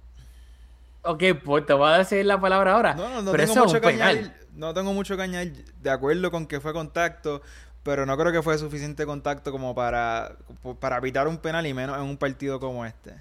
ok, 1.04 1.24
pues 1.44 1.66
te 1.66 1.74
voy 1.74 1.92
a 1.92 1.98
decir 2.00 2.26
la 2.26 2.40
palabra 2.40 2.74
ahora. 2.74 2.94
No, 2.96 3.22
no, 3.22 3.32
tengo 3.32 3.56
mucho 3.56 3.82
que 3.82 3.88
añadir, 3.88 4.34
no 4.56 4.74
tengo 4.74 4.94
mucho 4.94 5.16
que 5.16 5.24
añadir, 5.24 5.66
de 5.82 5.90
acuerdo 5.90 6.32
con 6.32 6.48
que 6.48 6.60
fue 6.60 6.74
contacto, 6.74 7.42
pero 7.84 8.06
no 8.06 8.18
creo 8.18 8.32
que 8.32 8.42
fue 8.42 8.58
suficiente 8.58 9.06
contacto 9.06 9.52
como 9.52 9.76
para, 9.76 10.36
para 10.80 10.98
evitar 10.98 11.28
un 11.28 11.38
penal 11.38 11.66
y 11.68 11.74
menos 11.74 11.98
en 11.98 12.04
un 12.04 12.18
partido 12.18 12.60
como 12.60 12.86
este. 12.86 13.14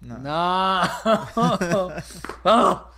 No. 0.00 0.18
no. 0.18 0.80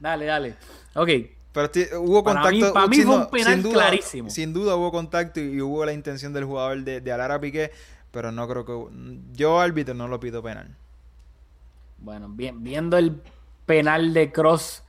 Dale, 0.00 0.26
dale. 0.26 0.56
Ok. 0.94 1.08
Pero 1.54 1.70
hubo 2.00 2.24
contacto. 2.24 2.72
Para 2.72 2.88
mí, 2.88 3.00
fue 3.02 3.16
un 3.16 3.30
penal 3.30 3.62
clarísimo. 3.62 4.28
Sin 4.28 4.52
duda 4.52 4.74
hubo 4.74 4.90
contacto 4.90 5.40
y, 5.40 5.60
hubo 5.60 5.84
la 5.86 5.92
intención 5.92 6.32
del 6.32 6.44
jugador 6.44 6.82
de, 6.82 7.00
de 7.00 7.12
alar 7.12 7.30
a 7.30 7.40
Piqué, 7.40 7.70
pero 8.10 8.32
no 8.32 8.48
creo 8.48 8.64
que. 8.64 8.88
Yo, 9.32 9.60
árbitro, 9.60 9.94
no 9.94 10.08
lo 10.08 10.18
pido 10.18 10.42
penal. 10.42 10.76
Bueno, 11.98 12.28
bien, 12.28 12.64
viendo 12.64 12.98
el 12.98 13.22
penal 13.66 14.12
de 14.12 14.32
Cross 14.32 14.82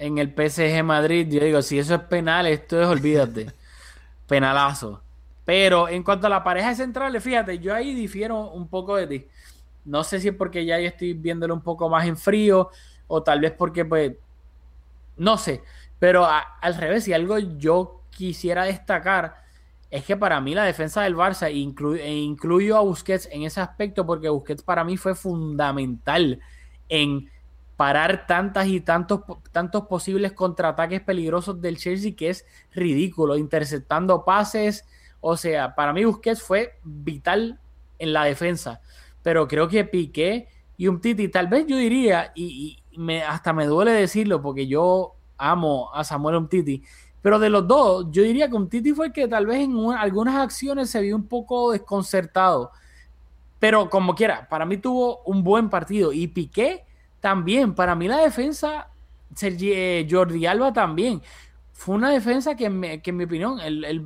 en 0.00 0.18
el 0.18 0.34
PSG 0.34 0.82
Madrid, 0.82 1.28
yo 1.30 1.44
digo, 1.44 1.62
si 1.62 1.78
eso 1.78 1.94
es 1.94 2.00
penal, 2.02 2.48
esto 2.48 2.82
es, 2.82 2.88
olvídate. 2.88 3.52
Penalazo. 4.26 5.00
Pero 5.44 5.88
en 5.88 6.02
cuanto 6.02 6.26
a 6.26 6.30
la 6.30 6.42
pareja 6.42 6.74
central, 6.74 7.18
fíjate, 7.20 7.60
yo 7.60 7.72
ahí 7.72 7.94
difiero 7.94 8.50
un 8.50 8.66
poco 8.66 8.96
de 8.96 9.06
ti. 9.06 9.26
No 9.84 10.02
sé 10.02 10.18
si 10.18 10.28
es 10.28 10.34
porque 10.34 10.64
ya 10.64 10.76
estoy 10.78 11.14
viéndolo 11.14 11.54
un 11.54 11.62
poco 11.62 11.88
más 11.88 12.04
en 12.06 12.16
frío 12.16 12.68
o 13.06 13.22
tal 13.22 13.40
vez 13.40 13.52
porque, 13.52 13.84
pues, 13.84 14.12
no 15.18 15.38
sé. 15.38 15.62
Pero 15.98 16.26
al 16.26 16.74
revés, 16.74 17.04
si 17.04 17.12
algo 17.12 17.38
yo 17.38 18.02
quisiera 18.10 18.64
destacar 18.64 19.36
es 19.90 20.04
que 20.04 20.16
para 20.16 20.40
mí 20.40 20.54
la 20.54 20.64
defensa 20.64 21.02
del 21.02 21.16
Barça, 21.16 21.48
e 21.48 22.18
incluyo 22.18 22.76
a 22.76 22.80
Busquets 22.80 23.28
en 23.32 23.44
ese 23.44 23.60
aspecto, 23.60 24.04
porque 24.04 24.28
Busquets 24.28 24.62
para 24.62 24.84
mí 24.84 24.96
fue 24.96 25.14
fundamental 25.14 26.40
en 26.88 27.30
parar 27.76 28.26
tantas 28.26 28.66
y 28.66 28.80
tantos, 28.80 29.22
tantos 29.52 29.86
posibles 29.86 30.32
contraataques 30.32 31.00
peligrosos 31.00 31.60
del 31.60 31.78
Chelsea 31.78 32.14
que 32.16 32.30
es 32.30 32.44
ridículo, 32.72 33.36
interceptando 33.38 34.24
pases. 34.24 34.84
O 35.20 35.36
sea, 35.36 35.74
para 35.74 35.92
mí 35.92 36.04
Busquets 36.04 36.42
fue 36.42 36.78
vital 36.84 37.58
en 37.98 38.12
la 38.12 38.24
defensa. 38.24 38.80
Pero 39.22 39.48
creo 39.48 39.68
que 39.68 39.84
Piqué 39.84 40.48
y 40.76 40.88
un 40.88 41.00
Titi, 41.00 41.28
tal 41.28 41.48
vez 41.48 41.66
yo 41.66 41.76
diría, 41.76 42.32
y, 42.34 42.82
me, 42.98 43.22
hasta 43.22 43.52
me 43.52 43.66
duele 43.66 43.92
decirlo 43.92 44.42
porque 44.42 44.66
yo 44.66 45.14
amo 45.38 45.90
a 45.94 46.04
Samuel 46.04 46.36
Umtiti. 46.36 46.82
Pero 47.22 47.38
de 47.38 47.48
los 47.48 47.66
dos, 47.66 48.06
yo 48.10 48.22
diría 48.22 48.48
que 48.48 48.56
Umtiti 48.56 48.92
fue 48.92 49.06
el 49.06 49.12
que 49.12 49.28
tal 49.28 49.46
vez 49.46 49.60
en 49.60 49.76
algunas 49.92 50.36
acciones 50.36 50.90
se 50.90 51.00
vio 51.00 51.16
un 51.16 51.26
poco 51.26 51.72
desconcertado. 51.72 52.72
Pero 53.58 53.88
como 53.90 54.14
quiera, 54.14 54.48
para 54.48 54.64
mí 54.64 54.76
tuvo 54.76 55.22
un 55.24 55.42
buen 55.42 55.68
partido. 55.68 56.12
Y 56.12 56.28
Piqué 56.28 56.84
también. 57.20 57.74
Para 57.74 57.94
mí 57.94 58.08
la 58.08 58.18
defensa, 58.18 58.88
Sergi, 59.34 59.72
eh, 59.72 60.06
Jordi 60.08 60.46
Alba 60.46 60.72
también. 60.72 61.22
Fue 61.72 61.94
una 61.94 62.10
defensa 62.10 62.56
que, 62.56 62.66
en 62.66 63.16
mi 63.16 63.24
opinión, 63.24 63.60
el, 63.60 64.04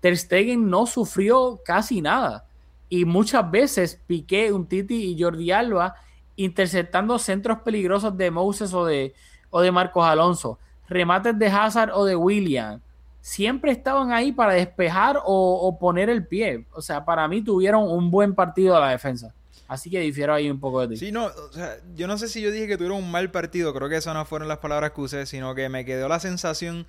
Ter 0.00 0.16
Stegen 0.16 0.68
no 0.68 0.86
sufrió 0.86 1.60
casi 1.64 2.02
nada. 2.02 2.46
Y 2.88 3.04
muchas 3.04 3.50
veces 3.50 4.00
Piqué, 4.06 4.52
Umtiti 4.52 4.94
y 4.94 5.22
Jordi 5.22 5.50
Alba 5.50 5.94
interceptando 6.36 7.18
centros 7.18 7.58
peligrosos 7.60 8.16
de 8.16 8.30
Moses 8.30 8.72
o 8.74 8.84
de, 8.84 9.14
o 9.50 9.60
de 9.60 9.70
Marcos 9.72 10.04
Alonso, 10.04 10.58
remates 10.88 11.38
de 11.38 11.46
Hazard 11.46 11.92
o 11.92 12.04
de 12.04 12.16
William, 12.16 12.80
siempre 13.20 13.72
estaban 13.72 14.12
ahí 14.12 14.32
para 14.32 14.52
despejar 14.52 15.18
o, 15.24 15.78
poner 15.80 16.10
el 16.10 16.26
pie. 16.26 16.66
O 16.72 16.82
sea, 16.82 17.04
para 17.04 17.26
mí 17.26 17.42
tuvieron 17.42 17.88
un 17.88 18.10
buen 18.10 18.34
partido 18.34 18.76
a 18.76 18.80
la 18.80 18.90
defensa. 18.90 19.32
Así 19.66 19.88
que 19.88 20.00
difiero 20.00 20.34
ahí 20.34 20.50
un 20.50 20.60
poco 20.60 20.82
de 20.82 20.88
ti. 20.88 20.96
Sí, 20.98 21.10
no, 21.10 21.26
o 21.26 21.52
sea, 21.52 21.78
yo 21.94 22.06
no 22.06 22.18
sé 22.18 22.28
si 22.28 22.42
yo 22.42 22.50
dije 22.50 22.66
que 22.68 22.76
tuvieron 22.76 22.98
un 22.98 23.10
mal 23.10 23.30
partido, 23.30 23.72
creo 23.72 23.88
que 23.88 23.96
esas 23.96 24.12
no 24.12 24.26
fueron 24.26 24.46
las 24.46 24.58
palabras 24.58 24.90
que 24.92 25.00
usé, 25.00 25.24
sino 25.24 25.54
que 25.54 25.70
me 25.70 25.86
quedó 25.86 26.06
la 26.06 26.20
sensación 26.20 26.86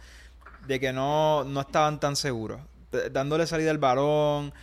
de 0.68 0.80
que 0.82 0.92
no, 0.92 1.46
no 1.46 1.62
estaban 1.62 2.02
tan 2.02 2.18
seguros. 2.18 2.60
Dándole 3.12 3.48
salida 3.48 3.72
al 3.72 3.78
balón, 3.78 4.54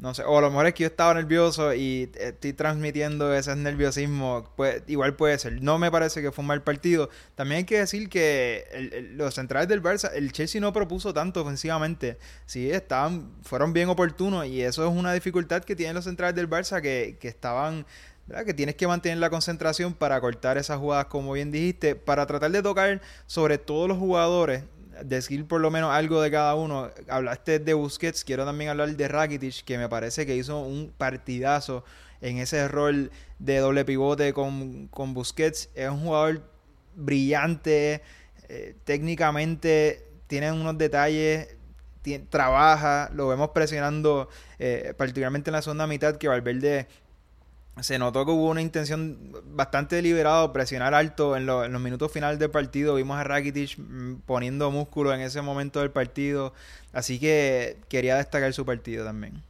no 0.00 0.14
sé, 0.14 0.22
o 0.24 0.38
a 0.38 0.40
lo 0.40 0.48
mejor 0.48 0.66
es 0.66 0.74
que 0.74 0.84
yo 0.84 0.86
estaba 0.86 1.12
nervioso 1.12 1.74
y 1.74 2.10
estoy 2.18 2.54
transmitiendo 2.54 3.34
ese 3.34 3.54
nerviosismo. 3.54 4.50
Pues, 4.56 4.82
igual 4.86 5.14
puede 5.14 5.38
ser. 5.38 5.60
No 5.60 5.78
me 5.78 5.90
parece 5.90 6.22
que 6.22 6.32
fue 6.32 6.42
un 6.42 6.46
mal 6.46 6.62
partido. 6.62 7.10
También 7.34 7.58
hay 7.58 7.64
que 7.64 7.80
decir 7.80 8.08
que 8.08 9.10
los 9.12 9.34
centrales 9.34 9.68
del 9.68 9.82
Barça, 9.82 10.10
el 10.14 10.32
Chelsea 10.32 10.58
no 10.58 10.72
propuso 10.72 11.12
tanto 11.12 11.42
ofensivamente. 11.42 12.16
Sí, 12.46 12.70
estaban, 12.70 13.30
fueron 13.42 13.74
bien 13.74 13.90
oportunos 13.90 14.46
y 14.46 14.62
eso 14.62 14.88
es 14.88 14.90
una 14.90 15.12
dificultad 15.12 15.64
que 15.64 15.76
tienen 15.76 15.94
los 15.94 16.04
centrales 16.04 16.34
del 16.34 16.48
Barça 16.48 16.80
que, 16.80 17.18
que 17.20 17.28
estaban 17.28 17.84
que 18.46 18.54
tienes 18.54 18.76
que 18.76 18.86
mantener 18.86 19.18
la 19.18 19.28
concentración 19.28 19.92
para 19.92 20.20
cortar 20.20 20.56
esas 20.56 20.78
jugadas, 20.78 21.06
como 21.06 21.32
bien 21.32 21.50
dijiste, 21.50 21.96
para 21.96 22.26
tratar 22.26 22.52
de 22.52 22.62
tocar 22.62 23.02
sobre 23.26 23.58
todos 23.58 23.88
los 23.88 23.98
jugadores 23.98 24.62
decir 25.04 25.46
por 25.46 25.60
lo 25.60 25.70
menos 25.70 25.92
algo 25.92 26.20
de 26.20 26.30
cada 26.30 26.54
uno. 26.54 26.90
Hablaste 27.08 27.58
de 27.58 27.74
Busquets, 27.74 28.24
quiero 28.24 28.44
también 28.44 28.70
hablar 28.70 28.96
de 28.96 29.08
Rakitic, 29.08 29.64
que 29.64 29.78
me 29.78 29.88
parece 29.88 30.26
que 30.26 30.36
hizo 30.36 30.60
un 30.60 30.92
partidazo 30.96 31.84
en 32.20 32.38
ese 32.38 32.68
rol 32.68 33.10
de 33.38 33.58
doble 33.58 33.84
pivote 33.84 34.32
con, 34.32 34.88
con 34.88 35.14
Busquets. 35.14 35.70
Es 35.74 35.88
un 35.88 36.00
jugador 36.00 36.42
brillante, 36.94 38.02
eh, 38.48 38.74
técnicamente 38.84 40.06
tiene 40.26 40.52
unos 40.52 40.78
detalles, 40.78 41.56
trabaja, 42.28 43.10
lo 43.14 43.28
vemos 43.28 43.50
presionando, 43.50 44.28
eh, 44.58 44.94
particularmente 44.96 45.50
en 45.50 45.54
la 45.54 45.62
segunda 45.62 45.86
mitad, 45.86 46.16
que 46.16 46.28
Valverde 46.28 46.86
se 47.80 47.98
notó 47.98 48.26
que 48.26 48.32
hubo 48.32 48.50
una 48.50 48.60
intención 48.60 49.32
bastante 49.54 49.96
deliberada 49.96 50.42
de 50.42 50.48
presionar 50.50 50.94
alto 50.94 51.36
en, 51.36 51.46
los 51.46 51.80
minutos 51.80 52.12
finales 52.12 52.38
del 52.38 52.50
partido. 52.50 52.96
Vimos 52.96 53.18
a 53.18 53.24
Rakitic 53.24 53.78
mm, 53.78 54.14
poniendo 54.26 54.70
músculo 54.70 55.14
en 55.14 55.20
ese 55.20 55.40
momento 55.40 55.80
del 55.80 55.90
partido. 55.90 56.52
Así 56.92 57.18
que 57.18 57.78
quería 57.88 58.16
destacar 58.16 58.52
su 58.52 58.66
partido 58.66 59.04
también. 59.04 59.42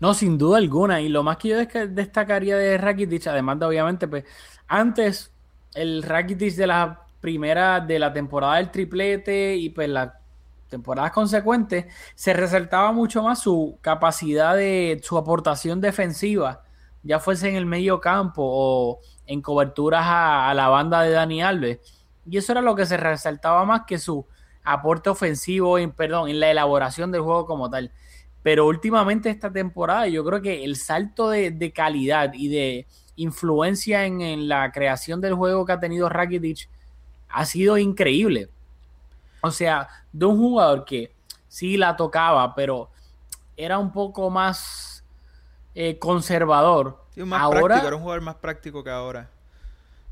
No, 0.00 0.14
sin 0.14 0.36
duda 0.36 0.58
alguna. 0.58 1.00
Y 1.00 1.08
lo 1.08 1.22
más 1.22 1.36
que 1.36 1.48
yo 1.48 1.56
destacaría 1.88 2.56
de 2.56 2.76
Rakitic, 2.78 3.26
además 3.28 3.60
de 3.60 3.66
obviamente, 3.66 4.08
pues 4.08 4.24
antes 4.66 5.30
el 5.74 6.02
Rakitic 6.02 6.54
de 6.54 6.66
las 6.66 6.98
primeras 7.20 7.86
de 7.86 7.98
la 7.98 8.12
temporada 8.12 8.56
del 8.56 8.70
triplete 8.70 9.56
y 9.56 9.70
pues 9.70 9.88
las 9.88 10.10
temporadas 10.68 11.12
consecuentes, 11.12 11.86
se 12.14 12.32
resaltaba 12.32 12.92
mucho 12.92 13.22
más 13.22 13.40
su 13.40 13.78
capacidad 13.80 14.56
de 14.56 15.00
su 15.02 15.16
aportación 15.18 15.80
defensiva, 15.80 16.62
ya 17.02 17.20
fuese 17.20 17.48
en 17.48 17.56
el 17.56 17.66
medio 17.66 18.00
campo 18.00 18.42
o 18.44 19.00
en 19.26 19.42
coberturas 19.42 20.04
a, 20.06 20.52
la 20.54 20.68
banda 20.68 21.02
de 21.02 21.10
Dani 21.10 21.42
Alves. 21.42 21.80
Y 22.26 22.38
eso 22.38 22.52
era 22.52 22.62
lo 22.62 22.74
que 22.74 22.86
se 22.86 22.96
resaltaba 22.96 23.64
más 23.64 23.82
que 23.86 23.98
su 23.98 24.26
aporte 24.62 25.10
ofensivo, 25.10 25.78
en, 25.78 25.92
perdón, 25.92 26.30
en 26.30 26.40
la 26.40 26.50
elaboración 26.50 27.12
del 27.12 27.20
juego 27.20 27.46
como 27.46 27.68
tal. 27.68 27.92
Pero 28.42 28.66
últimamente 28.66 29.30
esta 29.30 29.52
temporada 29.52 30.08
yo 30.08 30.24
creo 30.24 30.40
que 30.42 30.64
el 30.64 30.76
salto 30.76 31.30
de, 31.30 31.50
de 31.50 31.72
calidad 31.72 32.32
y 32.34 32.48
de 32.48 32.86
influencia 33.16 34.06
en, 34.06 34.20
en, 34.20 34.48
la 34.48 34.72
creación 34.72 35.20
del 35.20 35.34
juego 35.34 35.64
que 35.64 35.72
ha 35.72 35.80
tenido 35.80 36.08
Rakitic 36.08 36.68
ha 37.28 37.44
sido 37.46 37.78
increíble. 37.78 38.50
O 39.44 39.50
sea, 39.50 39.88
de 40.10 40.24
un 40.24 40.38
jugador 40.38 40.84
que 40.84 41.14
sí 41.48 41.76
la 41.76 41.96
tocaba, 41.96 42.54
pero 42.54 42.88
era 43.56 43.78
un 43.78 43.92
poco 43.92 44.30
más 44.30 45.04
eh, 45.74 45.98
conservador. 45.98 47.04
Sí, 47.14 47.22
más 47.22 47.42
ahora, 47.42 47.60
práctico, 47.60 47.86
era 47.86 47.96
un 47.96 48.02
jugador 48.02 48.22
más 48.22 48.34
práctico 48.36 48.82
que 48.82 48.90
ahora. 48.90 49.28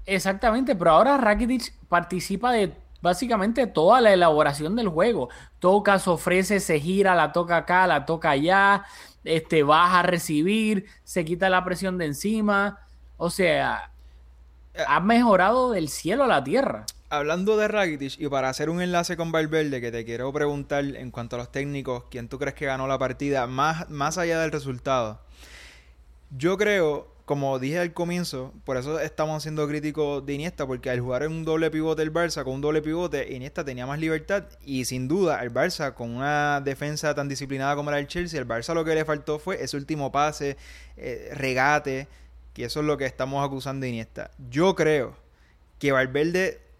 Exactamente, 0.04 0.76
pero 0.76 0.90
ahora 0.90 1.16
Rakitic 1.16 1.72
participa 1.88 2.52
de 2.52 2.76
básicamente 3.00 3.66
toda 3.66 4.00
la 4.00 4.12
elaboración 4.12 4.76
del 4.76 4.88
juego. 4.88 5.30
Toca, 5.58 5.98
se 5.98 6.10
ofrece, 6.10 6.60
se 6.60 6.78
gira, 6.78 7.14
la 7.14 7.32
toca 7.32 7.56
acá, 7.56 7.86
la 7.86 8.04
toca 8.04 8.30
allá, 8.30 8.84
este, 9.24 9.62
baja 9.62 10.00
a 10.00 10.02
recibir, 10.02 10.86
se 11.04 11.24
quita 11.24 11.48
la 11.48 11.64
presión 11.64 11.96
de 11.96 12.06
encima. 12.06 12.80
O 13.16 13.30
sea, 13.30 13.90
ha 14.86 15.00
mejorado 15.00 15.70
del 15.70 15.88
cielo 15.88 16.24
a 16.24 16.28
la 16.28 16.44
tierra. 16.44 16.84
Hablando 17.12 17.58
de 17.58 17.68
Rakitic, 17.68 18.18
y 18.18 18.28
para 18.28 18.48
hacer 18.48 18.70
un 18.70 18.80
enlace 18.80 19.18
con 19.18 19.32
Valverde, 19.32 19.82
que 19.82 19.92
te 19.92 20.02
quiero 20.06 20.32
preguntar 20.32 20.82
en 20.82 21.10
cuanto 21.10 21.36
a 21.36 21.40
los 21.40 21.52
técnicos, 21.52 22.04
¿quién 22.10 22.26
tú 22.26 22.38
crees 22.38 22.54
que 22.54 22.64
ganó 22.64 22.86
la 22.86 22.98
partida? 22.98 23.46
Más, 23.46 23.90
más 23.90 24.16
allá 24.16 24.40
del 24.40 24.50
resultado. 24.50 25.20
Yo 26.30 26.56
creo 26.56 27.12
como 27.26 27.58
dije 27.58 27.78
al 27.80 27.92
comienzo, 27.92 28.54
por 28.64 28.78
eso 28.78 28.98
estamos 28.98 29.42
siendo 29.42 29.68
críticos 29.68 30.24
de 30.24 30.32
Iniesta, 30.32 30.66
porque 30.66 30.88
al 30.88 31.00
jugar 31.00 31.24
en 31.24 31.32
un 31.32 31.44
doble 31.44 31.70
pivote 31.70 32.00
el 32.00 32.10
Barça 32.10 32.44
con 32.44 32.54
un 32.54 32.60
doble 32.62 32.80
pivote, 32.80 33.34
Iniesta 33.34 33.62
tenía 33.62 33.86
más 33.86 33.98
libertad 33.98 34.44
y 34.64 34.86
sin 34.86 35.06
duda 35.06 35.42
el 35.42 35.52
Barça 35.52 35.92
con 35.92 36.16
una 36.16 36.62
defensa 36.62 37.14
tan 37.14 37.28
disciplinada 37.28 37.76
como 37.76 37.90
era 37.90 37.98
el 37.98 38.06
Chelsea, 38.06 38.40
el 38.40 38.48
Barça 38.48 38.72
lo 38.72 38.86
que 38.86 38.94
le 38.94 39.04
faltó 39.04 39.38
fue 39.38 39.62
ese 39.62 39.76
último 39.76 40.10
pase, 40.10 40.56
eh, 40.96 41.28
regate, 41.34 42.08
que 42.54 42.64
eso 42.64 42.80
es 42.80 42.86
lo 42.86 42.96
que 42.96 43.04
estamos 43.04 43.46
acusando 43.46 43.84
de 43.84 43.90
Iniesta. 43.90 44.30
Yo 44.48 44.74
creo 44.74 45.14
que 45.78 45.92
Valverde 45.92 46.71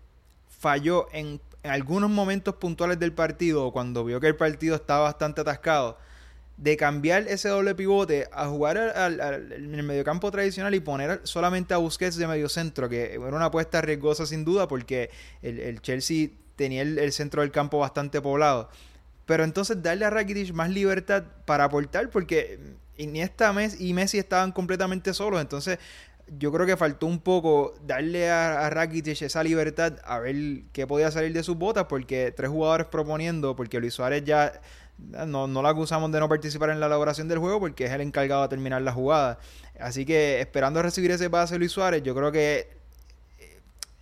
falló 0.63 1.09
en, 1.13 1.41
algunos 1.65 2.09
momentos 2.09 2.55
puntuales 2.55 2.99
del 2.99 3.13
partido, 3.13 3.73
cuando 3.73 4.05
vio 4.05 4.21
que 4.21 4.29
el 4.29 4.37
partido 4.37 4.77
estaba 4.77 5.01
bastante 5.01 5.41
atascado, 5.41 5.99
de 6.57 6.77
cambiar 6.77 7.27
ese 7.27 7.49
doble 7.49 7.75
pivote 7.75 8.29
a 8.33 8.47
jugar 8.47 8.79
al, 8.79 9.53
en 9.53 9.75
el 9.75 9.83
mediocampo 9.83 10.31
tradicional 10.31 10.75
y 10.75 10.81
poner 10.81 11.21
solamente 11.25 11.75
a 11.75 11.79
Busquets 11.79 12.17
de 12.17 12.29
medio 12.29 12.49
centro, 12.49 12.89
que 12.89 13.15
era 13.15 13.37
una 13.37 13.47
apuesta 13.47 13.81
riesgosa 13.81 14.25
sin 14.25 14.45
duda 14.45 14.69
porque 14.69 15.11
el, 15.41 15.59
el 15.59 15.83
Chelsea 15.83 16.29
tenía 16.55 16.83
el, 16.83 16.99
el, 16.99 17.13
centro 17.13 17.43
del 17.43 17.51
campo 17.51 17.79
bastante 17.79 18.21
poblado. 18.21 18.69
Pero 19.27 19.43
entonces 19.43 19.83
darle 19.83 20.05
a 20.05 20.11
Rakitic 20.11 20.53
más 20.53 20.71
libertad 20.71 21.25
para 21.45 21.65
aportar 21.65 22.11
porque 22.11 22.61
Iniesta 22.97 23.55
y 23.79 23.95
Messi 23.95 24.19
estaban 24.19 24.53
completamente 24.53 25.15
solos, 25.15 25.41
entonces 25.41 25.79
yo 26.39 26.53
creo 26.53 26.67
que 26.67 26.77
faltó 26.77 27.07
un 27.07 27.21
poco 27.21 27.75
darle 27.87 28.31
a, 28.31 28.67
a 28.67 28.71
Rakitic 28.71 29.23
esa 29.23 29.43
libertad 29.43 29.95
a 30.05 30.19
ver 30.19 30.63
qué 30.73 30.87
podía 30.87 31.11
salir 31.11 31.33
de 31.33 31.43
sus 31.43 31.57
botas 31.57 31.87
porque 31.87 32.33
tres 32.35 32.51
jugadores 32.51 32.87
proponiendo, 32.87 33.55
porque 33.57 33.81
Luis 33.81 33.95
Suárez 33.95 34.25
ya 34.25 34.61
no, 34.99 35.47
no 35.47 35.63
lo 35.63 35.69
acusamos 35.69 36.11
de 36.13 36.21
no 36.21 36.29
participar 36.29 36.71
en 36.71 36.81
la 36.81 36.87
elaboración 36.87 37.29
del 37.29 37.39
juego 37.39 37.61
porque 37.61 37.87
es 37.87 37.93
el 37.93 38.01
encargado 38.01 38.43
de 38.43 38.49
terminar 38.49 38.83
la 38.83 38.93
jugada. 38.93 39.39
Así 39.79 40.05
que 40.05 40.41
esperando 40.41 40.83
recibir 40.83 41.11
ese 41.11 41.29
pase 41.29 41.59
Luis 41.59 41.73
Suárez, 41.73 42.03
yo 42.03 42.15
creo 42.15 42.33
que 42.33 42.83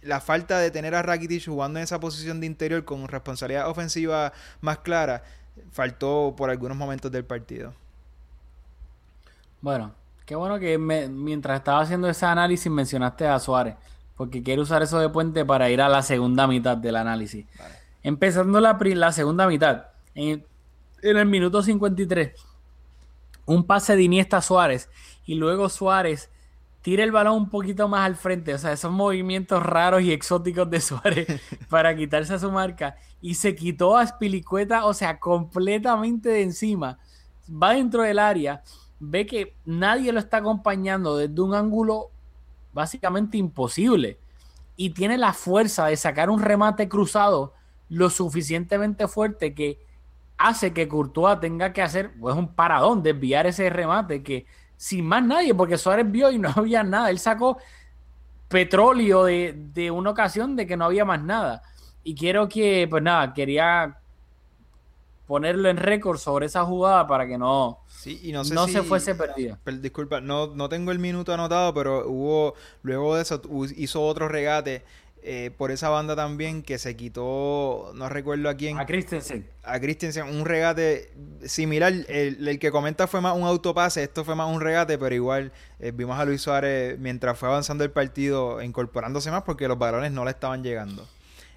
la 0.03 0.21
falta 0.21 0.59
de 0.59 0.71
tener 0.71 0.95
a 0.95 1.03
Rakitic 1.03 1.47
jugando 1.47 1.79
en 1.79 1.85
esa 1.85 2.01
posición 2.01 2.41
de 2.41 2.47
interior 2.47 2.85
con 2.85 3.07
responsabilidad 3.09 3.69
ofensiva 3.69 4.33
más 4.61 4.79
clara, 4.79 5.23
faltó 5.73 6.35
por 6.37 6.51
algunos 6.51 6.77
momentos 6.77 7.11
del 7.11 7.25
partido. 7.25 7.75
Bueno, 9.61 9.95
qué 10.31 10.37
bueno 10.37 10.61
que 10.61 10.79
me, 10.79 11.09
mientras 11.09 11.59
estaba 11.59 11.81
haciendo 11.81 12.09
ese 12.09 12.25
análisis 12.25 12.71
mencionaste 12.71 13.27
a 13.27 13.37
Suárez, 13.41 13.75
porque 14.17 14.45
quiero 14.45 14.63
usar 14.63 14.81
eso 14.81 15.01
de 15.01 15.09
puente 15.09 15.45
para 15.45 15.69
ir 15.71 15.83
a 15.83 15.89
la 15.89 16.05
segunda 16.05 16.47
mitad 16.47 16.77
del 16.77 16.95
análisis. 16.95 17.47
Vale. 17.59 17.75
Empezando 18.05 18.61
la, 18.61 18.79
la 18.81 19.11
segunda 19.11 19.49
mitad, 19.49 19.87
en, 20.15 20.47
en 21.03 21.17
el 21.17 21.27
minuto 21.27 21.65
53, 21.65 22.33
un 23.47 23.65
pase 23.65 23.97
de 23.97 24.03
Iniesta 24.05 24.41
Suárez 24.41 24.89
y 25.27 25.35
luego 25.35 25.69
Suárez 25.69 26.31
tira 26.81 27.03
el 27.03 27.11
balón 27.11 27.35
un 27.35 27.51
poquito 27.51 27.89
más 27.89 28.07
al 28.07 28.15
frente, 28.15 28.55
o 28.55 28.59
sea, 28.59 28.71
esos 28.71 28.93
movimientos 28.93 29.61
raros 29.61 30.03
y 30.03 30.13
exóticos 30.13 30.71
de 30.71 30.81
Suárez 30.81 31.27
para 31.69 31.97
quitarse 31.97 32.35
a 32.35 32.39
su 32.39 32.53
marca 32.53 32.95
y 33.21 33.35
se 33.35 33.57
quitó 33.57 33.97
a 33.97 34.07
Spilicueta, 34.07 34.85
o 34.85 34.95
sea, 34.95 35.19
completamente 35.19 36.29
de 36.29 36.43
encima. 36.43 37.01
Va 37.51 37.73
dentro 37.73 38.05
del 38.05 38.21
área, 38.21 38.63
ve 39.01 39.27
que 39.27 39.57
nadie 39.65 40.13
lo 40.13 40.21
está 40.21 40.37
acompañando 40.37 41.17
desde 41.17 41.41
un 41.41 41.55
ángulo 41.55 42.11
básicamente 42.73 43.39
imposible 43.39 44.19
y 44.77 44.91
tiene 44.91 45.19
la 45.19 45.33
fuerza 45.33 45.87
de 45.87 45.97
sacar 45.97 46.31
un 46.31 46.41
remate 46.41 46.89
cruzado 46.89 47.55
lo 47.89 48.09
suficientemente 48.09 49.09
fuerte 49.09 49.55
que 49.55 49.79
hace 50.39 50.73
que 50.73 50.89
Courtois 50.89 51.41
tenga 51.41 51.73
que 51.73 51.83
hacer 51.83 52.13
pues, 52.19 52.37
un 52.37 52.55
paradón, 52.55 53.03
desviar 53.03 53.47
ese 53.47 53.69
remate 53.69 54.23
que 54.23 54.47
sin 54.77 55.05
más 55.05 55.23
nadie, 55.23 55.55
porque 55.55 55.77
Suárez 55.77 56.11
vio 56.11 56.31
y 56.31 56.39
no 56.39 56.51
había 56.57 56.83
nada. 56.83 57.11
Él 57.11 57.19
sacó 57.19 57.59
petróleo 58.49 59.25
de, 59.25 59.55
de 59.75 59.91
una 59.91 60.11
ocasión 60.11 60.57
de 60.57 60.67
que 60.67 60.77
no 60.77 60.87
había 60.87 61.05
más 61.05 61.23
nada. 61.23 61.63
Y 62.03 62.15
quiero 62.15 62.49
que, 62.49 62.87
pues 62.89 63.03
nada, 63.03 63.35
quería 63.35 64.00
ponerlo 65.31 65.69
en 65.69 65.77
récord 65.77 66.19
sobre 66.19 66.47
esa 66.47 66.65
jugada 66.65 67.07
para 67.07 67.25
que 67.25 67.39
no, 67.39 67.79
sí, 67.87 68.19
y 68.21 68.33
no, 68.33 68.45
sé 68.45 68.53
no 68.53 68.67
si, 68.67 68.73
se 68.73 68.83
fuese 68.83 69.15
perdido. 69.15 69.57
Disculpa, 69.81 70.21
no, 70.21 70.49
no 70.49 70.69
tengo 70.69 70.91
el 70.91 70.99
minuto 70.99 71.33
anotado, 71.33 71.73
pero 71.73 72.09
hubo, 72.09 72.55
luego 72.83 73.15
de 73.15 73.23
eso, 73.23 73.41
hizo 73.77 74.03
otro 74.03 74.27
regate 74.27 74.83
eh, 75.23 75.53
por 75.57 75.71
esa 75.71 75.89
banda 75.89 76.17
también 76.17 76.65
que 76.65 76.79
se 76.79 76.97
quitó, 76.97 77.93
no 77.95 78.09
recuerdo 78.09 78.49
a 78.49 78.55
quién. 78.55 78.81
A 78.81 78.87
Christensen. 78.87 79.49
A 79.63 79.79
Christensen, 79.79 80.27
un 80.27 80.45
regate 80.45 81.13
similar. 81.45 81.93
El, 82.09 82.49
el, 82.49 82.59
que 82.59 82.73
comenta 82.73 83.07
fue 83.07 83.21
más 83.21 83.37
un 83.37 83.45
autopase, 83.45 84.03
esto 84.03 84.25
fue 84.25 84.35
más 84.35 84.53
un 84.53 84.61
regate, 84.61 84.99
pero 84.99 85.15
igual 85.15 85.53
eh, 85.79 85.93
vimos 85.95 86.19
a 86.19 86.25
Luis 86.25 86.43
Suárez 86.43 86.99
mientras 86.99 87.39
fue 87.39 87.49
avanzando 87.49 87.85
el 87.85 87.93
partido 87.93 88.61
incorporándose 88.61 89.31
más 89.31 89.45
porque 89.45 89.69
los 89.69 89.79
balones 89.79 90.11
no 90.11 90.25
le 90.25 90.33
estaban 90.33 90.65
llegando. 90.65 91.09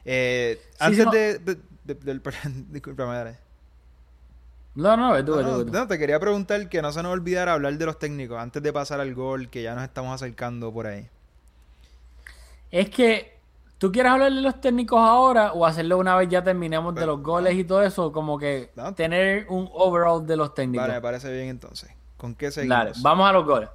Eh, 0.06 0.62
sí, 0.62 0.78
antes 0.78 1.12
de, 1.12 1.40
de, 1.40 1.58
de, 1.86 1.96
del... 1.96 2.22
No, 4.76 4.98
no, 4.98 5.24
tú, 5.24 5.34
tú. 5.42 5.72
no, 5.72 5.88
te 5.88 6.00
quería 6.00 6.20
preguntar 6.20 6.68
que 6.68 6.82
no 6.82 6.92
se 6.92 7.04
nos 7.04 7.14
olvidara 7.14 7.54
hablar 7.54 7.78
de 7.78 7.86
los 7.86 8.00
técnicos 8.00 8.40
antes 8.40 8.64
de 8.64 8.74
pasar 8.74 9.00
al 9.00 9.14
gol, 9.14 9.50
que 9.50 9.62
ya 9.62 9.76
nos 9.76 9.84
estamos 9.84 10.14
acercando 10.14 10.74
por 10.74 10.88
ahí. 10.88 11.08
Es 12.72 12.90
que 12.90 13.34
¿Tú 13.84 13.92
quieres 13.92 14.14
hablar 14.14 14.32
de 14.32 14.40
los 14.40 14.62
técnicos 14.62 14.98
ahora 14.98 15.52
o 15.52 15.66
hacerlo 15.66 15.98
una 15.98 16.16
vez 16.16 16.30
ya 16.30 16.42
terminemos 16.42 16.96
de 16.96 17.06
los 17.06 17.22
goles 17.22 17.54
y 17.56 17.66
todo 17.66 17.84
eso? 17.84 18.14
Como 18.14 18.40
que 18.40 18.72
no. 18.78 18.96
tener 18.96 19.46
un 19.50 19.70
overall 19.74 20.26
de 20.26 20.38
los 20.38 20.54
técnicos. 20.54 20.88
Vale, 20.88 20.94
me 20.94 21.02
parece 21.02 21.30
bien 21.34 21.50
entonces. 21.50 21.92
¿Con 22.16 22.34
qué 22.34 22.50
seguimos? 22.50 22.78
Dale, 22.78 22.92
vamos 23.02 23.30
a 23.30 23.34
los 23.34 23.46
goles. 23.46 23.68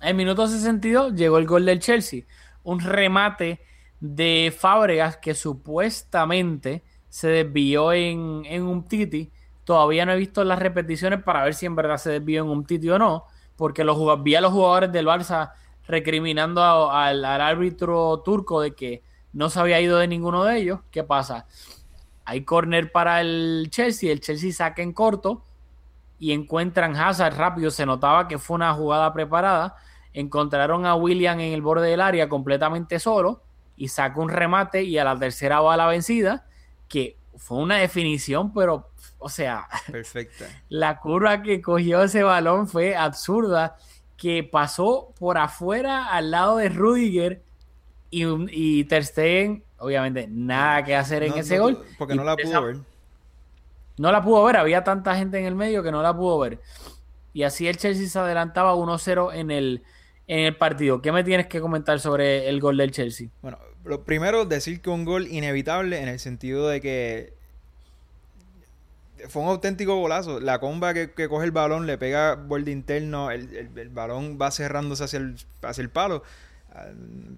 En 0.00 0.16
minuto 0.16 0.46
62 0.46 1.14
llegó 1.16 1.38
el 1.38 1.46
gol 1.46 1.66
del 1.66 1.80
Chelsea. 1.80 2.22
Un 2.62 2.78
remate 2.78 3.58
de 3.98 4.54
Fábregas 4.56 5.16
que 5.16 5.34
supuestamente 5.34 6.84
se 7.08 7.26
desvió 7.26 7.92
en, 7.92 8.44
en 8.44 8.62
un 8.62 8.84
Titi. 8.84 9.32
Todavía 9.66 10.06
no 10.06 10.12
he 10.12 10.16
visto 10.16 10.44
las 10.44 10.60
repeticiones 10.60 11.22
para 11.24 11.42
ver 11.42 11.52
si 11.52 11.66
en 11.66 11.74
verdad 11.74 11.98
se 11.98 12.12
desvió 12.12 12.44
en 12.44 12.48
un 12.48 12.64
Titi 12.64 12.88
o 12.88 12.98
no. 12.98 13.24
Porque 13.56 13.82
los, 13.82 13.98
vi 14.22 14.36
a 14.36 14.40
los 14.40 14.52
jugadores 14.52 14.92
del 14.92 15.06
Barça 15.06 15.50
recriminando 15.88 16.90
al 16.90 17.24
árbitro 17.24 18.22
turco 18.24 18.60
de 18.60 18.74
que 18.74 19.02
no 19.32 19.50
se 19.50 19.58
había 19.58 19.80
ido 19.80 19.98
de 19.98 20.06
ninguno 20.06 20.44
de 20.44 20.58
ellos. 20.58 20.80
¿Qué 20.92 21.02
pasa? 21.02 21.46
Hay 22.24 22.44
corner 22.44 22.92
para 22.92 23.20
el 23.20 23.66
Chelsea, 23.70 24.12
el 24.12 24.20
Chelsea 24.20 24.52
saca 24.52 24.82
en 24.82 24.92
corto 24.92 25.42
y 26.20 26.32
encuentran 26.32 26.96
Hazard 26.96 27.36
rápido, 27.36 27.72
se 27.72 27.86
notaba 27.86 28.28
que 28.28 28.38
fue 28.38 28.54
una 28.54 28.72
jugada 28.72 29.12
preparada, 29.12 29.76
encontraron 30.12 30.86
a 30.86 30.94
William 30.94 31.40
en 31.40 31.52
el 31.52 31.60
borde 31.60 31.90
del 31.90 32.00
área 32.00 32.28
completamente 32.28 33.00
solo 33.00 33.42
y 33.76 33.88
saca 33.88 34.20
un 34.20 34.28
remate 34.28 34.84
y 34.84 34.96
a 34.96 35.04
la 35.04 35.18
tercera 35.18 35.60
va 35.60 35.76
la 35.76 35.86
vencida, 35.86 36.46
que 36.88 37.18
fue 37.36 37.58
una 37.58 37.76
definición, 37.76 38.52
pero, 38.52 38.88
o 39.26 39.28
sea, 39.28 39.66
perfecta. 39.90 40.46
La 40.68 40.98
curva 41.00 41.42
que 41.42 41.60
cogió 41.60 42.02
ese 42.04 42.22
balón 42.22 42.68
fue 42.68 42.94
absurda, 42.96 43.76
que 44.16 44.44
pasó 44.44 45.12
por 45.18 45.36
afuera 45.36 46.06
al 46.06 46.30
lado 46.30 46.56
de 46.58 46.68
Rudiger 46.68 47.42
Y, 48.10 48.24
y 48.50 48.84
Ter 48.84 49.04
Stegen, 49.04 49.64
obviamente, 49.78 50.28
nada 50.30 50.84
que 50.84 50.94
hacer 50.94 51.24
en 51.24 51.30
No- 51.30 51.36
ese 51.36 51.56
no 51.56 51.62
gol. 51.64 51.84
Porque 51.98 52.14
Y 52.14 52.16
no 52.16 52.24
la 52.24 52.34
esa- 52.34 52.48
pudo 52.60 52.66
ver. 52.66 52.76
No 53.98 54.12
la 54.12 54.22
pudo 54.22 54.44
ver, 54.44 54.56
había 54.56 54.84
tanta 54.84 55.16
gente 55.16 55.38
en 55.38 55.44
el 55.46 55.54
medio 55.54 55.82
que 55.82 55.90
no 55.90 56.02
la 56.02 56.14
pudo 56.16 56.38
ver. 56.38 56.60
Y 57.32 57.42
así 57.42 57.66
el 57.66 57.76
Chelsea 57.76 58.06
se 58.08 58.18
adelantaba 58.18 58.74
1-0 58.74 59.32
en 59.34 59.50
el, 59.50 59.82
en 60.26 60.40
el 60.46 60.56
partido. 60.56 61.02
¿Qué 61.02 61.12
me 61.12 61.24
tienes 61.24 61.46
que 61.48 61.60
comentar 61.60 61.98
sobre 62.00 62.48
el 62.48 62.60
gol 62.60 62.76
del 62.76 62.92
Chelsea? 62.92 63.28
Bueno, 63.42 63.58
lo 63.84 64.04
primero, 64.04 64.44
decir 64.44 64.80
que 64.80 64.90
un 64.90 65.04
gol 65.04 65.26
inevitable 65.28 66.00
en 66.00 66.08
el 66.08 66.18
sentido 66.18 66.68
de 66.68 66.80
que 66.80 67.34
fue 69.28 69.42
un 69.42 69.48
auténtico 69.48 69.96
golazo. 69.96 70.40
La 70.40 70.58
comba 70.60 70.94
que, 70.94 71.12
que 71.12 71.28
coge 71.28 71.44
el 71.46 71.52
balón 71.52 71.86
le 71.86 71.98
pega 71.98 72.34
borde 72.34 72.70
interno, 72.70 73.30
el, 73.30 73.54
el- 73.56 73.78
el 73.78 73.88
balón 73.88 74.38
va 74.40 74.50
cerrándose 74.50 75.04
hacia 75.04 75.18
el, 75.18 75.36
hacia 75.62 75.82
el 75.82 75.90
palo. 75.90 76.22
Ah, 76.72 76.86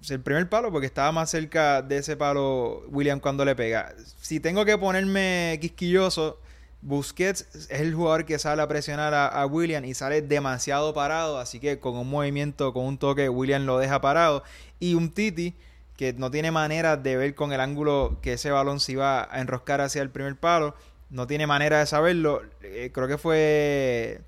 Es 0.01 0.11
el 0.11 0.21
primer 0.21 0.49
palo 0.49 0.71
porque 0.71 0.87
estaba 0.87 1.11
más 1.11 1.29
cerca 1.29 1.81
de 1.81 1.97
ese 1.97 2.17
palo 2.17 2.81
William 2.89 3.19
cuando 3.19 3.45
le 3.45 3.55
pega. 3.55 3.93
Si 4.21 4.39
tengo 4.39 4.65
que 4.65 4.77
ponerme 4.77 5.57
quisquilloso, 5.61 6.39
Busquets 6.81 7.47
es 7.53 7.69
el 7.71 7.93
jugador 7.93 8.25
que 8.25 8.39
sale 8.39 8.61
a 8.61 8.67
presionar 8.67 9.13
a, 9.13 9.27
a 9.27 9.45
William 9.45 9.83
y 9.83 9.93
sale 9.93 10.21
demasiado 10.21 10.93
parado, 10.93 11.37
así 11.37 11.59
que 11.59 11.79
con 11.79 11.97
un 11.97 12.09
movimiento, 12.09 12.71
con 12.73 12.85
un 12.85 12.97
toque, 12.97 13.27
William 13.27 13.65
lo 13.65 13.77
deja 13.79 13.99
parado. 13.99 14.43
Y 14.79 14.93
un 14.93 15.11
Titi 15.11 15.55
que 15.97 16.13
no 16.13 16.31
tiene 16.31 16.51
manera 16.51 16.95
de 16.95 17.17
ver 17.17 17.35
con 17.35 17.51
el 17.51 17.59
ángulo 17.59 18.19
que 18.21 18.33
ese 18.33 18.51
balón 18.51 18.79
se 18.79 18.93
iba 18.93 19.27
a 19.29 19.41
enroscar 19.41 19.81
hacia 19.81 20.01
el 20.01 20.09
primer 20.09 20.37
palo, 20.37 20.73
no 21.09 21.27
tiene 21.27 21.47
manera 21.47 21.79
de 21.79 21.85
saberlo. 21.85 22.41
Eh, 22.61 22.91
creo 22.93 23.07
que 23.07 23.17
fue 23.17 24.21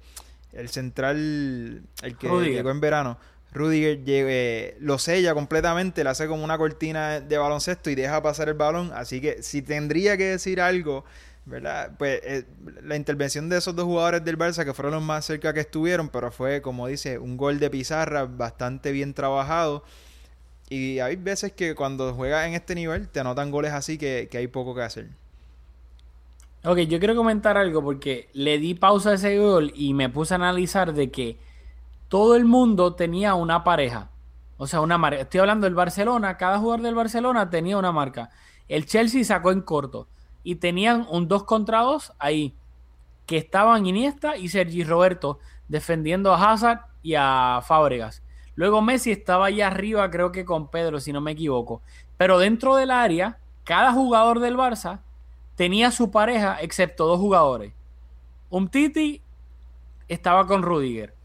el 0.54 0.70
central, 0.70 1.82
el 2.04 2.18
que 2.18 2.28
Rudiger. 2.28 2.54
llegó 2.56 2.72
en 2.72 2.80
verano. 2.82 3.18
Rudiger 3.54 4.04
llegue- 4.06 4.76
lo 4.80 4.98
sella 4.98 5.34
completamente, 5.34 6.04
le 6.04 6.10
hace 6.10 6.28
como 6.28 6.44
una 6.44 6.58
cortina 6.58 7.20
de 7.20 7.38
baloncesto 7.38 7.90
y 7.90 7.96
deja 7.96 8.22
pasar 8.22 8.48
el 8.48 8.56
balón. 8.56 8.92
Así 8.94 9.20
que 9.22 9.44
si 9.44 9.62
tendría 9.62 10.16
que 10.18 10.26
decir 10.26 10.62
algo, 10.62 11.04
¿verdad? 11.46 11.92
Pues 11.98 12.22
eh, 12.24 12.46
la 12.84 12.96
intervención 12.96 13.50
de 13.50 13.58
esos 13.58 13.76
dos 13.76 13.86
jugadores 13.86 14.24
del 14.24 14.38
Barça 14.38 14.64
que 14.64 14.74
fueron 14.74 14.94
los 14.94 15.04
más 15.04 15.26
cerca 15.26 15.54
que 15.54 15.60
estuvieron, 15.60 16.08
pero 16.10 16.32
fue, 16.32 16.62
como 16.62 16.88
dice, 16.88 17.18
un 17.20 17.36
gol 17.36 17.60
de 17.60 17.70
pizarra 17.70 18.26
bastante 18.26 18.92
bien 18.94 19.14
trabajado. 19.14 19.84
Y 20.70 21.00
hay 21.00 21.18
veces 21.18 21.52
que 21.52 21.76
cuando 21.76 22.14
juegas 22.14 22.48
en 22.48 22.54
este 22.54 22.74
nivel 22.76 23.10
te 23.10 23.20
anotan 23.20 23.52
goles 23.52 23.74
así 23.74 23.98
que, 23.98 24.30
que 24.32 24.38
hay 24.38 24.48
poco 24.48 24.74
que 24.74 24.82
hacer. 24.84 25.10
Ok, 26.64 26.78
yo 26.82 27.00
quiero 27.00 27.16
comentar 27.16 27.58
algo 27.58 27.84
porque 27.84 28.30
le 28.34 28.60
di 28.60 28.76
pausa 28.76 29.10
a 29.10 29.14
ese 29.16 29.40
gol 29.40 29.72
y 29.76 29.96
me 29.96 30.10
puse 30.10 30.36
a 30.36 30.38
analizar 30.38 30.94
de 30.94 31.10
que 31.10 31.40
todo 32.08 32.36
el 32.36 32.46
mundo 32.46 32.94
tenía 32.94 33.34
una 33.34 33.64
pareja. 33.64 34.12
O 34.58 34.68
sea, 34.68 34.82
una 34.82 35.00
marca. 35.00 35.22
Estoy 35.22 35.40
hablando 35.40 35.66
del 35.66 35.74
Barcelona, 35.74 36.38
cada 36.38 36.60
jugador 36.60 36.84
del 36.84 36.94
Barcelona 36.94 37.50
tenía 37.50 37.80
una 37.80 37.92
marca. 37.92 38.30
El 38.68 38.86
Chelsea 38.86 39.24
sacó 39.24 39.52
en 39.52 39.62
corto 39.62 40.08
y 40.44 40.56
tenían 40.56 41.08
un 41.10 41.28
2 41.28 41.46
contra 41.46 41.80
2 41.80 42.14
ahí, 42.20 42.54
que 43.26 43.38
estaban 43.38 43.88
Iniesta 43.88 44.38
y 44.38 44.50
Sergi 44.50 44.84
Roberto 44.84 45.40
defendiendo 45.68 46.32
a 46.32 46.52
Hazard 46.52 46.82
y 47.02 47.16
a 47.16 47.62
Fábregas. 47.66 48.22
Luego 48.54 48.84
Messi 48.84 49.12
estaba 49.12 49.48
allá 49.48 49.66
arriba, 49.66 50.12
creo 50.12 50.32
que 50.32 50.46
con 50.46 50.70
Pedro, 50.70 51.00
si 51.00 51.12
no 51.12 51.22
me 51.22 51.32
equivoco. 51.32 51.82
Pero 52.18 52.38
dentro 52.38 52.76
del 52.76 52.92
área, 52.92 53.40
cada 53.64 53.94
jugador 53.94 54.40
del 54.40 54.58
Barça 54.58 55.00
tenía 55.56 55.92
su 55.92 56.12
pareja, 56.12 56.58
excepto 56.62 57.06
dos 57.06 57.20
jugadores. 57.20 57.74
Umtiti 58.50 59.22
estaba 60.08 60.46
con 60.46 60.64
Rudiger. 60.64 61.16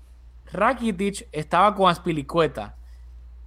Rakitic 0.53 1.29
estaba 1.33 1.75
con 1.75 1.91
Aspilicueta. 1.91 2.77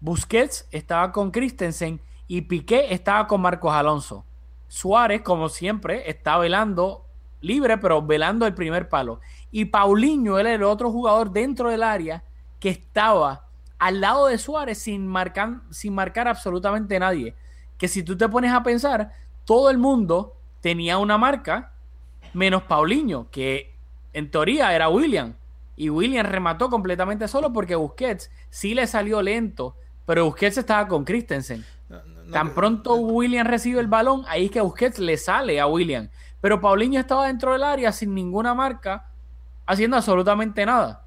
Busquets 0.02 0.68
estaba 0.72 1.12
con 1.12 1.32
Christensen. 1.32 2.02
Y 2.28 2.42
Piqué 2.42 2.94
estaba 2.94 3.26
con 3.26 3.42
Marcos 3.42 3.74
Alonso. 3.74 4.24
Suárez, 4.68 5.22
como 5.24 5.50
siempre, 5.50 6.10
está 6.10 6.38
velando 6.38 7.06
libre, 7.42 7.78
pero 7.78 8.04
velando 8.04 8.46
el 8.46 8.54
primer 8.54 8.88
palo. 8.88 9.20
Y 9.50 9.66
Paulinho, 9.66 10.38
él 10.38 10.46
era 10.46 10.56
el 10.56 10.64
otro 10.64 10.92
jugador 10.92 11.32
dentro 11.32 11.70
del 11.70 11.82
área 11.82 12.24
que 12.60 12.70
estaba 12.70 13.48
al 13.80 14.02
lado 14.02 14.28
de 14.28 14.38
Suárez 14.38 14.78
sin 14.78 15.08
marcar, 15.08 15.62
sin 15.72 15.96
marcar 15.96 16.28
absolutamente 16.28 17.00
nadie. 17.00 17.34
Que 17.78 17.88
si 17.88 18.04
tú 18.04 18.16
te 18.18 18.30
pones 18.30 18.52
a 18.52 18.62
pensar, 18.62 19.14
todo 19.46 19.70
el 19.70 19.78
mundo 19.78 20.39
tenía 20.62 20.98
una 20.98 21.18
marca, 21.18 21.74
menos 22.34 22.64
Paulinho, 22.64 23.30
que 23.32 23.76
en 24.14 24.30
teoría 24.32 24.74
era 24.76 24.90
William. 24.90 25.36
Y 25.76 25.90
William 25.90 26.26
remató 26.26 26.70
completamente 26.70 27.28
solo 27.28 27.54
porque 27.54 27.76
Busquets 27.76 28.30
sí 28.50 28.74
le 28.76 28.86
salió 28.86 29.22
lento, 29.22 29.76
pero 30.06 30.26
Busquets 30.26 30.58
estaba 30.58 30.88
con 30.88 31.06
Christensen. 31.06 31.64
No, 31.88 32.04
no, 32.04 32.24
no, 32.24 32.32
Tan 32.32 32.54
pronto 32.54 32.96
William 32.96 33.48
recibe 33.48 33.80
el 33.80 33.88
balón, 33.88 34.24
ahí 34.28 34.46
es 34.46 34.52
que 34.52 34.62
Busquets 34.62 35.00
le 35.00 35.18
sale 35.18 35.60
a 35.60 35.68
William. 35.68 36.10
Pero 36.42 36.60
Paulinho 36.60 37.00
estaba 37.00 37.28
dentro 37.28 37.54
del 37.54 37.64
área 37.64 37.92
sin 37.92 38.14
ninguna 38.14 38.54
marca, 38.54 39.10
haciendo 39.66 39.98
absolutamente 39.98 40.66
nada. 40.66 41.06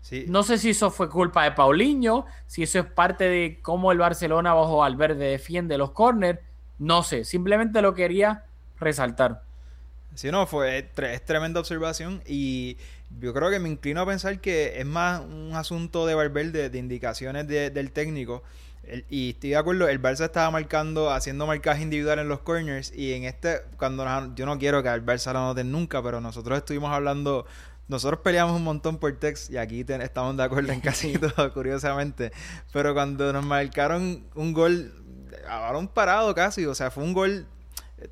sí, 0.00 0.24
No 0.28 0.42
sé 0.42 0.58
si 0.58 0.70
eso 0.70 0.90
fue 0.90 1.08
culpa 1.08 1.44
de 1.44 1.52
Paulinho, 1.52 2.26
si 2.46 2.62
eso 2.62 2.78
es 2.80 2.86
parte 2.86 3.24
de 3.24 3.60
cómo 3.62 3.92
el 3.92 3.98
Barcelona 3.98 4.54
bajo 4.54 4.78
Valverde 4.78 5.26
defiende 5.30 5.78
los 5.78 5.92
corners. 5.92 6.40
No 6.78 7.02
sé, 7.02 7.24
simplemente 7.24 7.82
lo 7.82 7.94
quería 7.94 8.44
resaltar. 8.80 9.42
Sí, 10.14 10.30
no, 10.30 10.46
fue 10.46 10.78
es 10.78 10.84
tre- 10.94 11.12
es 11.12 11.24
tremenda 11.24 11.60
observación 11.60 12.22
y 12.26 12.76
yo 13.20 13.32
creo 13.34 13.50
que 13.50 13.58
me 13.60 13.68
inclino 13.68 14.00
a 14.00 14.06
pensar 14.06 14.40
que 14.40 14.80
es 14.80 14.86
más 14.86 15.20
un 15.20 15.52
asunto 15.54 16.06
de 16.06 16.14
Valverde, 16.14 16.70
de 16.70 16.78
indicaciones 16.78 17.46
de- 17.46 17.70
del 17.70 17.92
técnico. 17.92 18.42
El- 18.84 19.04
y 19.10 19.30
estoy 19.30 19.50
de 19.50 19.56
acuerdo, 19.56 19.86
el 19.88 20.00
Barça 20.00 20.24
estaba 20.24 20.50
marcando, 20.50 21.10
haciendo 21.10 21.46
marcaje 21.46 21.82
individual 21.82 22.18
en 22.18 22.28
los 22.28 22.40
corners 22.40 22.92
y 22.94 23.12
en 23.12 23.24
este, 23.24 23.60
cuando 23.76 24.04
nos 24.04 24.34
yo 24.34 24.46
no 24.46 24.58
quiero 24.58 24.82
que 24.82 24.88
al 24.88 25.04
Barça 25.04 25.32
lo 25.32 25.40
anoten 25.40 25.70
nunca, 25.70 26.02
pero 26.02 26.20
nosotros 26.20 26.58
estuvimos 26.58 26.90
hablando, 26.90 27.46
nosotros 27.86 28.20
peleamos 28.24 28.56
un 28.56 28.64
montón 28.64 28.98
por 28.98 29.12
text 29.18 29.50
y 29.50 29.58
aquí 29.58 29.84
te- 29.84 30.02
estamos 30.02 30.36
de 30.36 30.42
acuerdo 30.42 30.72
en 30.72 30.80
casi 30.80 31.12
todo, 31.18 31.52
curiosamente, 31.52 32.32
pero 32.72 32.94
cuando 32.94 33.32
nos 33.32 33.44
marcaron 33.44 34.24
un 34.34 34.52
gol 34.54 34.92
a 35.48 35.58
balón 35.60 35.88
parado 35.88 36.34
casi, 36.34 36.64
o 36.66 36.74
sea, 36.74 36.90
fue 36.90 37.04
un 37.04 37.12
gol 37.12 37.46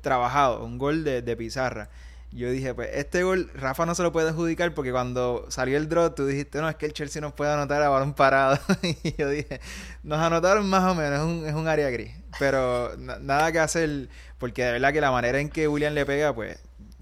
trabajado, 0.01 0.63
un 0.63 0.77
gol 0.77 1.03
de, 1.03 1.21
de 1.21 1.37
pizarra. 1.37 1.89
Yo 2.31 2.51
dije, 2.51 2.73
pues 2.73 2.89
este 2.93 3.23
gol 3.23 3.49
Rafa 3.55 3.85
no 3.85 3.95
se 3.95 4.03
lo 4.03 4.11
puede 4.11 4.29
adjudicar 4.29 4.73
porque 4.73 4.91
cuando 4.91 5.45
salió 5.49 5.77
el 5.77 5.87
draw 5.87 6.13
tú 6.13 6.25
dijiste, 6.25 6.59
no, 6.59 6.67
es 6.69 6.75
que 6.75 6.85
el 6.87 6.93
Chelsea 6.93 7.21
no 7.21 7.33
puede 7.33 7.53
anotar 7.53 7.81
a 7.81 7.89
balón 7.89 8.13
parado. 8.13 8.59
y 9.03 9.15
yo 9.15 9.29
dije, 9.29 9.61
nos 10.03 10.19
anotaron 10.19 10.69
más 10.69 10.83
o 10.91 10.95
menos, 10.95 11.19
es 11.19 11.25
un, 11.25 11.47
es 11.47 11.53
un 11.55 11.67
área 11.67 11.89
gris. 11.89 12.11
Pero 12.37 12.95
na- 12.97 13.19
nada 13.19 13.51
que 13.51 13.59
hacer, 13.59 14.09
porque 14.39 14.63
de 14.65 14.73
verdad 14.73 14.91
que 14.93 15.01
la 15.01 15.11
manera 15.11 15.39
en 15.39 15.49
que 15.49 15.67
William 15.69 15.93
le 15.93 16.05
pega, 16.05 16.35
pues, 16.35 16.59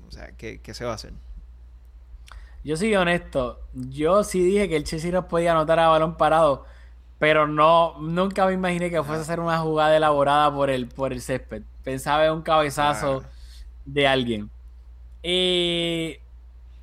o 0.08 0.12
sea, 0.12 0.32
¿qué, 0.38 0.62
qué 0.62 0.74
se 0.76 0.86
va 0.86 0.92
a 0.92 0.96
hacer? 0.96 1.14
Yo 2.64 2.76
soy 2.78 2.96
honesto, 2.96 3.60
yo 3.74 4.24
sí 4.24 4.44
dije 4.44 4.68
que 4.68 4.76
el 4.78 4.84
Chelsea 4.84 5.12
no 5.12 5.28
podía 5.28 5.52
anotar 5.52 5.80
a 5.80 5.88
balón 5.88 6.18
parado, 6.18 6.66
pero 7.20 7.48
no, 7.48 7.96
nunca 8.00 8.46
me 8.48 8.54
imaginé 8.54 8.90
que 8.90 9.04
fuese 9.04 9.22
a 9.22 9.26
ser 9.26 9.40
una 9.40 9.60
jugada 9.60 9.96
elaborada 9.96 10.54
por 10.54 10.70
el, 10.72 10.88
por 10.88 11.14
el 11.14 11.22
césped. 11.22 11.64
Pensaba 11.86 12.26
en 12.26 12.34
un 12.34 12.42
cabezazo 12.42 13.24
de 13.86 14.08
alguien. 14.08 14.50
Eh, 15.22 16.20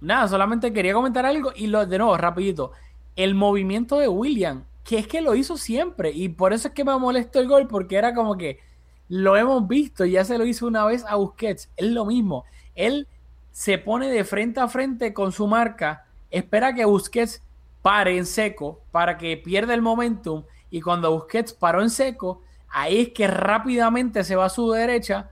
nada, 0.01 0.29
solamente 0.29 0.73
quería 0.73 0.95
comentar 0.95 1.27
algo 1.27 1.53
y 1.55 1.67
lo, 1.67 1.85
de 1.85 1.99
nuevo, 1.99 2.17
rapidito. 2.17 2.73
El 3.17 3.35
movimiento 3.35 3.99
de 3.99 4.09
William, 4.09 4.65
que 4.85 4.99
es 4.99 5.07
que 5.07 5.21
lo 5.21 5.35
hizo 5.35 5.57
siempre 5.57 6.13
y 6.13 6.29
por 6.31 6.53
eso 6.53 6.69
es 6.69 6.75
que 6.75 6.85
me 6.85 6.97
molestó 6.97 7.41
el 7.41 7.49
gol, 7.49 7.67
porque 7.67 7.97
era 7.97 8.15
como 8.15 8.39
que 8.39 8.61
lo 9.09 9.37
hemos 9.37 9.67
visto, 9.69 10.05
ya 10.05 10.25
se 10.25 10.39
lo 10.39 10.47
hizo 10.47 10.67
una 10.67 10.85
vez 10.87 11.05
a 11.07 11.17
Busquets, 11.17 11.69
es 11.77 11.87
lo 11.87 12.07
mismo. 12.07 12.45
Él 12.75 13.09
se 13.51 13.77
pone 13.77 14.09
de 14.09 14.25
frente 14.25 14.61
a 14.61 14.69
frente 14.69 15.13
con 15.13 15.33
su 15.33 15.47
marca, 15.47 16.07
espera 16.31 16.75
que 16.75 16.85
Busquets 16.85 17.43
pare 17.83 18.17
en 18.17 18.25
seco 18.25 18.81
para 18.93 19.19
que 19.19 19.37
pierda 19.37 19.75
el 19.75 19.83
momentum 19.83 20.45
y 20.71 20.81
cuando 20.81 21.13
Busquets 21.13 21.53
paró 21.53 21.83
en 21.83 21.91
seco, 21.91 22.41
ahí 22.73 23.03
es 23.03 23.09
que 23.11 23.27
rápidamente 23.27 24.25
se 24.25 24.37
va 24.37 24.47
a 24.47 24.51
su 24.51 24.71
derecha 24.71 25.31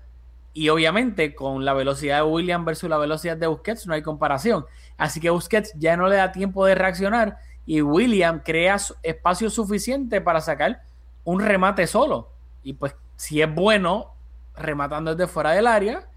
y 0.52 0.68
obviamente 0.68 1.34
con 1.34 1.64
la 1.64 1.72
velocidad 1.72 2.16
de 2.18 2.22
William 2.22 2.64
versus 2.64 2.90
la 2.90 2.98
velocidad 2.98 3.36
de 3.36 3.46
Busquets 3.46 3.86
no 3.86 3.94
hay 3.94 4.02
comparación. 4.02 4.66
Así 4.96 5.20
que 5.20 5.30
Busquets 5.30 5.72
ya 5.76 5.96
no 5.96 6.08
le 6.08 6.16
da 6.16 6.32
tiempo 6.32 6.66
de 6.66 6.74
reaccionar 6.74 7.38
y 7.66 7.82
William 7.82 8.40
crea 8.44 8.76
espacio 9.02 9.48
suficiente 9.48 10.20
para 10.20 10.40
sacar 10.40 10.82
un 11.24 11.40
remate 11.40 11.86
solo. 11.86 12.30
Y 12.62 12.74
pues 12.74 12.94
si 13.16 13.40
es 13.40 13.54
bueno 13.54 14.14
rematando 14.56 15.14
desde 15.14 15.30
fuera 15.30 15.52
del 15.52 15.66
área, 15.66 16.08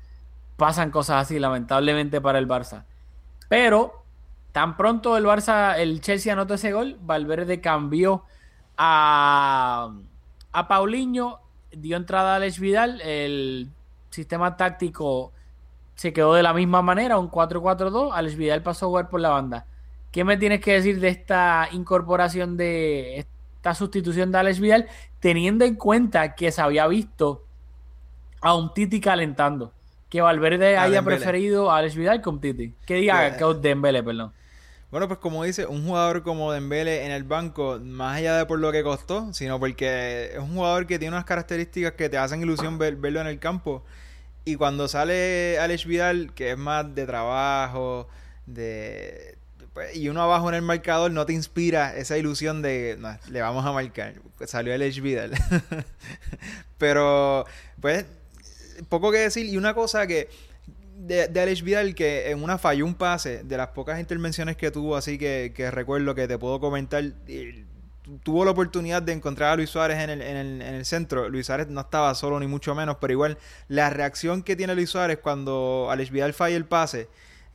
pasan 0.57 0.91
cosas 0.91 1.21
así 1.21 1.39
lamentablemente 1.39 2.19
para 2.21 2.39
el 2.39 2.47
Barça. 2.47 2.85
Pero 3.49 4.03
tan 4.51 4.77
pronto 4.77 5.15
el 5.15 5.25
Barça, 5.25 5.77
el 5.77 6.01
Chelsea 6.01 6.33
anotó 6.33 6.55
ese 6.55 6.71
gol, 6.71 6.97
Valverde 7.01 7.61
cambió 7.61 8.23
a, 8.77 9.93
a 10.53 10.67
Paulinho, 10.67 11.39
dio 11.71 11.97
entrada 11.97 12.33
a 12.33 12.35
Alex 12.37 12.59
Vidal, 12.59 13.01
el 13.01 13.69
sistema 14.09 14.55
táctico 14.55 15.31
se 15.95 16.13
quedó 16.13 16.33
de 16.33 16.43
la 16.43 16.53
misma 16.53 16.81
manera, 16.81 17.17
un 17.17 17.29
4-4-2, 17.29 18.11
Alex 18.13 18.35
Vidal 18.35 18.61
pasó 18.63 18.85
a 18.85 18.89
jugar 18.89 19.09
por 19.09 19.19
la 19.19 19.29
banda. 19.29 19.65
¿Qué 20.11 20.23
me 20.23 20.37
tienes 20.37 20.61
que 20.61 20.73
decir 20.73 20.99
de 20.99 21.07
esta 21.09 21.67
incorporación 21.71 22.55
de 22.55 23.17
esta 23.17 23.73
sustitución 23.73 24.31
de 24.31 24.37
Alex 24.37 24.59
Vidal, 24.59 24.87
teniendo 25.19 25.65
en 25.65 25.75
cuenta 25.75 26.35
que 26.35 26.51
se 26.51 26.61
había 26.61 26.85
visto 26.87 27.43
a 28.41 28.55
un 28.55 28.73
Titi 28.73 28.99
calentando. 28.99 29.71
Que 30.09 30.21
Valverde 30.21 30.77
A 30.77 30.83
haya 30.83 30.95
Dembélé. 30.95 31.17
preferido 31.17 31.71
a 31.71 31.77
Alex 31.77 31.95
Vidal 31.95 32.21
con 32.21 32.39
Titi. 32.39 32.73
Que 32.85 32.95
diga 32.95 33.35
Que- 33.37 33.53
Dembélé, 33.61 34.03
perdón. 34.03 34.33
Bueno, 34.93 35.07
pues 35.07 35.19
como 35.19 35.43
dice, 35.43 35.65
un 35.65 35.87
jugador 35.87 36.21
como 36.21 36.51
Dembele 36.51 37.03
en 37.03 37.11
el 37.11 37.23
banco, 37.23 37.79
más 37.83 38.17
allá 38.17 38.37
de 38.37 38.45
por 38.45 38.59
lo 38.59 38.71
que 38.71 38.83
costó, 38.83 39.33
sino 39.33 39.59
porque 39.59 40.29
es 40.33 40.37
un 40.37 40.53
jugador 40.53 40.85
que 40.85 40.99
tiene 40.99 41.15
unas 41.15 41.25
características 41.25 41.93
que 41.93 42.09
te 42.09 42.19
hacen 42.19 42.43
ilusión 42.43 42.77
ver- 42.77 42.97
verlo 42.97 43.19
en 43.19 43.25
el 43.25 43.39
campo. 43.39 43.83
Y 44.45 44.55
cuando 44.55 44.87
sale 44.87 45.57
Alex 45.57 45.87
Vidal, 45.87 46.31
que 46.35 46.51
es 46.51 46.57
más 46.59 46.93
de 46.93 47.07
trabajo, 47.07 48.07
de 48.45 49.35
pues, 49.73 49.95
y 49.97 50.09
uno 50.09 50.21
abajo 50.21 50.49
en 50.49 50.53
el 50.53 50.61
marcador 50.61 51.09
no 51.09 51.25
te 51.25 51.33
inspira 51.33 51.97
esa 51.97 52.15
ilusión 52.19 52.61
de 52.61 52.95
"No, 52.99 53.17
le 53.31 53.41
vamos 53.41 53.65
a 53.65 53.71
marcar. 53.71 54.13
Salió 54.45 54.75
Alex 54.75 55.01
Vidal. 55.01 55.31
Pero, 56.77 57.45
pues, 57.81 58.05
poco 58.89 59.11
que 59.11 59.17
decir. 59.17 59.47
Y 59.47 59.57
una 59.57 59.73
cosa 59.73 60.05
que 60.05 60.29
de, 60.97 61.27
de 61.27 61.39
Alex 61.39 61.61
Vidal 61.61 61.95
que 61.95 62.29
en 62.31 62.43
una 62.43 62.57
falló 62.57 62.85
un 62.85 62.95
pase 62.95 63.43
de 63.43 63.57
las 63.57 63.69
pocas 63.69 63.99
intervenciones 63.99 64.57
que 64.57 64.71
tuvo, 64.71 64.95
así 64.95 65.17
que, 65.17 65.53
que 65.55 65.71
recuerdo 65.71 66.15
que 66.15 66.27
te 66.27 66.37
puedo 66.37 66.59
comentar. 66.59 67.03
tuvo 68.23 68.45
la 68.45 68.51
oportunidad 68.51 69.01
de 69.01 69.13
encontrar 69.13 69.51
a 69.51 69.55
Luis 69.55 69.69
Suárez 69.69 69.99
en 69.99 70.09
el, 70.09 70.21
en, 70.21 70.37
el, 70.37 70.61
en 70.61 70.75
el 70.75 70.85
centro. 70.85 71.29
Luis 71.29 71.47
Suárez 71.47 71.67
no 71.67 71.81
estaba 71.81 72.13
solo 72.15 72.39
ni 72.39 72.47
mucho 72.47 72.75
menos, 72.75 72.97
pero 73.01 73.13
igual 73.13 73.37
la 73.67 73.89
reacción 73.89 74.43
que 74.43 74.55
tiene 74.55 74.75
Luis 74.75 74.89
Suárez 74.89 75.19
cuando 75.19 75.87
Alex 75.91 76.11
Vidal 76.11 76.33
falla 76.33 76.55
el 76.55 76.65
pase, 76.65 77.09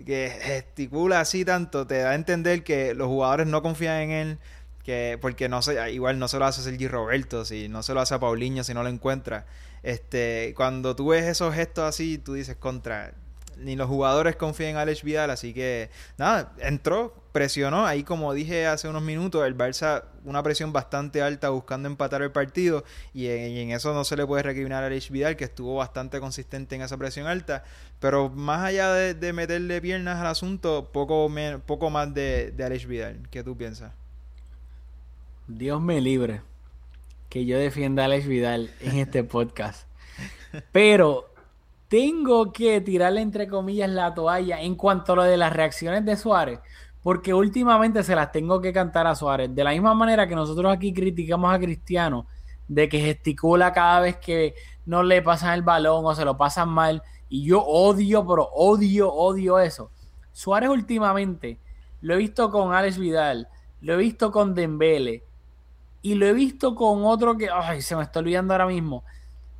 que 0.05 0.33
gesticula 0.41 1.21
así 1.21 1.45
tanto, 1.45 1.87
te 1.87 1.99
da 1.99 2.11
a 2.11 2.15
entender 2.15 2.63
que 2.63 2.95
los 2.95 3.09
jugadores 3.09 3.47
no 3.47 3.63
confían 3.63 4.01
en 4.03 4.11
él. 4.11 4.39
Que, 4.85 5.19
porque 5.21 5.51
no 5.51 5.61
se, 5.61 5.93
igual 5.93 6.19
no 6.19 6.29
se 6.29 6.39
lo 6.39 6.47
hace 6.47 6.63
Sergi 6.63 6.89
Roberto, 6.89 7.45
si 7.45 7.69
no 7.69 7.83
se 7.83 7.93
lo 7.93 8.01
hace 8.01 8.15
a 8.15 8.21
Paulinho 8.21 8.65
si 8.65 8.73
no 8.73 8.83
lo 8.83 8.89
encuentra. 8.89 9.45
Este, 9.83 10.55
cuando 10.57 10.97
tú 10.97 11.09
ves 11.09 11.25
esos 11.27 11.55
gestos 11.55 11.85
así, 11.85 12.17
tú 12.17 12.33
dices 12.33 12.57
contra. 12.57 13.13
Ni 13.59 13.77
los 13.77 13.89
jugadores 13.89 14.37
confían 14.37 14.71
en 14.71 14.77
Alex 14.77 15.03
Vidal, 15.03 15.31
así 15.31 15.53
que 15.53 15.91
nada, 16.17 16.53
entró, 16.59 17.15
presionó. 17.33 17.87
Ahí, 17.87 18.05
como 18.05 18.33
dije 18.33 18.67
hace 18.67 18.89
unos 18.89 19.03
minutos, 19.03 19.47
el 19.47 19.57
Barça, 19.57 20.05
una 20.25 20.43
presión 20.43 20.73
bastante 20.73 21.23
alta 21.23 21.51
buscando 21.51 21.89
empatar 21.89 22.23
el 22.23 22.31
partido. 22.31 22.85
Y 23.13 23.27
en, 23.27 23.71
eso 23.71 23.93
no 23.95 24.05
se 24.05 24.17
le 24.17 24.27
puede 24.27 24.43
recriminar 24.43 24.85
a 24.85 24.87
Alex 24.87 25.11
Vidal, 25.11 25.37
que 25.37 25.45
estuvo 25.45 25.77
bastante 25.77 26.21
consistente 26.21 26.77
en 26.77 26.83
esa 26.83 26.97
presión 26.97 27.27
alta. 27.27 27.65
Pero 28.01 28.31
más 28.31 28.65
allá 28.65 28.93
de, 28.93 29.33
meterle 29.33 29.81
piernas 29.81 30.19
al 30.19 30.29
asunto, 30.29 30.91
poco, 30.93 31.31
poco 31.67 31.91
más 31.91 32.15
de, 32.15 32.53
de 32.53 32.65
Alex 32.65 32.87
Vidal. 32.87 33.29
¿Qué 33.31 33.43
tú 33.43 33.57
piensas? 33.57 33.93
Dios 35.49 35.81
me 35.81 36.01
libre 36.01 36.43
que 37.29 37.45
yo 37.45 37.59
defienda 37.59 38.03
a 38.03 38.07
Alex 38.07 38.27
Vidal 38.27 38.71
en 38.81 38.99
este 38.99 39.25
podcast. 39.25 39.87
Pero 40.73 41.31
tengo 41.89 42.53
que 42.53 42.81
tirarle 42.81 43.21
entre 43.21 43.49
comillas 43.49 43.91
la 43.91 44.15
toalla 44.15 44.61
en 44.61 44.75
cuanto 44.75 45.13
a 45.13 45.17
lo 45.17 45.23
de 45.25 45.37
las 45.37 45.53
reacciones 45.53 46.05
de 46.05 46.17
Suárez, 46.17 46.61
porque 47.03 47.33
últimamente 47.33 48.03
se 48.03 48.15
las 48.15 48.31
tengo 48.31 48.61
que 48.61 48.73
cantar 48.73 49.07
a 49.07 49.15
Suárez. 49.15 49.55
De 49.55 49.65
la 49.65 49.71
misma 49.71 49.95
manera 49.95 50.29
que 50.29 50.35
nosotros 50.35 50.73
aquí 50.73 50.93
criticamos 50.93 51.53
a 51.53 51.59
Cristiano 51.59 52.27
de 52.69 52.89
que 52.89 53.01
gesticula 53.01 53.73
cada 53.73 54.01
vez 54.01 54.19
que 54.19 54.55
no 54.85 55.03
le 55.03 55.23
pasan 55.23 55.55
el 55.55 55.63
balón 55.63 56.05
o 56.05 56.15
se 56.15 56.25
lo 56.25 56.37
pasan 56.37 56.69
mal. 56.69 57.03
Y 57.29 57.45
yo 57.45 57.63
odio, 57.63 58.27
pero 58.27 58.49
odio, 58.53 59.13
odio 59.13 59.59
eso. 59.59 59.91
Suárez 60.33 60.69
últimamente 60.69 61.59
lo 62.01 62.15
he 62.15 62.19
visto 62.19 62.51
con 62.51 62.73
Alex 62.73 62.99
Vidal, 62.99 63.49
lo 63.81 63.95
he 63.95 63.97
visto 63.97 64.31
con 64.31 64.55
Dembele 64.55 65.25
y 66.03 66.15
lo 66.15 66.27
he 66.27 66.33
visto 66.33 66.75
con 66.75 67.05
otro 67.05 67.37
que, 67.37 67.49
ay, 67.51 67.83
se 67.83 67.97
me 67.97 68.03
está 68.03 68.21
olvidando 68.21 68.55
ahora 68.55 68.67
mismo. 68.67 69.05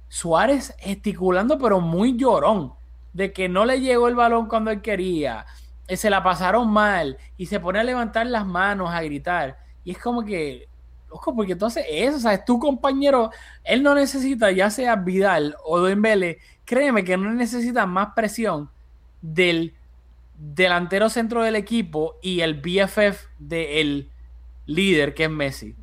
Suárez 0.09 0.75
gesticulando, 0.79 1.59
pero 1.59 1.81
muy 1.81 2.17
llorón, 2.17 2.73
de 3.13 3.33
que 3.33 3.49
no 3.49 3.65
le 3.65 3.81
llegó 3.81 4.09
el 4.09 4.15
balón 4.15 4.49
cuando 4.49 4.71
él 4.71 4.81
quería, 4.81 5.47
eh, 5.87 5.97
se 5.97 6.11
la 6.11 6.23
pasaron 6.23 6.71
mal 6.71 7.19
y 7.37 7.47
se 7.47 7.61
pone 7.61 7.81
a 7.81 7.85
levantar 7.85 8.27
las 8.27 8.47
manos, 8.47 8.91
a 8.91 9.03
gritar. 9.03 9.59
Y 9.85 9.93
es 9.93 9.99
como 9.99 10.25
que, 10.25 10.69
ojo, 11.11 11.35
porque 11.35 11.53
entonces 11.53 11.85
eso, 11.89 12.17
o 12.17 12.21
sea, 12.21 12.35
es 12.35 12.45
tu 12.45 12.59
compañero, 12.59 13.31
él 13.65 13.83
no 13.83 13.95
necesita, 13.95 14.51
ya 14.51 14.71
sea 14.71 14.97
Vidal 14.97 15.57
o 15.65 15.81
Dembele, 15.81 16.39
créeme 16.65 17.05
que 17.05 17.17
no 17.17 17.33
necesita 17.33 17.87
más 17.87 18.11
presión 18.15 18.71
del 19.23 19.75
delantero 20.39 21.09
centro 21.09 21.43
del 21.43 21.57
equipo 21.57 22.17
y 22.23 22.41
el 22.41 22.61
BFF 22.61 23.27
del 23.39 24.11
líder 24.67 25.15
que 25.15 25.25
es 25.25 25.31
Messi. 25.31 25.75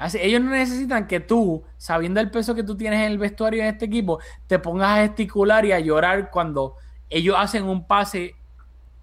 Así, 0.00 0.16
ellos 0.18 0.40
no 0.40 0.50
necesitan 0.50 1.06
que 1.06 1.20
tú, 1.20 1.62
sabiendo 1.76 2.20
el 2.20 2.30
peso 2.30 2.54
que 2.54 2.62
tú 2.62 2.74
tienes 2.74 3.00
en 3.00 3.12
el 3.12 3.18
vestuario 3.18 3.60
en 3.60 3.68
este 3.68 3.84
equipo, 3.84 4.18
te 4.46 4.58
pongas 4.58 4.88
a 4.88 5.02
gesticular 5.02 5.66
y 5.66 5.72
a 5.72 5.78
llorar 5.78 6.30
cuando 6.30 6.76
ellos 7.10 7.36
hacen 7.38 7.64
un 7.64 7.86
pase 7.86 8.34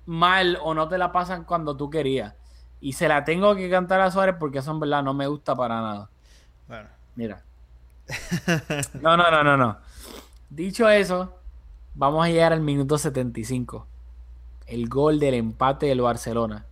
mal 0.07 0.57
o 0.63 0.73
no 0.73 0.87
te 0.87 0.97
la 0.97 1.11
pasan 1.11 1.43
cuando 1.43 1.77
tú 1.77 1.91
querías. 1.91 2.33
Y 2.81 2.93
se 2.93 3.07
la 3.07 3.23
tengo 3.23 3.55
que 3.55 3.69
cantar 3.69 4.01
a 4.01 4.09
Suárez 4.09 4.37
porque 4.39 4.57
eso 4.57 4.71
en 4.71 4.79
verdad 4.79 5.03
no 5.03 5.13
me 5.13 5.27
gusta 5.27 5.55
para 5.55 5.79
nada. 5.81 6.09
Bueno, 6.67 6.89
Mira. 7.15 7.43
No, 8.99 9.15
no, 9.15 9.29
no, 9.29 9.43
no, 9.43 9.55
no. 9.55 9.77
Dicho 10.49 10.89
eso, 10.89 11.37
vamos 11.93 12.25
a 12.25 12.29
llegar 12.29 12.53
al 12.53 12.61
minuto 12.61 12.97
75. 12.97 13.85
El 14.65 14.89
gol 14.89 15.19
del 15.19 15.35
empate 15.35 15.85
del 15.85 16.01
Barcelona. 16.01 16.65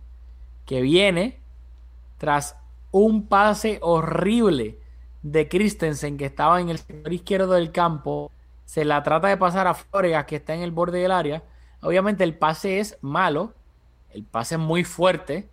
Que 0.64 0.80
viene 0.80 1.38
tras 2.18 2.56
un 2.98 3.26
pase 3.26 3.78
horrible 3.82 4.78
de 5.20 5.48
Christensen 5.48 6.16
que 6.16 6.24
estaba 6.24 6.62
en 6.62 6.70
el 6.70 6.78
sector 6.78 7.12
izquierdo 7.12 7.52
del 7.52 7.70
campo. 7.70 8.32
Se 8.64 8.86
la 8.86 9.02
trata 9.02 9.28
de 9.28 9.36
pasar 9.36 9.66
a 9.66 9.74
Fóregas 9.74 10.24
que 10.24 10.36
está 10.36 10.54
en 10.54 10.62
el 10.62 10.70
borde 10.70 11.00
del 11.00 11.12
área. 11.12 11.42
Obviamente 11.82 12.24
el 12.24 12.38
pase 12.38 12.80
es 12.80 12.96
malo. 13.02 13.52
El 14.10 14.24
pase 14.24 14.54
es 14.54 14.60
muy 14.60 14.82
fuerte. 14.82 15.50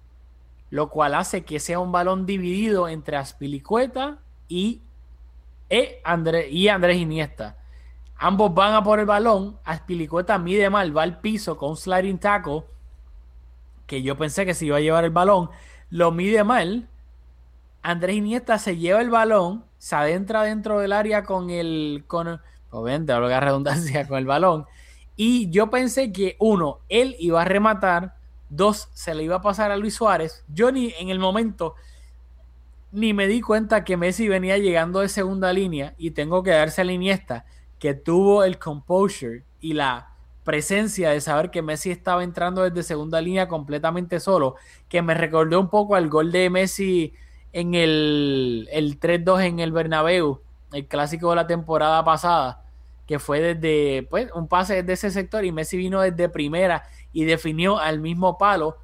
Lo 0.69 0.89
cual 0.89 1.15
hace 1.15 1.43
que 1.43 1.59
sea 1.59 1.79
un 1.79 1.91
balón 1.91 2.25
dividido 2.25 2.87
entre 2.87 3.17
Aspilicueta 3.17 4.19
y, 4.47 4.81
e 5.69 6.01
André- 6.05 6.49
y 6.49 6.69
Andrés 6.69 6.95
Iniesta. 6.95 7.57
Ambos 8.15 8.53
van 8.53 8.73
a 8.73 8.83
por 8.85 8.99
el 9.01 9.05
balón. 9.05 9.57
Aspilicueta 9.65 10.37
mide 10.37 10.69
mal, 10.69 10.95
va 10.95 11.03
al 11.03 11.19
piso 11.19 11.57
con 11.57 11.71
un 11.71 11.77
sliding 11.77 12.19
tackle. 12.19 12.63
Que 13.85 14.01
yo 14.01 14.17
pensé 14.17 14.45
que 14.45 14.53
se 14.53 14.65
iba 14.65 14.77
a 14.77 14.79
llevar 14.79 15.03
el 15.03 15.11
balón. 15.11 15.49
Lo 15.89 16.11
mide 16.11 16.45
mal. 16.45 16.87
Andrés 17.83 18.15
Iniesta 18.15 18.57
se 18.57 18.77
lleva 18.77 19.01
el 19.01 19.09
balón, 19.09 19.65
se 19.77 19.95
adentra 19.95 20.43
dentro 20.43 20.79
del 20.79 20.93
área 20.93 21.23
con 21.23 21.49
el. 21.49 22.05
Con, 22.07 22.39
obviamente, 22.71 23.13
la 23.13 23.39
redundancia, 23.39 24.07
con 24.07 24.17
el 24.17 24.25
balón. 24.25 24.65
Y 25.15 25.49
yo 25.51 25.69
pensé 25.69 26.11
que, 26.11 26.37
uno, 26.39 26.79
él 26.89 27.15
iba 27.19 27.41
a 27.41 27.45
rematar. 27.45 28.15
Dos, 28.49 28.89
se 28.93 29.15
le 29.15 29.23
iba 29.23 29.37
a 29.37 29.41
pasar 29.41 29.71
a 29.71 29.77
Luis 29.77 29.95
Suárez. 29.95 30.45
Yo 30.47 30.71
ni 30.71 30.93
en 30.99 31.09
el 31.09 31.19
momento 31.19 31.75
ni 32.91 33.11
me 33.13 33.27
di 33.27 33.41
cuenta 33.41 33.83
que 33.83 33.97
Messi 33.97 34.27
venía 34.27 34.59
llegando 34.59 34.99
de 34.99 35.09
segunda 35.09 35.51
línea 35.51 35.95
y 35.97 36.11
tengo 36.11 36.43
que 36.43 36.51
darse 36.51 36.81
a 36.81 36.83
la 36.83 36.91
Iniesta 36.91 37.45
que 37.79 37.95
tuvo 37.95 38.43
el 38.43 38.59
composure 38.59 39.43
y 39.59 39.73
la 39.73 40.13
presencia 40.43 41.09
de 41.09 41.19
saber 41.19 41.49
que 41.49 41.63
Messi 41.63 41.89
estaba 41.89 42.23
entrando 42.23 42.61
desde 42.61 42.83
segunda 42.83 43.19
línea 43.19 43.47
completamente 43.47 44.19
solo, 44.19 44.55
que 44.87 45.01
me 45.01 45.15
recordó 45.15 45.59
un 45.59 45.69
poco 45.69 45.95
al 45.95 46.07
gol 46.07 46.31
de 46.31 46.51
Messi 46.51 47.13
en 47.53 47.75
el, 47.75 48.67
el 48.71 48.99
3-2 48.99 49.43
en 49.45 49.59
el 49.59 49.71
Bernabéu, 49.71 50.41
el 50.73 50.87
clásico 50.87 51.29
de 51.29 51.35
la 51.37 51.47
temporada 51.47 52.03
pasada, 52.03 52.63
que 53.07 53.19
fue 53.19 53.39
desde 53.39 54.03
pues, 54.09 54.29
un 54.33 54.47
pase 54.47 54.81
desde 54.81 54.93
ese 54.93 55.11
sector 55.11 55.45
y 55.45 55.51
Messi 55.51 55.77
vino 55.77 56.01
desde 56.01 56.29
primera 56.29 56.83
y 57.13 57.25
definió 57.25 57.77
al 57.77 57.99
mismo 57.99 58.37
palo. 58.37 58.77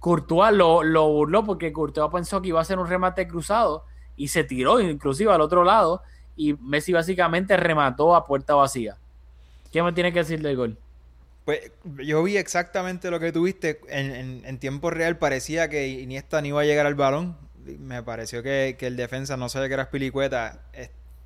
Courtois 0.00 0.52
lo, 0.52 0.82
lo 0.82 1.08
burló 1.08 1.44
porque 1.44 1.72
Courtois 1.72 2.10
pensó 2.12 2.42
que 2.42 2.48
iba 2.48 2.60
a 2.60 2.64
ser 2.64 2.78
un 2.78 2.88
remate 2.88 3.28
cruzado 3.28 3.84
y 4.16 4.28
se 4.28 4.44
tiró 4.44 4.80
inclusive 4.80 5.32
al 5.32 5.40
otro 5.40 5.62
lado 5.62 6.02
y 6.36 6.54
Messi 6.54 6.92
básicamente 6.92 7.56
remató 7.56 8.14
a 8.14 8.24
puerta 8.24 8.54
vacía. 8.54 8.96
¿Qué 9.72 9.82
me 9.82 9.92
tiene 9.92 10.12
que 10.12 10.20
decir 10.20 10.42
del 10.42 10.56
gol? 10.56 10.78
Pues 11.44 11.70
yo 11.98 12.22
vi 12.24 12.36
exactamente 12.38 13.10
lo 13.10 13.20
que 13.20 13.30
tuviste. 13.30 13.80
En, 13.88 14.10
en, 14.10 14.44
en 14.44 14.58
tiempo 14.58 14.90
real 14.90 15.16
parecía 15.18 15.68
que 15.68 15.86
Iniesta 15.86 16.40
no 16.40 16.48
iba 16.48 16.60
a 16.62 16.64
llegar 16.64 16.86
al 16.86 16.96
balón. 16.96 17.36
Me 17.78 18.02
pareció 18.02 18.42
que, 18.42 18.76
que 18.78 18.86
el 18.86 18.96
defensa 18.96 19.36
no 19.36 19.48
sabía 19.48 19.68
que 19.68 19.74
era 19.74 19.90
Pilicueta. 19.90 20.60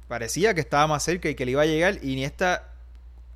Parecía 0.08 0.54
que 0.54 0.60
estaba 0.60 0.86
más 0.86 1.02
cerca 1.04 1.28
y 1.28 1.34
que 1.34 1.44
le 1.44 1.52
iba 1.52 1.62
a 1.62 1.66
llegar. 1.66 1.98
Iniesta, 2.02 2.68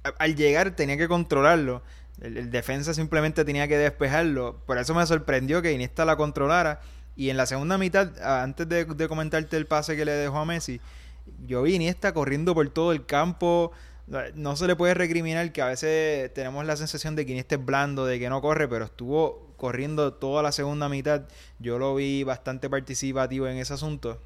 a- 0.03 0.09
al 0.19 0.35
llegar, 0.35 0.73
tenía 0.75 0.97
que 0.97 1.07
controlarlo. 1.09 1.83
El, 2.21 2.51
defensa 2.51 2.95
simplemente 2.95 3.45
tenía 3.45 3.69
que 3.69 3.77
despejarlo. 3.79 4.61
Por 4.67 4.79
eso 4.79 4.95
me 4.95 5.07
sorprendió 5.07 5.63
que 5.63 5.73
Iniesta 5.73 6.05
la 6.05 6.17
controlara. 6.17 6.81
Y 7.17 7.31
en 7.31 7.37
la 7.37 7.47
segunda 7.47 7.79
mitad, 7.79 8.11
antes 8.23 8.69
de, 8.69 8.85
de 8.87 9.09
comentarte 9.09 9.57
el 9.57 9.67
pase 9.67 9.97
que 9.97 10.05
le 10.05 10.13
dejó 10.13 10.39
a 10.39 10.45
Messi, 10.45 10.81
yo 11.47 11.63
vi 11.63 11.75
Iniesta 11.77 12.13
corriendo 12.13 12.55
por 12.55 12.69
todo 12.71 12.91
el 12.93 13.07
campo. 13.07 13.71
No 14.35 14.57
se 14.57 14.67
le 14.67 14.77
puede 14.77 14.95
recriminar 14.95 15.53
que 15.53 15.63
a 15.63 15.67
veces 15.67 16.33
tenemos 16.35 16.67
la 16.67 16.77
sensación 16.77 17.15
de 17.17 17.25
que 17.25 17.33
Iniesta 17.33 17.55
es 17.55 17.65
blando, 17.65 18.05
de 18.05 18.19
que 18.19 18.29
no 18.29 18.41
corre, 18.43 18.69
pero 18.69 18.85
estuvo 18.85 19.54
corriendo 19.65 20.12
toda 20.12 20.43
la 20.43 20.53
segunda 20.53 20.91
mitad. 20.91 21.23
Yo 21.59 21.79
lo 21.79 21.95
vi 21.95 22.23
bastante 22.23 22.69
participativo 22.69 23.47
en 23.47 23.57
ese 23.57 23.73
asunto. 23.73 24.21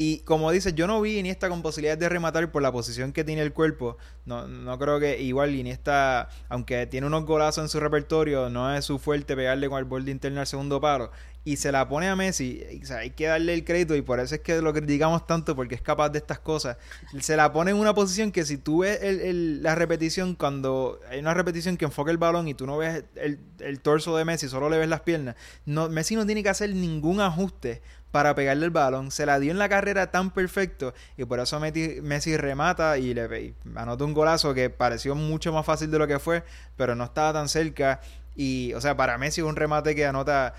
Y 0.00 0.20
como 0.20 0.52
dices, 0.52 0.76
yo 0.76 0.86
no 0.86 1.00
vi 1.00 1.18
Iniesta 1.18 1.48
con 1.48 1.60
posibilidades 1.60 1.98
de 1.98 2.08
rematar 2.08 2.52
por 2.52 2.62
la 2.62 2.70
posición 2.70 3.12
que 3.12 3.24
tiene 3.24 3.42
el 3.42 3.52
cuerpo. 3.52 3.96
No, 4.26 4.46
no 4.46 4.78
creo 4.78 5.00
que 5.00 5.20
igual 5.20 5.56
Iniesta, 5.56 6.28
aunque 6.48 6.86
tiene 6.86 7.08
unos 7.08 7.24
golazos 7.24 7.64
en 7.64 7.68
su 7.68 7.80
repertorio, 7.80 8.48
no 8.48 8.72
es 8.72 8.84
su 8.84 9.00
fuerte 9.00 9.34
pegarle 9.34 9.68
con 9.68 9.80
el 9.80 9.84
borde 9.84 10.12
interno 10.12 10.38
al 10.38 10.46
segundo 10.46 10.80
paro. 10.80 11.10
Y 11.44 11.56
se 11.56 11.72
la 11.72 11.88
pone 11.88 12.08
a 12.08 12.14
Messi, 12.14 12.62
o 12.88 12.94
hay 12.94 13.10
que 13.10 13.26
darle 13.26 13.54
el 13.54 13.64
crédito 13.64 13.96
y 13.96 14.02
por 14.02 14.20
eso 14.20 14.34
es 14.34 14.42
que 14.42 14.60
lo 14.60 14.72
criticamos 14.72 15.26
tanto 15.26 15.56
porque 15.56 15.74
es 15.74 15.80
capaz 15.80 16.10
de 16.10 16.18
estas 16.18 16.38
cosas. 16.38 16.76
Se 17.20 17.36
la 17.36 17.52
pone 17.52 17.70
en 17.70 17.78
una 17.78 17.94
posición 17.94 18.30
que 18.30 18.44
si 18.44 18.58
tú 18.58 18.80
ves 18.80 19.02
el, 19.02 19.62
la 19.62 19.74
repetición, 19.74 20.34
cuando 20.34 21.00
hay 21.08 21.18
una 21.20 21.34
repetición 21.34 21.76
que 21.76 21.86
enfoca 21.86 22.10
el 22.10 22.18
balón 22.18 22.48
y 22.48 22.54
tú 22.54 22.66
no 22.66 22.76
ves 22.76 23.04
el, 23.16 23.40
el 23.60 23.80
torso 23.80 24.14
de 24.16 24.26
Messi, 24.26 24.48
solo 24.48 24.68
le 24.68 24.78
ves 24.78 24.88
las 24.88 25.00
piernas, 25.00 25.36
no, 25.64 25.88
Messi 25.88 26.16
no 26.16 26.26
tiene 26.26 26.42
que 26.42 26.50
hacer 26.50 26.74
ningún 26.74 27.20
ajuste 27.20 27.80
para 28.10 28.34
pegarle 28.34 28.66
el 28.66 28.70
balón. 28.70 29.10
Se 29.10 29.26
la 29.26 29.38
dio 29.38 29.50
en 29.50 29.58
la 29.58 29.68
carrera 29.68 30.10
tan 30.10 30.30
perfecto 30.30 30.94
y 31.16 31.24
por 31.24 31.40
eso 31.40 31.60
Messi 31.60 32.36
remata 32.36 32.98
y 32.98 33.14
le 33.14 33.54
anota 33.74 34.04
un 34.04 34.14
golazo 34.14 34.54
que 34.54 34.70
pareció 34.70 35.14
mucho 35.14 35.52
más 35.52 35.66
fácil 35.66 35.90
de 35.90 35.98
lo 35.98 36.06
que 36.06 36.18
fue, 36.18 36.42
pero 36.76 36.94
no 36.94 37.04
estaba 37.04 37.32
tan 37.32 37.48
cerca. 37.48 38.00
Y, 38.36 38.72
o 38.74 38.80
sea, 38.80 38.96
para 38.96 39.18
Messi 39.18 39.40
es 39.40 39.46
un 39.46 39.56
remate 39.56 39.94
que 39.94 40.06
anota 40.06 40.54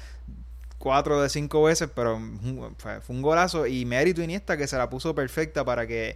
cuatro 0.78 1.22
de 1.22 1.30
cinco 1.30 1.64
veces, 1.64 1.90
pero 1.94 2.20
fue, 2.78 3.00
un 3.10 3.22
golazo 3.22 3.68
y 3.68 3.86
mérito 3.86 4.22
Iniesta 4.22 4.58
que 4.58 4.68
se 4.68 4.78
la 4.78 4.90
puso 4.90 5.14
perfecta 5.14 5.64
para 5.66 5.86
que 5.86 6.16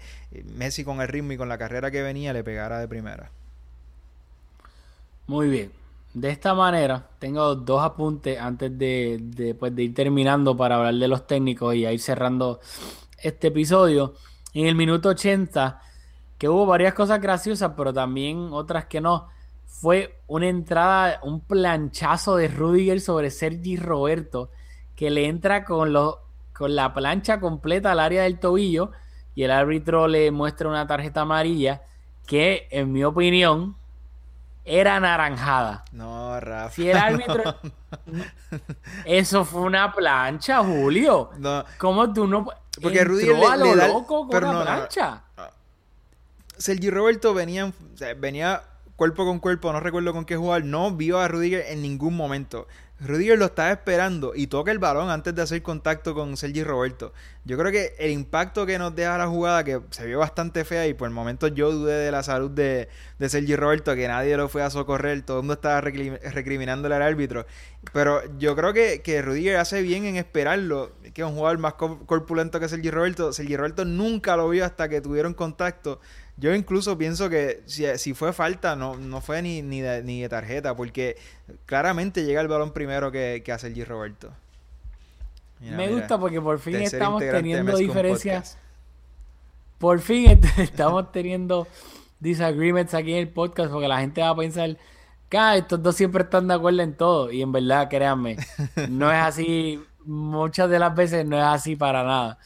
Messi 0.56 0.84
con 0.84 1.02
el 1.02 1.08
ritmo 1.08 1.34
y 1.34 1.38
con 1.38 1.50
la 1.50 1.58
carrera 1.58 1.92
que 1.92 2.02
venía 2.02 2.34
le 2.34 2.44
pegara 2.44 2.80
de 2.80 2.88
primera. 2.88 3.30
Muy 5.28 5.48
bien. 5.48 5.83
De 6.14 6.30
esta 6.30 6.54
manera, 6.54 7.10
tengo 7.18 7.56
dos 7.56 7.82
apuntes 7.84 8.40
antes 8.40 8.78
de, 8.78 9.56
pues, 9.60 9.76
de, 9.76 9.84
ir 9.84 9.94
terminando 9.96 10.56
para 10.56 10.76
hablar 10.76 10.94
de 10.94 11.08
los 11.08 11.26
técnicos 11.26 11.74
y 11.74 11.88
ir 11.88 12.00
cerrando 12.00 12.60
este 13.18 13.48
episodio. 13.48 14.14
En 14.54 14.68
el 14.68 14.76
minuto 14.76 15.10
80, 15.10 15.82
que 16.38 16.48
hubo 16.48 16.68
varias 16.68 16.94
cosas 16.94 17.20
graciosas, 17.20 17.72
pero 17.76 17.92
también 17.94 18.50
otras 18.52 18.86
que 18.86 19.02
no, 19.02 19.28
fue 19.66 20.20
una 20.28 20.48
entrada, 20.48 21.20
un 21.24 21.42
planchazo 21.42 22.36
de 22.36 22.48
Rudiger 22.48 23.02
sobre 23.02 23.32
Sergi 23.32 23.76
Roberto, 23.76 24.52
que 24.96 25.10
le 25.10 25.28
entra 25.28 25.66
con, 25.66 25.94
los, 25.94 26.18
con 26.54 26.76
la 26.76 26.94
plancha 26.94 27.40
completa 27.40 27.92
al 27.92 28.00
área 28.00 28.24
del 28.24 28.40
tobillo 28.40 28.92
y 29.34 29.44
el 29.44 29.52
árbitro 29.52 30.08
le 30.08 30.30
muestra 30.30 30.70
una 30.70 30.86
tarjeta 30.86 31.22
amarilla 31.22 31.82
que, 32.28 32.68
en 32.70 32.92
mi 32.92 33.04
opinión, 33.04 33.76
era 34.66 35.00
naranjada. 35.00 35.84
No, 35.92 36.40
Rafa. 36.40 36.74
Si 36.74 36.90
el 36.90 36.98
árbitro. 36.98 37.56
Eso 39.06 39.46
fue 39.46 39.62
una 39.62 39.92
plancha, 39.94 40.64
Julio. 40.64 41.32
No. 41.38 41.66
¿Cómo 41.78 42.14
tú 42.14 42.28
no.? 42.28 42.48
Porque 42.82 43.04
Rudy 43.04 43.26
le, 43.26 43.46
a 43.46 43.56
lo 43.56 43.76
loco 43.76 44.28
con 44.28 44.44
una 44.44 44.64
plancha. 44.64 45.22
Sergi 46.58 46.90
Roberto 46.90 47.34
venía, 47.34 47.72
venía 48.18 48.64
cuerpo 48.96 49.26
con 49.26 49.40
cuerpo, 49.40 49.74
no 49.74 49.80
recuerdo 49.80 50.14
con 50.14 50.26
qué 50.26 50.36
jugar, 50.36 50.64
no 50.64 50.92
vio 50.92 51.20
a 51.20 51.28
Rudiger 51.28 51.66
en 51.68 51.82
ningún 51.82 52.16
momento. 52.16 52.68
Rudiger 53.06 53.38
lo 53.38 53.46
estaba 53.46 53.72
esperando 53.72 54.34
y 54.34 54.48
toca 54.48 54.72
el 54.72 54.80
balón 54.80 55.10
antes 55.10 55.36
de 55.36 55.42
hacer 55.42 55.62
contacto 55.62 56.14
con 56.14 56.38
Sergi 56.38 56.64
Roberto. 56.64 57.14
Yo 57.44 57.58
creo 57.58 57.72
que 57.72 57.96
el 58.00 58.12
impacto 58.12 58.66
que 58.66 58.80
nos 58.80 58.96
deja 58.96 59.18
la 59.18 59.28
jugada, 59.28 59.66
que 59.66 59.82
se 59.90 60.06
vio 60.06 60.20
bastante 60.20 60.64
fea 60.64 60.88
y 60.88 60.94
por 60.94 61.10
el 61.10 61.14
momento 61.14 61.48
yo 61.48 61.72
dudé 61.72 61.96
de 61.96 62.12
la 62.12 62.24
salud 62.24 62.50
de, 62.50 62.88
de 63.20 63.30
Sergi 63.30 63.58
Roberto, 63.58 63.94
que 63.96 64.08
nadie 64.08 64.38
lo 64.38 64.48
fue 64.48 64.64
a 64.64 64.70
socorrer, 64.70 65.22
todo 65.24 65.38
el 65.38 65.44
mundo 65.44 65.56
estaba 65.56 65.82
recriminándole 65.82 66.96
al 66.96 67.02
árbitro. 67.02 67.46
Pero 67.92 68.22
yo 68.38 68.56
creo 68.56 68.72
que, 68.72 69.02
que 69.02 69.22
Rudiger 69.22 69.58
hace 69.58 69.82
bien 69.82 70.06
en 70.06 70.16
esperarlo, 70.16 70.94
que 71.14 71.24
es 71.24 71.28
un 71.28 71.36
jugador 71.36 71.58
más 71.58 71.74
corpulento 71.74 72.62
que 72.62 72.70
Sergi 72.70 72.90
Roberto. 72.90 73.34
Sergi 73.34 73.58
Roberto 73.58 73.84
nunca 73.84 74.38
lo 74.38 74.48
vio 74.48 74.64
hasta 74.64 74.88
que 74.88 75.02
tuvieron 75.02 75.34
contacto. 75.34 76.00
Yo 76.38 76.54
incluso 76.56 76.98
pienso 76.98 77.30
que 77.30 77.62
si, 77.66 78.14
fue 78.14 78.34
falta, 78.34 78.76
no, 78.76 78.96
no 78.96 79.22
fue 79.22 79.42
ni, 79.42 79.62
ni, 79.62 79.82
de, 79.82 80.30
tarjeta, 80.30 80.76
porque 80.76 81.16
claramente 81.66 82.26
llega 82.26 82.42
el 82.42 82.48
balón 82.48 82.74
primero 82.74 83.12
que, 83.12 83.42
que 83.46 83.52
a 83.52 83.60
Sergi 83.60 83.84
Roberto. 83.84 84.32
Me 85.60 85.88
gusta 85.90 86.20
porque 86.20 86.42
por 86.42 86.60
fin 86.60 86.76
estamos 86.76 87.22
teniendo 87.22 87.78
diferencias. 87.78 88.58
Por 89.78 90.00
fin 90.00 90.40
estamos 90.58 91.12
teniendo 91.12 91.68
disagreements 92.20 92.94
aquí 92.94 93.12
en 93.14 93.20
el 93.20 93.30
podcast 93.30 93.72
porque 93.72 93.88
la 93.88 94.00
gente 94.00 94.22
va 94.22 94.30
a 94.30 94.36
pensar 94.36 94.78
ah, 95.38 95.58
estos 95.58 95.82
dos 95.82 95.96
siempre 95.96 96.24
están 96.24 96.48
de 96.48 96.54
acuerdo 96.54 96.82
en 96.82 96.94
todo. 96.94 97.32
Y 97.32 97.42
en 97.42 97.52
verdad, 97.52 97.90
créanme, 97.90 98.38
no 98.90 99.12
es 99.12 99.20
así. 99.20 99.84
Muchas 100.06 100.70
de 100.70 100.80
las 100.80 100.94
veces 100.96 101.26
no 101.26 101.38
es 101.38 101.44
así 101.44 101.76
para 101.76 102.04
nada. 102.04 102.38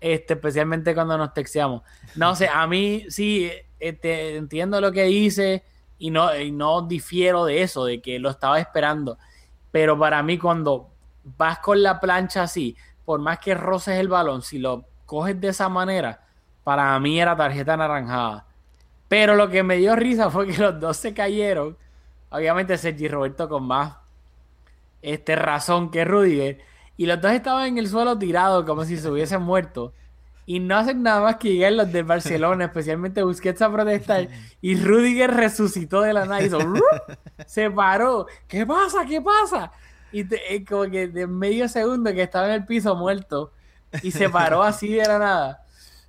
Este, 0.00 0.34
especialmente 0.34 0.94
cuando 0.94 1.18
nos 1.18 1.34
texteamos. 1.34 1.82
No 2.14 2.34
sé, 2.34 2.48
a 2.48 2.66
mí 2.66 3.04
sí 3.10 3.50
este, 3.78 4.36
entiendo 4.36 4.80
lo 4.80 4.92
que 4.92 5.04
dice 5.04 5.62
y 5.98 6.10
no, 6.10 6.34
y 6.34 6.50
no 6.50 6.82
difiero 6.82 7.44
de 7.44 7.62
eso, 7.62 7.84
de 7.84 8.00
que 8.00 8.18
lo 8.18 8.30
estaba 8.30 8.58
esperando. 8.58 9.18
Pero 9.70 9.98
para 9.98 10.22
mí, 10.22 10.38
cuando 10.38 10.90
vas 11.36 11.58
con 11.58 11.82
la 11.82 12.00
plancha 12.00 12.44
así, 12.44 12.76
por 13.04 13.20
más 13.20 13.38
que 13.38 13.54
roces 13.54 13.98
el 13.98 14.08
balón, 14.08 14.42
si 14.42 14.58
lo 14.58 14.86
coges 15.06 15.40
de 15.40 15.48
esa 15.48 15.68
manera, 15.68 16.24
para 16.64 16.98
mí 16.98 17.20
era 17.20 17.36
tarjeta 17.36 17.76
naranjada. 17.76 18.46
Pero 19.08 19.34
lo 19.34 19.48
que 19.50 19.62
me 19.62 19.76
dio 19.76 19.96
risa 19.96 20.30
fue 20.30 20.46
que 20.46 20.56
los 20.56 20.78
dos 20.78 20.96
se 20.96 21.12
cayeron. 21.12 21.76
Obviamente 22.30 22.78
Sergi 22.78 23.08
Roberto 23.08 23.48
con 23.48 23.64
más 23.64 23.96
este, 25.02 25.36
razón 25.36 25.90
que 25.90 26.04
Rudiger. 26.04 26.60
Y 27.00 27.06
los 27.06 27.18
dos 27.18 27.32
estaban 27.32 27.66
en 27.66 27.78
el 27.78 27.88
suelo 27.88 28.18
tirados 28.18 28.66
como 28.66 28.84
si 28.84 28.98
se 28.98 29.08
hubiesen 29.08 29.40
muerto. 29.40 29.94
Y 30.44 30.60
no 30.60 30.76
hacen 30.76 31.02
nada 31.02 31.22
más 31.22 31.36
que 31.36 31.54
llegar 31.54 31.72
los 31.72 31.90
de 31.90 32.02
Barcelona, 32.02 32.64
especialmente 32.66 33.22
Busquets 33.22 33.62
a 33.62 33.72
protestar. 33.72 34.28
Y 34.60 34.74
Rudiger 34.76 35.30
resucitó 35.30 36.02
de 36.02 36.12
la 36.12 36.26
nada 36.26 36.42
y 36.42 36.50
se 37.46 37.70
paró. 37.70 38.26
¿Qué 38.46 38.66
pasa? 38.66 39.06
¿Qué 39.06 39.22
pasa? 39.22 39.72
Y 40.12 40.26
como 40.66 40.90
que 40.90 41.08
de 41.08 41.26
medio 41.26 41.70
segundo 41.70 42.12
que 42.12 42.20
estaba 42.20 42.48
en 42.48 42.52
el 42.52 42.66
piso 42.66 42.94
muerto. 42.94 43.54
Y 44.02 44.10
se 44.10 44.28
paró 44.28 44.62
así 44.62 44.92
de 44.92 45.08
la 45.08 45.18
nada. 45.18 45.64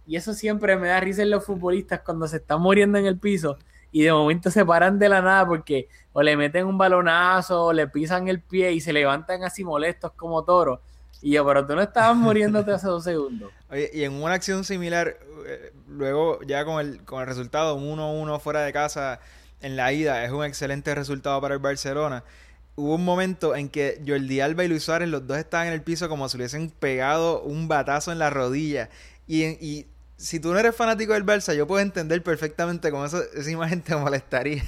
Y 0.06 0.18
eso 0.18 0.34
siempre 0.34 0.76
me 0.76 0.90
da 0.90 1.00
risa 1.00 1.22
en 1.22 1.30
los 1.30 1.46
futbolistas 1.46 2.02
cuando 2.02 2.28
se 2.28 2.36
están 2.36 2.60
muriendo 2.62 2.98
en 2.98 3.06
el 3.06 3.18
piso 3.18 3.58
y 3.92 4.04
de 4.04 4.12
momento 4.12 4.50
se 4.50 4.66
paran 4.66 4.98
de 5.00 5.10
la 5.10 5.22
nada 5.22 5.46
porque 5.46 5.88
o 6.14 6.22
le 6.22 6.36
meten 6.38 6.66
un 6.66 6.78
balonazo 6.78 7.66
o 7.66 7.74
le 7.74 7.88
pisan 7.88 8.28
el 8.28 8.42
pie 8.42 8.72
y 8.72 8.82
se 8.82 8.94
levantan 8.94 9.44
así 9.44 9.64
molestos 9.64 10.12
como 10.14 10.44
toros. 10.44 10.80
Y 11.22 11.34
yo, 11.34 11.46
pero 11.46 11.66
tú 11.66 11.76
no 11.76 11.82
estabas 11.82 12.16
muriéndote 12.16 12.72
hace 12.72 12.88
dos 12.88 13.04
segundos. 13.04 13.52
Oye, 13.70 13.90
y 13.94 14.04
en 14.04 14.14
una 14.14 14.34
acción 14.34 14.64
similar, 14.64 15.18
eh, 15.46 15.74
luego 15.88 16.40
ya 16.44 16.66
con 16.66 16.80
el, 16.80 17.04
con 17.04 17.22
el 17.22 17.28
resultado 17.28 17.78
1-1 17.78 18.40
fuera 18.40 18.62
de 18.62 18.74
casa 18.74 19.20
en 19.62 19.76
la 19.76 19.94
ida, 19.94 20.24
es 20.26 20.32
un 20.32 20.44
excelente 20.44 20.96
resultado 20.96 21.40
para 21.40 21.54
el 21.54 21.60
Barcelona. 21.60 22.24
Hubo 22.76 22.96
un 22.96 23.06
momento 23.06 23.56
en 23.56 23.70
que 23.70 24.02
Jordi 24.06 24.40
Alba 24.40 24.64
y 24.64 24.70
Luis 24.70 24.84
Suárez, 24.84 25.10
los 25.10 25.28
dos 25.28 25.38
estaban 25.38 25.68
en 25.68 25.74
el 25.74 25.84
piso 25.84 26.10
como 26.10 26.28
si 26.30 26.38
hubiesen 26.38 26.72
pegado 26.72 27.42
un 27.42 27.68
batazo 27.68 28.12
en 28.12 28.18
la 28.18 28.30
rodilla. 28.30 28.90
Y 29.28 29.86
si 30.22 30.40
tú 30.40 30.54
no 30.54 30.60
eres 30.60 30.76
fanático 30.76 31.14
del 31.14 31.26
Barça, 31.26 31.56
yo 31.56 31.66
puedo 31.66 31.82
entender 31.82 32.22
perfectamente 32.22 32.92
cómo 32.92 33.06
esa 33.06 33.26
imagen 33.50 33.82
te 33.82 33.96
molestaría. 33.98 34.64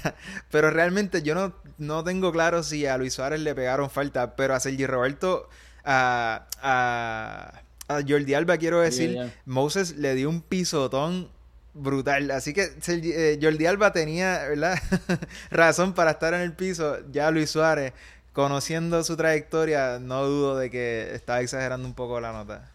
Pero 0.50 0.70
realmente 0.70 1.22
yo 1.22 1.34
no, 1.34 1.54
no 1.78 2.02
tengo 2.02 2.32
claro 2.32 2.62
si 2.64 2.86
a 2.86 2.98
Luis 2.98 3.14
Suárez 3.14 3.40
le 3.40 3.54
pegaron 3.54 3.88
falta. 3.88 4.34
Pero 4.34 4.54
a 4.54 4.60
Sergi 4.60 4.84
Roberto, 4.84 5.48
a, 5.84 6.46
a, 6.60 8.02
Jordi 8.08 8.34
Alba, 8.34 8.56
quiero 8.56 8.80
decir, 8.80 9.32
Moses 9.44 9.96
le 9.96 10.16
dio 10.16 10.28
un 10.28 10.42
pisotón 10.42 11.30
brutal. 11.72 12.32
Así 12.32 12.52
que 12.52 12.72
eh, 12.88 13.38
Jordi 13.40 13.66
Alba 13.66 13.92
tenía 13.92 14.48
¿verdad? 14.48 14.76
razón 15.50 15.94
para 15.94 16.12
estar 16.12 16.34
en 16.34 16.40
el 16.40 16.52
piso. 16.52 16.98
Ya 17.12 17.30
Luis 17.30 17.50
Suárez, 17.50 17.92
conociendo 18.32 19.04
su 19.04 19.16
trayectoria, 19.16 20.00
no 20.00 20.26
dudo 20.26 20.56
de 20.56 20.68
que 20.70 21.14
estaba 21.14 21.40
exagerando 21.40 21.86
un 21.86 21.94
poco 21.94 22.20
la 22.20 22.32
nota. 22.32 22.73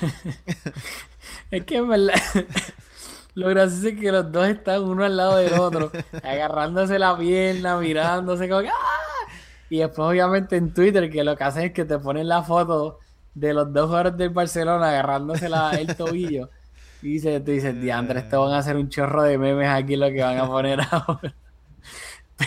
Es 1.50 1.64
que 1.64 1.76
en 1.76 1.88
verdad, 1.88 2.14
lo 3.34 3.48
gracioso 3.48 3.88
es 3.88 3.98
que 3.98 4.12
los 4.12 4.30
dos 4.30 4.46
están 4.48 4.82
uno 4.82 5.04
al 5.04 5.16
lado 5.16 5.36
del 5.36 5.54
otro, 5.54 5.90
agarrándose 6.22 6.98
la 6.98 7.16
pierna, 7.16 7.78
mirándose 7.78 8.48
como 8.48 8.68
¡ah! 8.68 9.32
Y 9.70 9.78
después 9.78 10.08
obviamente 10.08 10.56
en 10.56 10.72
Twitter 10.72 11.10
que 11.10 11.24
lo 11.24 11.36
que 11.36 11.44
hacen 11.44 11.64
es 11.64 11.72
que 11.72 11.84
te 11.84 11.98
ponen 11.98 12.28
la 12.28 12.42
foto 12.42 12.98
de 13.34 13.54
los 13.54 13.72
dos 13.72 13.86
jugadores 13.86 14.16
del 14.16 14.30
Barcelona 14.30 14.90
agarrándose 14.90 15.48
la, 15.48 15.70
el 15.72 15.94
tobillo. 15.96 16.50
Y 17.02 17.12
dice, 17.12 17.40
tú 17.40 17.52
dices, 17.52 17.80
diantre, 17.80 18.20
esto 18.20 18.40
van 18.40 18.54
a 18.54 18.58
hacer 18.58 18.76
un 18.76 18.88
chorro 18.88 19.22
de 19.22 19.38
memes 19.38 19.68
aquí 19.68 19.96
lo 19.96 20.08
que 20.10 20.22
van 20.22 20.38
a 20.38 20.46
poner 20.46 20.80
ahora. 20.90 21.34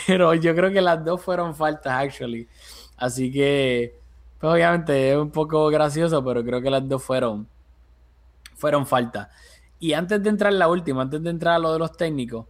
Pero 0.07 0.33
yo 0.35 0.55
creo 0.55 0.71
que 0.71 0.81
las 0.81 1.03
dos 1.03 1.21
fueron 1.21 1.55
faltas, 1.55 1.93
actually. 1.93 2.47
Así 2.97 3.31
que, 3.31 4.00
pues 4.41 4.53
obviamente 4.53 5.11
es 5.11 5.17
un 5.17 5.29
poco 5.29 5.67
gracioso, 5.67 6.23
pero 6.25 6.43
creo 6.43 6.61
que 6.61 6.71
las 6.71 6.87
dos 6.89 7.03
fueron 7.03 7.47
fueron 8.55 8.85
faltas. 8.85 9.29
Y 9.79 9.93
antes 9.93 10.21
de 10.21 10.29
entrar 10.29 10.51
en 10.51 10.59
la 10.59 10.67
última, 10.67 11.03
antes 11.03 11.21
de 11.23 11.29
entrar 11.29 11.55
a 11.55 11.59
lo 11.59 11.73
de 11.73 11.79
los 11.79 11.95
técnicos, 11.95 12.47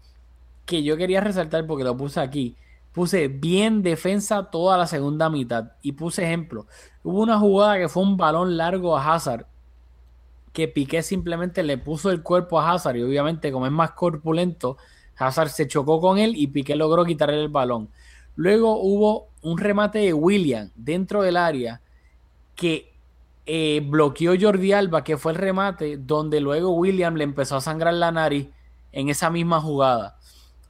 que 0.66 0.84
yo 0.84 0.98
quería 0.98 1.22
resaltar 1.22 1.68
porque 1.68 1.84
lo 1.84 1.96
puse 1.96 2.20
aquí, 2.20 2.56
puse 2.94 3.28
bien 3.28 3.84
defensa 3.84 4.50
toda 4.50 4.78
la 4.78 4.88
segunda 4.88 5.30
mitad 5.30 5.74
y 5.82 5.94
puse 5.94 6.24
ejemplo. 6.24 6.66
Hubo 7.04 7.22
una 7.22 7.40
jugada 7.40 7.78
que 7.78 7.90
fue 7.90 8.04
un 8.04 8.18
balón 8.18 8.58
largo 8.58 8.98
a 8.98 9.14
Hazard 9.14 9.46
que 10.54 10.68
Piqué 10.68 11.02
simplemente 11.02 11.64
le 11.64 11.78
puso 11.78 12.10
el 12.10 12.22
cuerpo 12.24 12.60
a 12.60 12.72
Hazard 12.72 12.98
y 12.98 13.04
obviamente 13.04 13.52
como 13.52 13.66
es 13.66 13.72
más 13.72 13.92
corpulento, 13.92 14.78
Hazard 15.18 15.50
se 15.50 15.68
chocó 15.68 16.02
con 16.02 16.18
él 16.18 16.34
y 16.36 16.48
Piqué 16.48 16.76
logró 16.76 17.06
quitarle 17.06 17.42
el 17.42 17.50
balón. 17.50 17.90
Luego 18.36 18.80
hubo 18.80 19.30
un 19.42 19.58
remate 19.58 20.00
de 20.00 20.14
William 20.14 20.72
dentro 20.76 21.22
del 21.22 21.38
área 21.38 21.82
que 22.56 22.94
eh, 23.46 23.82
bloqueó 23.86 24.34
Jordi 24.40 24.72
Alba, 24.72 25.04
que 25.04 25.18
fue 25.18 25.32
el 25.32 25.38
remate, 25.38 25.98
donde 25.98 26.40
luego 26.40 26.72
William 26.72 27.16
le 27.16 27.24
empezó 27.24 27.56
a 27.56 27.62
sangrar 27.62 27.94
la 27.94 28.12
nariz 28.12 28.50
en 28.92 29.10
esa 29.10 29.30
misma 29.30 29.60
jugada. 29.60 30.18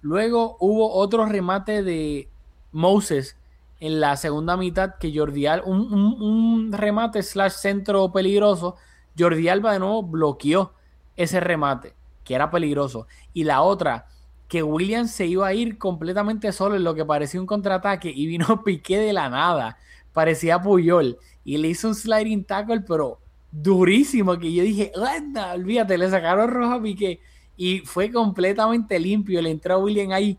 Luego 0.02 0.58
hubo 0.60 0.94
otro 0.94 1.26
remate 1.26 1.84
de 1.84 2.30
Moses 2.72 3.38
en 3.80 4.00
la 4.00 4.16
segunda 4.16 4.58
mitad 4.58 4.96
que 5.00 5.16
Jordi 5.16 5.48
Alba, 5.48 5.66
un, 5.66 5.94
un 5.94 6.72
remate 6.72 7.24
slash 7.24 7.54
centro 7.54 8.12
peligroso, 8.12 8.76
Jordi 9.18 9.50
Alba 9.50 9.74
de 9.74 9.80
nuevo 9.80 10.04
bloqueó 10.04 10.74
ese 11.16 11.40
remate, 11.40 11.94
que 12.24 12.36
era 12.36 12.50
peligroso. 12.50 13.08
Y 13.34 13.44
la 13.44 13.62
otra, 13.62 14.08
que 14.52 14.64
William 14.64 15.08
se 15.08 15.26
iba 15.28 15.48
a 15.48 15.54
ir 15.54 15.78
completamente 15.78 16.52
solo 16.52 16.76
en 16.76 16.84
lo 16.84 16.94
que 16.94 17.06
parecía 17.06 17.40
un 17.40 17.48
contraataque 17.48 18.12
y 18.14 18.26
vino 18.26 18.62
Piqué 18.66 18.98
de 18.98 19.14
la 19.14 19.30
nada. 19.30 19.78
Parecía 20.12 20.62
Puyol. 20.62 21.18
Y 21.46 21.58
le 21.58 21.70
hizo 21.70 21.88
un 21.88 21.96
sliding 21.96 22.44
tackle, 22.44 22.82
pero 22.82 23.20
durísimo, 23.50 24.38
que 24.38 24.52
yo 24.52 24.62
dije, 24.62 24.92
anda, 25.08 25.54
olvídate, 25.54 25.98
le 25.98 26.10
sacaron 26.10 26.50
rojo 26.50 26.74
a 26.74 26.82
Piqué. 26.82 27.22
Y 27.56 27.80
fue 27.80 28.12
completamente 28.12 29.00
limpio. 29.00 29.42
Le 29.42 29.52
entró 29.52 29.76
a 29.76 29.78
William 29.78 30.12
ahí 30.12 30.38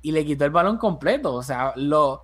y 0.00 0.10
le 0.10 0.24
quitó 0.24 0.46
el 0.46 0.50
balón 0.50 0.78
completo. 0.78 1.34
O 1.34 1.42
sea, 1.42 1.74
lo 1.76 2.22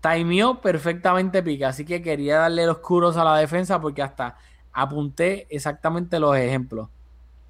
timeó 0.00 0.60
perfectamente 0.60 1.40
Piqué. 1.40 1.66
Así 1.66 1.84
que 1.84 2.02
quería 2.02 2.38
darle 2.38 2.66
los 2.66 2.78
curos 2.78 3.16
a 3.16 3.22
la 3.22 3.36
defensa 3.36 3.80
porque 3.80 4.02
hasta 4.02 4.38
apunté 4.72 5.46
exactamente 5.50 6.18
los 6.18 6.36
ejemplos. 6.36 6.88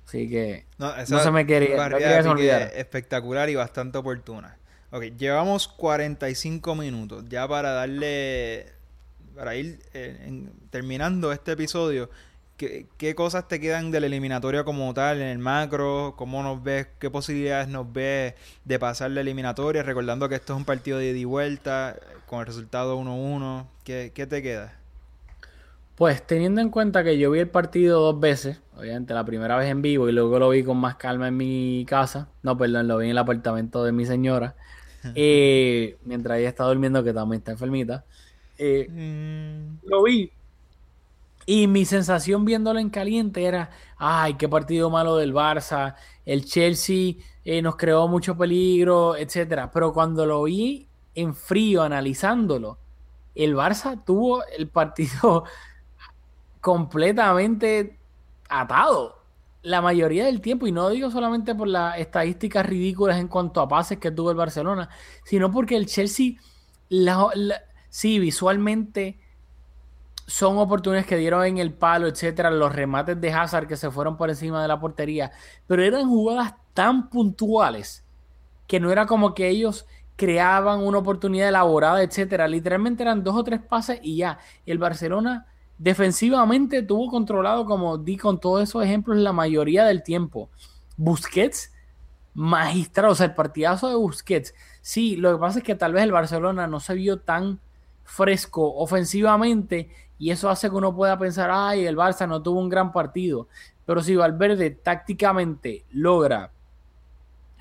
Así 0.06 0.28
que 0.28 0.66
no, 0.78 0.92
se 1.04 1.30
me 1.30 1.46
quería, 1.46 2.66
espectacular 2.66 3.48
y 3.50 3.54
bastante 3.54 3.98
oportuna. 3.98 4.58
Ok, 4.90 5.04
llevamos 5.18 5.66
45 5.66 6.74
minutos 6.76 7.24
ya 7.28 7.48
para 7.48 7.72
darle, 7.72 8.66
para 9.34 9.56
ir 9.56 9.80
eh, 9.92 10.48
terminando 10.70 11.32
este 11.32 11.52
episodio. 11.52 12.10
¿qué, 12.56 12.86
¿Qué 12.96 13.14
cosas 13.14 13.48
te 13.48 13.60
quedan 13.60 13.90
de 13.90 14.00
la 14.00 14.06
eliminatoria 14.06 14.64
como 14.64 14.92
tal 14.94 15.20
en 15.20 15.28
el 15.28 15.38
macro? 15.38 16.14
¿Cómo 16.16 16.42
nos 16.42 16.62
ves? 16.62 16.86
¿Qué 16.98 17.10
posibilidades 17.10 17.68
nos 17.68 17.92
ves 17.92 18.34
de 18.64 18.78
pasar 18.78 19.10
la 19.10 19.20
eliminatoria? 19.20 19.82
Recordando 19.82 20.28
que 20.28 20.36
esto 20.36 20.52
es 20.52 20.58
un 20.58 20.64
partido 20.64 20.98
de 20.98 21.10
ida 21.10 21.18
y 21.18 21.24
vuelta 21.24 21.96
con 22.26 22.40
el 22.40 22.46
resultado 22.46 22.98
1-1. 22.98 23.66
¿Qué, 23.84 24.12
¿Qué 24.14 24.26
te 24.26 24.42
queda? 24.42 24.78
Pues 25.96 26.26
teniendo 26.26 26.60
en 26.60 26.70
cuenta 26.70 27.04
que 27.04 27.18
yo 27.18 27.30
vi 27.30 27.38
el 27.38 27.48
partido 27.48 28.00
dos 28.00 28.18
veces, 28.18 28.60
obviamente 28.76 29.14
la 29.14 29.24
primera 29.24 29.56
vez 29.56 29.70
en 29.70 29.80
vivo 29.80 30.08
y 30.08 30.12
luego 30.12 30.38
lo 30.40 30.48
vi 30.50 30.64
con 30.64 30.76
más 30.76 30.96
calma 30.96 31.28
en 31.28 31.36
mi 31.36 31.84
casa, 31.88 32.28
no, 32.42 32.58
perdón, 32.58 32.88
lo 32.88 32.98
vi 32.98 33.06
en 33.06 33.10
el 33.12 33.18
apartamento 33.18 33.84
de 33.84 33.92
mi 33.92 34.04
señora, 34.04 34.56
eh, 35.14 35.96
mientras 36.04 36.38
ella 36.38 36.48
está 36.48 36.64
durmiendo, 36.64 37.04
que 37.04 37.12
también 37.12 37.38
está 37.40 37.52
enfermita, 37.52 38.04
eh, 38.58 38.88
mm. 38.90 39.88
lo 39.88 40.02
vi. 40.02 40.30
Y 41.46 41.66
mi 41.66 41.84
sensación 41.84 42.44
viéndolo 42.44 42.80
en 42.80 42.88
caliente 42.90 43.44
era, 43.44 43.70
ay, 43.98 44.34
qué 44.34 44.48
partido 44.48 44.90
malo 44.90 45.16
del 45.16 45.34
Barça, 45.34 45.94
el 46.24 46.44
Chelsea 46.44 47.14
eh, 47.44 47.60
nos 47.60 47.76
creó 47.76 48.08
mucho 48.08 48.36
peligro, 48.36 49.14
etcétera. 49.14 49.70
Pero 49.70 49.92
cuando 49.92 50.24
lo 50.24 50.44
vi 50.44 50.88
en 51.14 51.34
frío, 51.34 51.82
analizándolo, 51.82 52.78
el 53.34 53.54
Barça 53.54 54.02
tuvo 54.04 54.42
el 54.56 54.68
partido 54.68 55.44
completamente 56.64 57.98
atado 58.48 59.22
la 59.60 59.82
mayoría 59.82 60.24
del 60.24 60.40
tiempo, 60.40 60.66
y 60.66 60.72
no 60.72 60.88
digo 60.88 61.10
solamente 61.10 61.54
por 61.54 61.68
las 61.68 61.98
estadísticas 61.98 62.64
ridículas 62.64 63.18
en 63.18 63.28
cuanto 63.28 63.60
a 63.60 63.68
pases 63.68 63.98
que 63.98 64.10
tuvo 64.10 64.30
el 64.30 64.36
Barcelona, 64.38 64.88
sino 65.24 65.52
porque 65.52 65.76
el 65.76 65.84
Chelsea, 65.84 66.36
sí, 67.90 68.18
visualmente 68.18 69.20
son 70.26 70.56
oportunidades 70.56 71.06
que 71.06 71.18
dieron 71.18 71.44
en 71.44 71.58
el 71.58 71.74
palo, 71.74 72.06
etcétera, 72.06 72.50
los 72.50 72.74
remates 72.74 73.20
de 73.20 73.30
Hazard 73.30 73.66
que 73.66 73.76
se 73.76 73.90
fueron 73.90 74.16
por 74.16 74.30
encima 74.30 74.62
de 74.62 74.68
la 74.68 74.80
portería, 74.80 75.32
pero 75.66 75.82
eran 75.82 76.08
jugadas 76.08 76.54
tan 76.72 77.10
puntuales 77.10 78.06
que 78.66 78.80
no 78.80 78.90
era 78.90 79.04
como 79.04 79.34
que 79.34 79.50
ellos 79.50 79.86
creaban 80.16 80.80
una 80.80 80.96
oportunidad 80.96 81.50
elaborada, 81.50 82.02
etcétera, 82.02 82.48
literalmente 82.48 83.02
eran 83.02 83.22
dos 83.22 83.36
o 83.36 83.44
tres 83.44 83.60
pases 83.60 84.00
y 84.02 84.16
ya, 84.16 84.38
el 84.64 84.78
Barcelona 84.78 85.46
Defensivamente 85.78 86.82
tuvo 86.82 87.10
controlado, 87.10 87.64
como 87.64 87.98
di 87.98 88.16
con 88.16 88.38
todos 88.38 88.62
esos 88.62 88.84
ejemplos, 88.84 89.16
la 89.18 89.32
mayoría 89.32 89.84
del 89.84 90.02
tiempo. 90.02 90.48
Busquets, 90.96 91.72
magistral, 92.34 93.10
o 93.10 93.14
sea, 93.14 93.26
el 93.26 93.34
partidazo 93.34 93.88
de 93.88 93.96
Busquets. 93.96 94.54
Sí, 94.82 95.16
lo 95.16 95.32
que 95.32 95.40
pasa 95.40 95.58
es 95.58 95.64
que 95.64 95.74
tal 95.74 95.92
vez 95.92 96.04
el 96.04 96.12
Barcelona 96.12 96.66
no 96.66 96.80
se 96.80 96.94
vio 96.94 97.20
tan 97.20 97.60
fresco 98.04 98.74
ofensivamente 98.76 99.88
y 100.18 100.30
eso 100.30 100.48
hace 100.48 100.68
que 100.68 100.76
uno 100.76 100.94
pueda 100.94 101.18
pensar, 101.18 101.50
ay, 101.52 101.86
el 101.86 101.96
Barça 101.96 102.28
no 102.28 102.42
tuvo 102.42 102.60
un 102.60 102.68
gran 102.68 102.92
partido. 102.92 103.48
Pero 103.84 104.02
si 104.02 104.14
Valverde 104.14 104.70
tácticamente 104.70 105.84
logra 105.90 106.50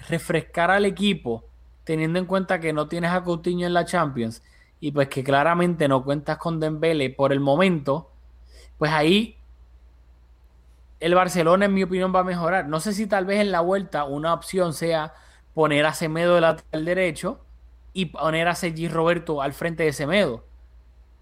refrescar 0.08 0.70
al 0.72 0.86
equipo, 0.86 1.44
teniendo 1.84 2.20
en 2.20 2.26
cuenta 2.26 2.60
que 2.60 2.74
no 2.74 2.88
tienes 2.88 3.12
a 3.12 3.24
Coutinho 3.24 3.66
en 3.66 3.74
la 3.74 3.86
Champions 3.86 4.42
y 4.84 4.92
pues 4.92 5.08
que 5.08 5.24
claramente 5.24 5.88
no 5.88 6.04
cuentas 6.04 6.38
con 6.38 6.60
Dembele 6.60 7.10
por 7.10 7.32
el 7.32 7.40
momento, 7.40 8.12
pues 8.78 8.92
ahí 8.92 9.38
el 11.00 11.16
Barcelona 11.16 11.68
en 11.68 11.74
mi 11.74 11.84
opinión 11.84 12.14
va 12.14 12.20
a 12.20 12.26
mejorar. 12.26 12.68
No 12.68 12.82
sé 12.82 12.92
si 12.92 13.08
tal 13.08 13.26
vez 13.26 13.40
en 13.40 13.54
la 13.54 13.62
vuelta 13.62 14.04
una 14.04 14.34
opción 14.34 14.74
sea 14.74 15.14
poner 15.54 15.86
a 15.86 15.94
Semedo 15.94 16.36
de 16.36 16.42
lateral 16.42 16.84
derecho 16.84 17.40
y 17.94 18.08
poner 18.08 18.50
a 18.50 18.56
Sergi 18.56 18.90
Roberto 18.90 19.42
al 19.42 19.54
frente 19.54 19.84
de 19.84 19.94
Semedo 19.94 20.44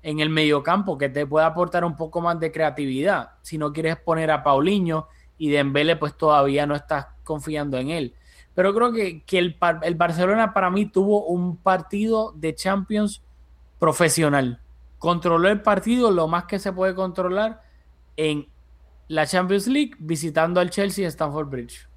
en 0.02 0.22
el 0.22 0.32
mediocampo 0.32 0.98
que 0.98 1.10
te 1.10 1.28
pueda 1.28 1.46
aportar 1.46 1.86
un 1.86 1.96
poco 1.96 2.20
más 2.20 2.40
de 2.40 2.52
creatividad. 2.52 3.34
Si 3.44 3.60
no 3.60 3.72
quieres 3.72 3.96
poner 3.96 4.32
a 4.32 4.42
Paulinho 4.42 5.08
y 5.38 5.52
Dembele 5.52 5.98
pues 5.98 6.18
todavía 6.18 6.66
no 6.66 6.74
estás 6.74 7.10
confiando 7.24 7.78
en 7.78 7.92
él. 7.92 8.16
Pero 8.56 8.74
creo 8.74 8.92
que, 8.92 9.22
que 9.22 9.38
el, 9.38 9.56
el 9.84 9.94
Barcelona 9.94 10.52
para 10.52 10.72
mí 10.72 10.88
tuvo 10.88 11.26
un 11.26 11.58
partido 11.58 12.34
de 12.36 12.56
Champions 12.56 13.22
profesional. 13.82 14.60
Controló 15.00 15.50
el 15.50 15.62
partido 15.64 16.12
lo 16.12 16.28
más 16.28 16.44
que 16.44 16.60
se 16.60 16.72
puede 16.72 16.94
controlar 16.94 17.64
en 18.16 18.48
la 19.08 19.26
Champions 19.26 19.66
League 19.66 19.94
visitando 19.98 20.60
al 20.60 20.70
Chelsea 20.70 21.04
en 21.04 21.08
Stamford 21.10 21.50
Bridge. 21.50 21.88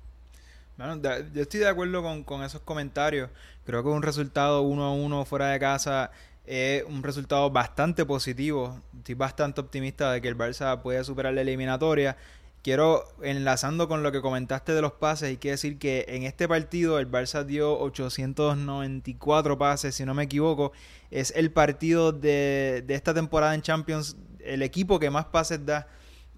Bueno, 0.79 0.99
yo 1.35 1.43
estoy 1.43 1.61
de 1.61 1.69
acuerdo 1.69 2.03
con, 2.25 2.43
esos 2.43 2.63
comentarios. 2.63 3.29
Creo 3.67 3.83
que 3.83 3.91
un 3.91 4.01
resultado 4.03 4.65
1-1 4.65 5.27
fuera 5.27 5.49
de 5.49 5.61
casa 5.61 6.11
es 6.47 6.85
un 6.85 7.03
resultado 7.03 7.51
bastante 7.51 8.07
positivo. 8.07 8.81
Estoy 8.97 9.15
bastante 9.15 9.61
optimista 9.61 10.11
de 10.11 10.23
que 10.23 10.29
el 10.29 10.39
Barça 10.39 10.81
puede 10.81 11.05
superar 11.05 11.35
la 11.35 11.43
eliminatoria. 11.43 12.17
Quiero, 12.65 13.05
enlazando 13.21 13.89
con 13.89 14.03
lo 14.03 14.11
que 14.11 14.23
comentaste 14.23 14.73
de 14.73 14.81
los 14.81 14.93
pases, 14.93 15.29
hay 15.29 15.37
que 15.37 15.51
decir 15.51 15.79
que 15.79 16.07
en 16.09 16.23
este 16.23 16.49
partido 16.49 16.99
el 16.99 17.11
Barça 17.11 17.45
dio 17.45 17.79
894 17.79 19.59
pases, 19.59 19.95
si 19.95 20.07
no 20.07 20.15
me 20.15 20.23
equivoco. 20.23 20.73
Es 21.11 21.31
el 21.37 21.53
partido 21.53 22.13
de, 22.13 22.83
esta 22.89 23.13
temporada 23.13 23.55
en 23.55 23.61
Champions, 23.61 24.17
el 24.41 24.63
equipo 24.63 24.99
que 24.99 25.11
más 25.11 25.27
pases 25.27 25.67
da 25.67 25.89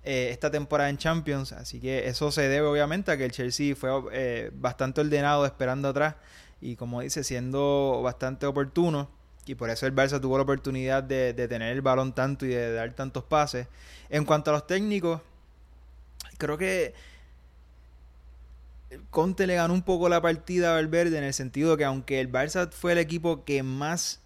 eh, 0.02 0.30
esta 0.32 0.50
temporada 0.50 0.90
en 0.90 0.98
Champions. 0.98 1.52
Así 1.52 1.78
que 1.78 2.08
eso 2.08 2.32
se 2.32 2.48
debe 2.48 2.66
obviamente 2.66 3.12
a 3.12 3.16
que 3.16 3.24
el 3.26 3.30
Chelsea 3.30 3.76
fue 3.76 3.90
eh, 4.10 4.50
bastante 4.52 5.02
ordenado 5.02 5.46
esperando 5.46 5.90
atrás 5.90 6.16
y 6.60 6.74
como 6.74 7.02
dice, 7.02 7.22
siendo 7.22 8.00
bastante 8.02 8.46
oportuno. 8.46 9.08
Y 9.46 9.54
por 9.54 9.70
eso 9.70 9.86
el 9.86 9.94
Barça 9.94 10.20
tuvo 10.20 10.38
la 10.38 10.42
oportunidad 10.42 11.04
de, 11.04 11.34
de 11.34 11.46
tener 11.46 11.70
el 11.70 11.82
balón 11.82 12.16
tanto 12.16 12.46
y 12.46 12.48
de 12.48 12.72
dar 12.72 12.92
tantos 12.94 13.22
pases. 13.22 13.68
En 14.08 14.24
cuanto 14.24 14.50
a 14.50 14.54
los 14.54 14.66
técnicos 14.66 15.20
creo 16.38 16.58
que 16.58 16.94
Conte 19.10 19.46
le 19.46 19.56
ganó 19.56 19.74
un 19.74 19.82
poco 19.82 20.08
la 20.08 20.20
partida 20.22 20.70
a 20.70 20.74
Valverde 20.74 21.18
en 21.18 21.24
el 21.24 21.34
sentido 21.34 21.76
que 21.76 21.84
aunque 21.84 22.20
el 22.20 22.30
Barça 22.30 22.70
fue 22.70 22.92
el 22.92 22.98
equipo 22.98 23.44
que 23.44 23.62
más 23.62 24.20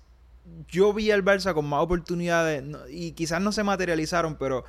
yo 0.68 0.92
vi 0.92 1.10
al 1.10 1.24
Barça 1.24 1.54
con 1.54 1.66
más 1.66 1.82
oportunidades 1.82 2.64
y 2.90 3.12
quizás 3.12 3.40
no 3.40 3.52
se 3.52 3.62
materializaron, 3.62 4.36
pero 4.36 4.64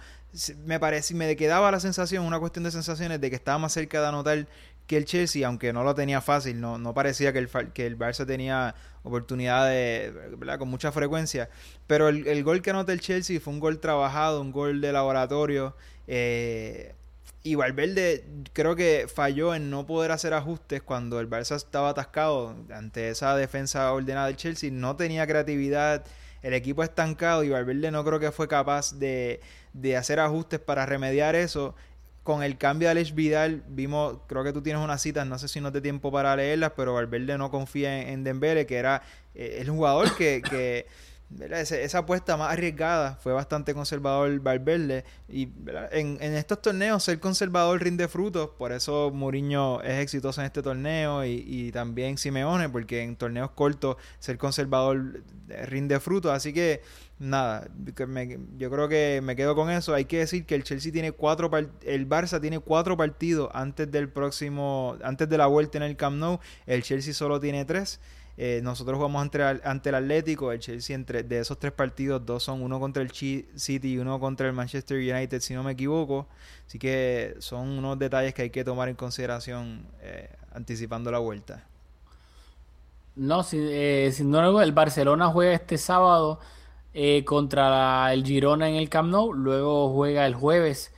me 0.65 0.79
parece 0.79 1.13
me 1.13 1.35
quedaba 1.35 1.71
la 1.71 1.79
sensación, 1.79 2.25
una 2.25 2.39
cuestión 2.39 2.63
de 2.63 2.71
sensaciones 2.71 3.19
de 3.19 3.29
que 3.29 3.35
estaba 3.35 3.57
más 3.57 3.73
cerca 3.73 4.01
de 4.01 4.07
anotar 4.07 4.47
que 4.87 4.97
el 4.97 5.05
Chelsea, 5.05 5.47
aunque 5.47 5.73
no 5.73 5.83
lo 5.83 5.95
tenía 5.95 6.21
fácil, 6.21 6.59
no, 6.59 6.77
no 6.77 6.93
parecía 6.93 7.31
que 7.33 7.39
el, 7.39 7.49
que 7.73 7.85
el 7.85 7.97
Barça 7.97 8.25
tenía 8.25 8.75
oportunidades 9.03 10.13
con 10.59 10.67
mucha 10.67 10.91
frecuencia, 10.91 11.49
pero 11.87 12.09
el, 12.09 12.27
el, 12.27 12.43
gol 12.43 12.61
que 12.61 12.71
anota 12.71 12.93
el 12.93 12.99
Chelsea 12.99 13.39
fue 13.39 13.53
un 13.53 13.59
gol 13.59 13.79
trabajado, 13.79 14.41
un 14.41 14.51
gol 14.51 14.81
de 14.81 14.91
laboratorio, 14.91 15.75
eh, 16.07 16.93
y 17.43 17.55
Valverde 17.55 18.23
creo 18.53 18.75
que 18.75 19.07
falló 19.13 19.55
en 19.55 19.69
no 19.69 19.85
poder 19.85 20.11
hacer 20.11 20.33
ajustes 20.33 20.81
cuando 20.81 21.19
el 21.19 21.29
Barça 21.29 21.55
estaba 21.55 21.89
atascado 21.89 22.55
ante 22.73 23.09
esa 23.09 23.35
defensa 23.35 23.91
ordenada 23.91 24.27
del 24.27 24.35
Chelsea. 24.35 24.69
No 24.71 24.95
tenía 24.95 25.25
creatividad 25.25 26.05
el 26.43 26.53
equipo 26.53 26.83
estancado 26.83 27.43
y 27.43 27.49
Valverde 27.49 27.91
no 27.91 28.03
creo 28.03 28.19
que 28.19 28.31
fue 28.31 28.47
capaz 28.47 28.97
de, 28.99 29.41
de 29.73 29.97
hacer 29.97 30.19
ajustes 30.19 30.59
para 30.59 30.85
remediar 30.85 31.35
eso 31.35 31.75
con 32.23 32.43
el 32.43 32.57
cambio 32.57 32.87
de 32.87 32.91
Alex 32.91 33.15
Vidal, 33.15 33.63
vimos, 33.67 34.19
creo 34.27 34.43
que 34.43 34.53
tú 34.53 34.61
tienes 34.61 34.83
unas 34.83 35.01
citas, 35.01 35.25
no 35.25 35.39
sé 35.39 35.47
si 35.47 35.59
no 35.59 35.71
te 35.71 35.81
tiempo 35.81 36.11
para 36.11 36.35
leerlas, 36.35 36.73
pero 36.75 36.93
Valverde 36.93 37.37
no 37.37 37.49
confía 37.49 38.01
en, 38.01 38.09
en 38.09 38.23
Dembele, 38.23 38.67
que 38.67 38.77
era 38.77 39.01
eh, 39.33 39.57
el 39.59 39.69
jugador 39.69 40.15
que, 40.15 40.41
que 40.47 40.85
esa 41.39 41.99
apuesta 41.99 42.37
más 42.37 42.51
arriesgada 42.51 43.15
fue 43.15 43.33
bastante 43.33 43.73
conservador 43.73 44.39
Valverde 44.39 45.05
y 45.29 45.49
en, 45.91 46.21
estos 46.21 46.61
torneos 46.61 47.03
ser 47.03 47.19
conservador 47.19 47.81
rinde 47.81 48.07
frutos 48.07 48.49
por 48.57 48.71
eso 48.71 49.11
Mourinho 49.13 49.81
es 49.81 49.99
exitoso 49.99 50.41
en 50.41 50.47
este 50.47 50.61
torneo 50.61 51.25
y, 51.25 51.71
también 51.71 52.17
Simeone 52.17 52.69
porque 52.69 53.01
en 53.01 53.15
torneos 53.15 53.51
cortos 53.51 53.97
ser 54.19 54.37
conservador 54.37 55.23
rinde 55.47 55.99
frutos 55.99 56.31
así 56.31 56.53
que 56.53 56.81
nada, 57.21 57.69
yo 58.57 58.71
creo 58.71 58.89
que 58.89 59.21
me 59.23 59.35
quedo 59.35 59.55
con 59.55 59.69
eso. 59.69 59.93
Hay 59.93 60.05
que 60.05 60.19
decir 60.19 60.45
que 60.45 60.55
el 60.55 60.63
Chelsea 60.63 60.91
tiene 60.91 61.11
cuatro 61.11 61.49
el 61.83 62.09
Barça 62.09 62.41
tiene 62.41 62.59
cuatro 62.59 62.97
partidos 62.97 63.49
antes 63.53 63.89
del 63.89 64.09
próximo, 64.09 64.97
antes 65.03 65.29
de 65.29 65.37
la 65.37 65.45
vuelta 65.45 65.77
en 65.77 65.83
el 65.83 65.95
Camp 65.95 66.17
Nou. 66.17 66.39
El 66.65 66.83
Chelsea 66.83 67.13
solo 67.13 67.39
tiene 67.39 67.63
tres. 67.63 67.99
Eh, 68.37 68.61
nosotros 68.63 68.95
jugamos 68.95 69.21
ante, 69.21 69.43
ante 69.43 69.89
el 69.89 69.95
Atlético, 69.95 70.51
el 70.51 70.59
Chelsea 70.59 70.95
entre 70.95 71.23
de 71.23 71.39
esos 71.39 71.59
tres 71.59 71.73
partidos, 71.73 72.25
dos 72.25 72.43
son 72.43 72.61
uno 72.61 72.79
contra 72.79 73.03
el 73.03 73.11
City 73.11 73.93
y 73.93 73.97
uno 73.97 74.19
contra 74.19 74.47
el 74.47 74.53
Manchester 74.53 74.97
United, 74.97 75.41
si 75.41 75.53
no 75.53 75.63
me 75.63 75.73
equivoco. 75.73 76.27
Así 76.65 76.79
que 76.79 77.35
son 77.39 77.67
unos 77.69 77.99
detalles 77.99 78.33
que 78.33 78.43
hay 78.43 78.49
que 78.49 78.63
tomar 78.63 78.87
en 78.89 78.95
consideración 78.95 79.85
eh, 80.01 80.29
anticipando 80.53 81.11
la 81.11 81.19
vuelta. 81.19 81.65
No, 83.15 83.43
si, 83.43 83.57
eh, 83.59 84.09
sin 84.13 84.31
duda 84.31 84.63
el 84.63 84.71
Barcelona 84.71 85.27
juega 85.27 85.53
este 85.53 85.77
sábado 85.77 86.39
eh, 86.93 87.25
contra 87.25 88.13
el 88.13 88.25
Girona 88.25 88.69
en 88.69 88.75
el 88.75 88.87
Camp 88.87 89.09
Nou, 89.11 89.33
luego 89.33 89.93
juega 89.93 90.25
el 90.25 90.35
jueves 90.35 90.93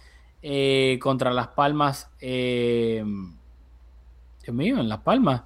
contra 0.99 1.31
Las 1.31 1.47
Palmas, 1.47 2.09
Dios 2.19 3.05
mío, 4.47 4.79
en 4.79 4.89
Las 4.89 4.99
Palmas, 4.99 5.43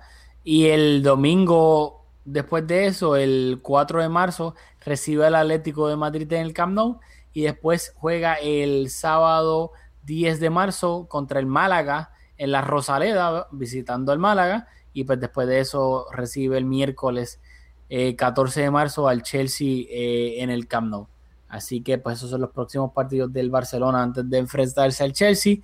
y 0.49 0.67
el 0.67 1.03
domingo 1.03 2.05
después 2.23 2.65
de 2.65 2.85
eso, 2.85 3.17
el 3.17 3.59
4 3.61 4.01
de 4.01 4.07
marzo, 4.07 4.55
recibe 4.79 5.25
al 5.25 5.35
Atlético 5.35 5.89
de 5.89 5.97
Madrid 5.97 6.31
en 6.31 6.39
el 6.39 6.53
Camp 6.53 6.73
Nou 6.73 7.01
y 7.33 7.41
después 7.41 7.91
juega 7.97 8.35
el 8.35 8.89
sábado 8.89 9.73
10 10.05 10.39
de 10.39 10.49
marzo 10.49 11.05
contra 11.09 11.41
el 11.41 11.47
Málaga 11.47 12.13
en 12.37 12.53
la 12.53 12.61
Rosaleda, 12.61 13.49
visitando 13.51 14.13
el 14.13 14.19
Málaga, 14.19 14.69
y 14.93 15.03
pues 15.03 15.19
después 15.19 15.49
de 15.49 15.59
eso 15.59 16.05
recibe 16.13 16.57
el 16.57 16.63
miércoles 16.63 17.41
14 17.89 18.61
eh, 18.61 18.63
de 18.63 18.71
marzo 18.71 19.09
al 19.09 19.23
Chelsea 19.23 19.83
eh, 19.89 20.41
en 20.41 20.49
el 20.49 20.65
Camp 20.65 20.87
Nou. 20.87 21.07
Así 21.49 21.81
que 21.81 21.97
pues 21.97 22.19
esos 22.19 22.29
son 22.29 22.39
los 22.39 22.51
próximos 22.51 22.93
partidos 22.93 23.33
del 23.33 23.49
Barcelona 23.49 24.01
antes 24.01 24.29
de 24.29 24.37
enfrentarse 24.37 25.03
al 25.03 25.11
Chelsea. 25.11 25.57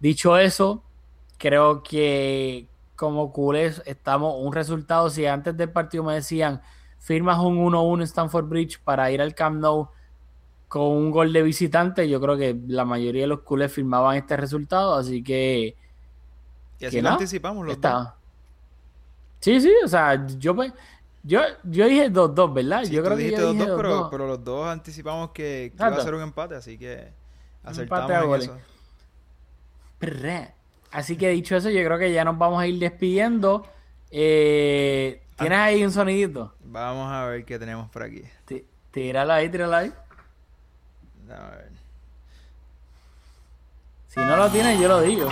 Dicho 0.00 0.36
eso, 0.36 0.82
creo 1.38 1.84
que 1.84 2.68
como 2.96 3.32
culés 3.32 3.82
estamos 3.86 4.34
un 4.38 4.52
resultado, 4.52 5.10
si 5.10 5.26
antes 5.26 5.56
del 5.56 5.70
partido 5.70 6.02
me 6.02 6.14
decían 6.14 6.60
firmas 6.98 7.38
un 7.38 7.58
1-1 7.58 7.98
en 7.98 8.02
Stamford 8.02 8.46
Bridge 8.46 8.80
para 8.82 9.10
ir 9.10 9.20
al 9.20 9.34
Camp 9.34 9.60
Nou 9.60 9.90
con 10.68 10.82
un 10.82 11.10
gol 11.10 11.32
de 11.32 11.42
visitante, 11.42 12.08
yo 12.08 12.20
creo 12.20 12.36
que 12.36 12.58
la 12.66 12.84
mayoría 12.84 13.22
de 13.22 13.28
los 13.28 13.40
culés 13.40 13.72
firmaban 13.72 14.16
este 14.16 14.36
resultado, 14.36 14.96
así 14.96 15.22
que... 15.22 15.76
Y 16.80 16.84
así 16.84 17.00
lo 17.00 17.10
anticipamos 17.10 17.64
los 17.64 17.80
dos. 17.80 18.08
Sí, 19.38 19.60
sí, 19.60 19.72
o 19.84 19.88
sea, 19.88 20.26
yo 20.38 20.56
pues 20.56 20.72
yo, 21.22 21.40
yo 21.64 21.86
dije 21.86 22.10
2-2, 22.10 22.52
¿verdad? 22.52 22.82
yo 22.84 23.02
creo 23.02 23.16
que 23.16 23.30
yo 23.30 23.52
dije 23.52 23.64
2-2, 23.64 23.76
pero, 23.76 24.08
pero, 24.10 24.26
los 24.26 24.44
dos 24.44 24.68
anticipamos 24.68 25.30
que, 25.30 25.72
que 25.76 25.84
iba 25.84 25.96
a 25.96 26.00
ser 26.00 26.14
un 26.14 26.22
empate, 26.22 26.54
así 26.54 26.78
que 26.78 27.12
acertamos 27.64 28.44
en 28.44 28.50
eso. 28.50 28.56
Así 30.96 31.18
que 31.18 31.28
dicho 31.28 31.54
eso, 31.54 31.68
yo 31.68 31.84
creo 31.84 31.98
que 31.98 32.10
ya 32.10 32.24
nos 32.24 32.38
vamos 32.38 32.58
a 32.58 32.66
ir 32.66 32.78
despidiendo. 32.78 33.66
Eh, 34.10 35.20
¿Tienes 35.36 35.58
ahí 35.58 35.84
un 35.84 35.92
sonidito? 35.92 36.54
Vamos 36.64 37.12
a 37.12 37.26
ver 37.26 37.44
qué 37.44 37.58
tenemos 37.58 37.90
por 37.90 38.02
aquí. 38.02 38.22
Tíralo 38.92 39.34
ahí, 39.34 39.50
tíralo 39.50 39.76
ahí. 39.76 39.92
A 41.28 41.50
ver. 41.50 41.68
Si 44.08 44.20
no 44.20 44.38
lo 44.38 44.50
tienes, 44.50 44.80
yo 44.80 44.88
lo 44.88 45.02
digo. 45.02 45.28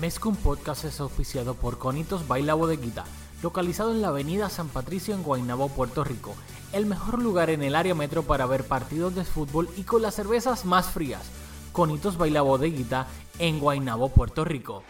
Mezcum 0.00 0.34
Podcast 0.34 0.86
es 0.86 0.98
auspiciado 0.98 1.52
por 1.52 1.76
Conitos 1.76 2.26
Baila 2.26 2.54
Bodeguita 2.54 3.04
localizado 3.42 3.92
en 3.92 4.00
la 4.00 4.08
avenida 4.08 4.48
San 4.48 4.68
Patricio 4.68 5.14
en 5.14 5.22
Guaynabo, 5.22 5.68
Puerto 5.68 6.04
Rico, 6.04 6.34
el 6.72 6.86
mejor 6.86 7.22
lugar 7.22 7.50
en 7.50 7.62
el 7.62 7.74
área 7.74 7.94
metro 7.94 8.22
para 8.22 8.46
ver 8.46 8.64
partidos 8.64 9.14
de 9.14 9.24
fútbol 9.24 9.68
y 9.76 9.82
con 9.82 10.00
las 10.00 10.14
cervezas 10.14 10.64
más 10.64 10.86
frías. 10.86 11.30
Conitos 11.76 12.16
Baila 12.16 12.40
Bodeguita 12.40 13.06
en 13.38 13.60
Guaynabo, 13.60 14.08
Puerto 14.08 14.46
Rico. 14.46 14.82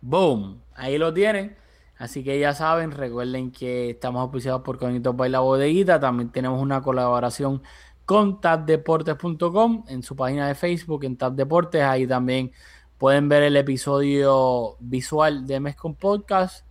Boom, 0.00 0.62
ahí 0.76 0.98
lo 0.98 1.12
tienen. 1.12 1.56
Así 1.96 2.22
que 2.22 2.38
ya 2.38 2.54
saben, 2.54 2.92
recuerden 2.92 3.50
que 3.50 3.90
estamos 3.90 4.22
auspiciados 4.22 4.62
por 4.62 4.78
Conitos 4.78 5.16
Baila 5.16 5.40
Bodeguita. 5.40 5.98
También 5.98 6.30
tenemos 6.30 6.62
una 6.62 6.80
colaboración 6.80 7.60
con 8.04 8.40
tabdeportes.com 8.40 9.86
en 9.88 10.04
su 10.04 10.14
página 10.14 10.46
de 10.46 10.54
Facebook, 10.54 11.02
en 11.02 11.16
Tab 11.16 11.34
Deportes. 11.34 11.82
Ahí 11.82 12.06
también 12.06 12.52
pueden 12.98 13.28
ver 13.28 13.42
el 13.42 13.56
episodio 13.56 14.76
visual 14.78 15.44
de 15.44 15.58
Mescon 15.58 15.96
Podcast. 15.96 16.67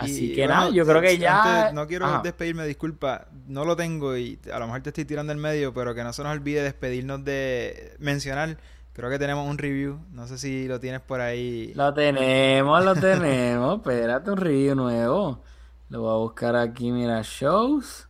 Así 0.00 0.34
que 0.34 0.46
nada, 0.46 0.70
yo 0.70 0.84
creo 0.84 1.00
que 1.00 1.18
ya. 1.18 1.72
no 1.72 1.86
quiero 1.86 2.20
despedirme, 2.22 2.66
disculpa, 2.66 3.26
no 3.46 3.64
lo 3.64 3.76
tengo 3.76 4.16
y 4.16 4.38
a 4.52 4.58
lo 4.58 4.66
mejor 4.66 4.82
te 4.82 4.90
estoy 4.90 5.04
tirando 5.04 5.32
el 5.32 5.38
medio, 5.38 5.72
pero 5.72 5.94
que 5.94 6.02
no 6.04 6.12
se 6.12 6.22
nos 6.22 6.32
olvide 6.32 6.62
despedirnos 6.62 7.24
de 7.24 7.96
mencionar. 7.98 8.58
Creo 8.92 9.08
que 9.08 9.18
tenemos 9.18 9.48
un 9.48 9.56
review, 9.56 10.00
no 10.12 10.26
sé 10.26 10.36
si 10.36 10.66
lo 10.66 10.80
tienes 10.80 11.00
por 11.00 11.20
ahí. 11.20 11.72
Lo 11.74 11.94
tenemos, 11.94 12.84
lo 12.84 12.94
tenemos. 12.94 13.76
Espérate, 13.86 14.30
un 14.30 14.36
review 14.36 14.74
nuevo. 14.74 15.42
Lo 15.88 16.02
voy 16.02 16.12
a 16.12 16.16
buscar 16.16 16.56
aquí, 16.56 16.90
mira, 16.90 17.20
shows. 17.22 18.08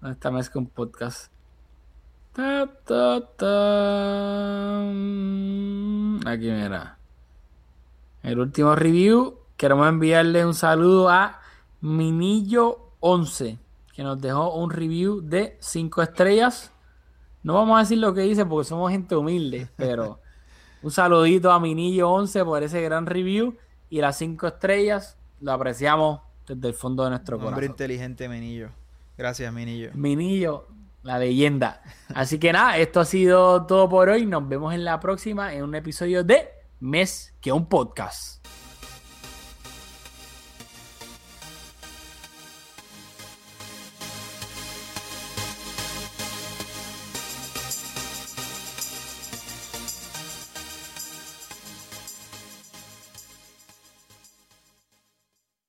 ¿Dónde 0.00 0.14
está 0.14 0.30
Mescon 0.30 0.66
Podcast? 0.66 1.32
Aquí 6.24 6.50
mira. 6.50 6.98
El 8.22 8.38
último 8.38 8.76
review. 8.76 9.37
Queremos 9.58 9.88
enviarle 9.88 10.46
un 10.46 10.54
saludo 10.54 11.08
a 11.08 11.40
Minillo11, 11.82 13.58
que 13.92 14.04
nos 14.04 14.20
dejó 14.20 14.54
un 14.54 14.70
review 14.70 15.20
de 15.20 15.56
5 15.58 16.00
estrellas. 16.00 16.70
No 17.42 17.54
vamos 17.54 17.76
a 17.76 17.80
decir 17.80 17.98
lo 17.98 18.14
que 18.14 18.20
dice 18.20 18.46
porque 18.46 18.68
somos 18.68 18.92
gente 18.92 19.16
humilde, 19.16 19.68
pero 19.74 20.20
un 20.82 20.92
saludito 20.92 21.50
a 21.50 21.58
Minillo11 21.58 22.44
por 22.44 22.62
ese 22.62 22.80
gran 22.82 23.06
review 23.06 23.56
y 23.90 24.00
las 24.00 24.16
5 24.18 24.46
estrellas. 24.46 25.16
Lo 25.40 25.50
apreciamos 25.50 26.20
desde 26.46 26.68
el 26.68 26.74
fondo 26.74 27.02
de 27.02 27.10
nuestro 27.10 27.36
corazón. 27.36 27.54
Hombre 27.54 27.66
inteligente, 27.66 28.28
Minillo. 28.28 28.68
Gracias, 29.16 29.52
Minillo. 29.52 29.90
Minillo, 29.94 30.68
la 31.02 31.18
leyenda. 31.18 31.82
Así 32.14 32.38
que 32.38 32.52
nada, 32.52 32.78
esto 32.78 33.00
ha 33.00 33.04
sido 33.04 33.66
todo 33.66 33.88
por 33.88 34.08
hoy. 34.08 34.24
Nos 34.24 34.48
vemos 34.48 34.72
en 34.72 34.84
la 34.84 35.00
próxima 35.00 35.52
en 35.52 35.64
un 35.64 35.74
episodio 35.74 36.22
de 36.22 36.48
Mes 36.78 37.34
que 37.40 37.50
un 37.50 37.66
podcast. 37.66 38.37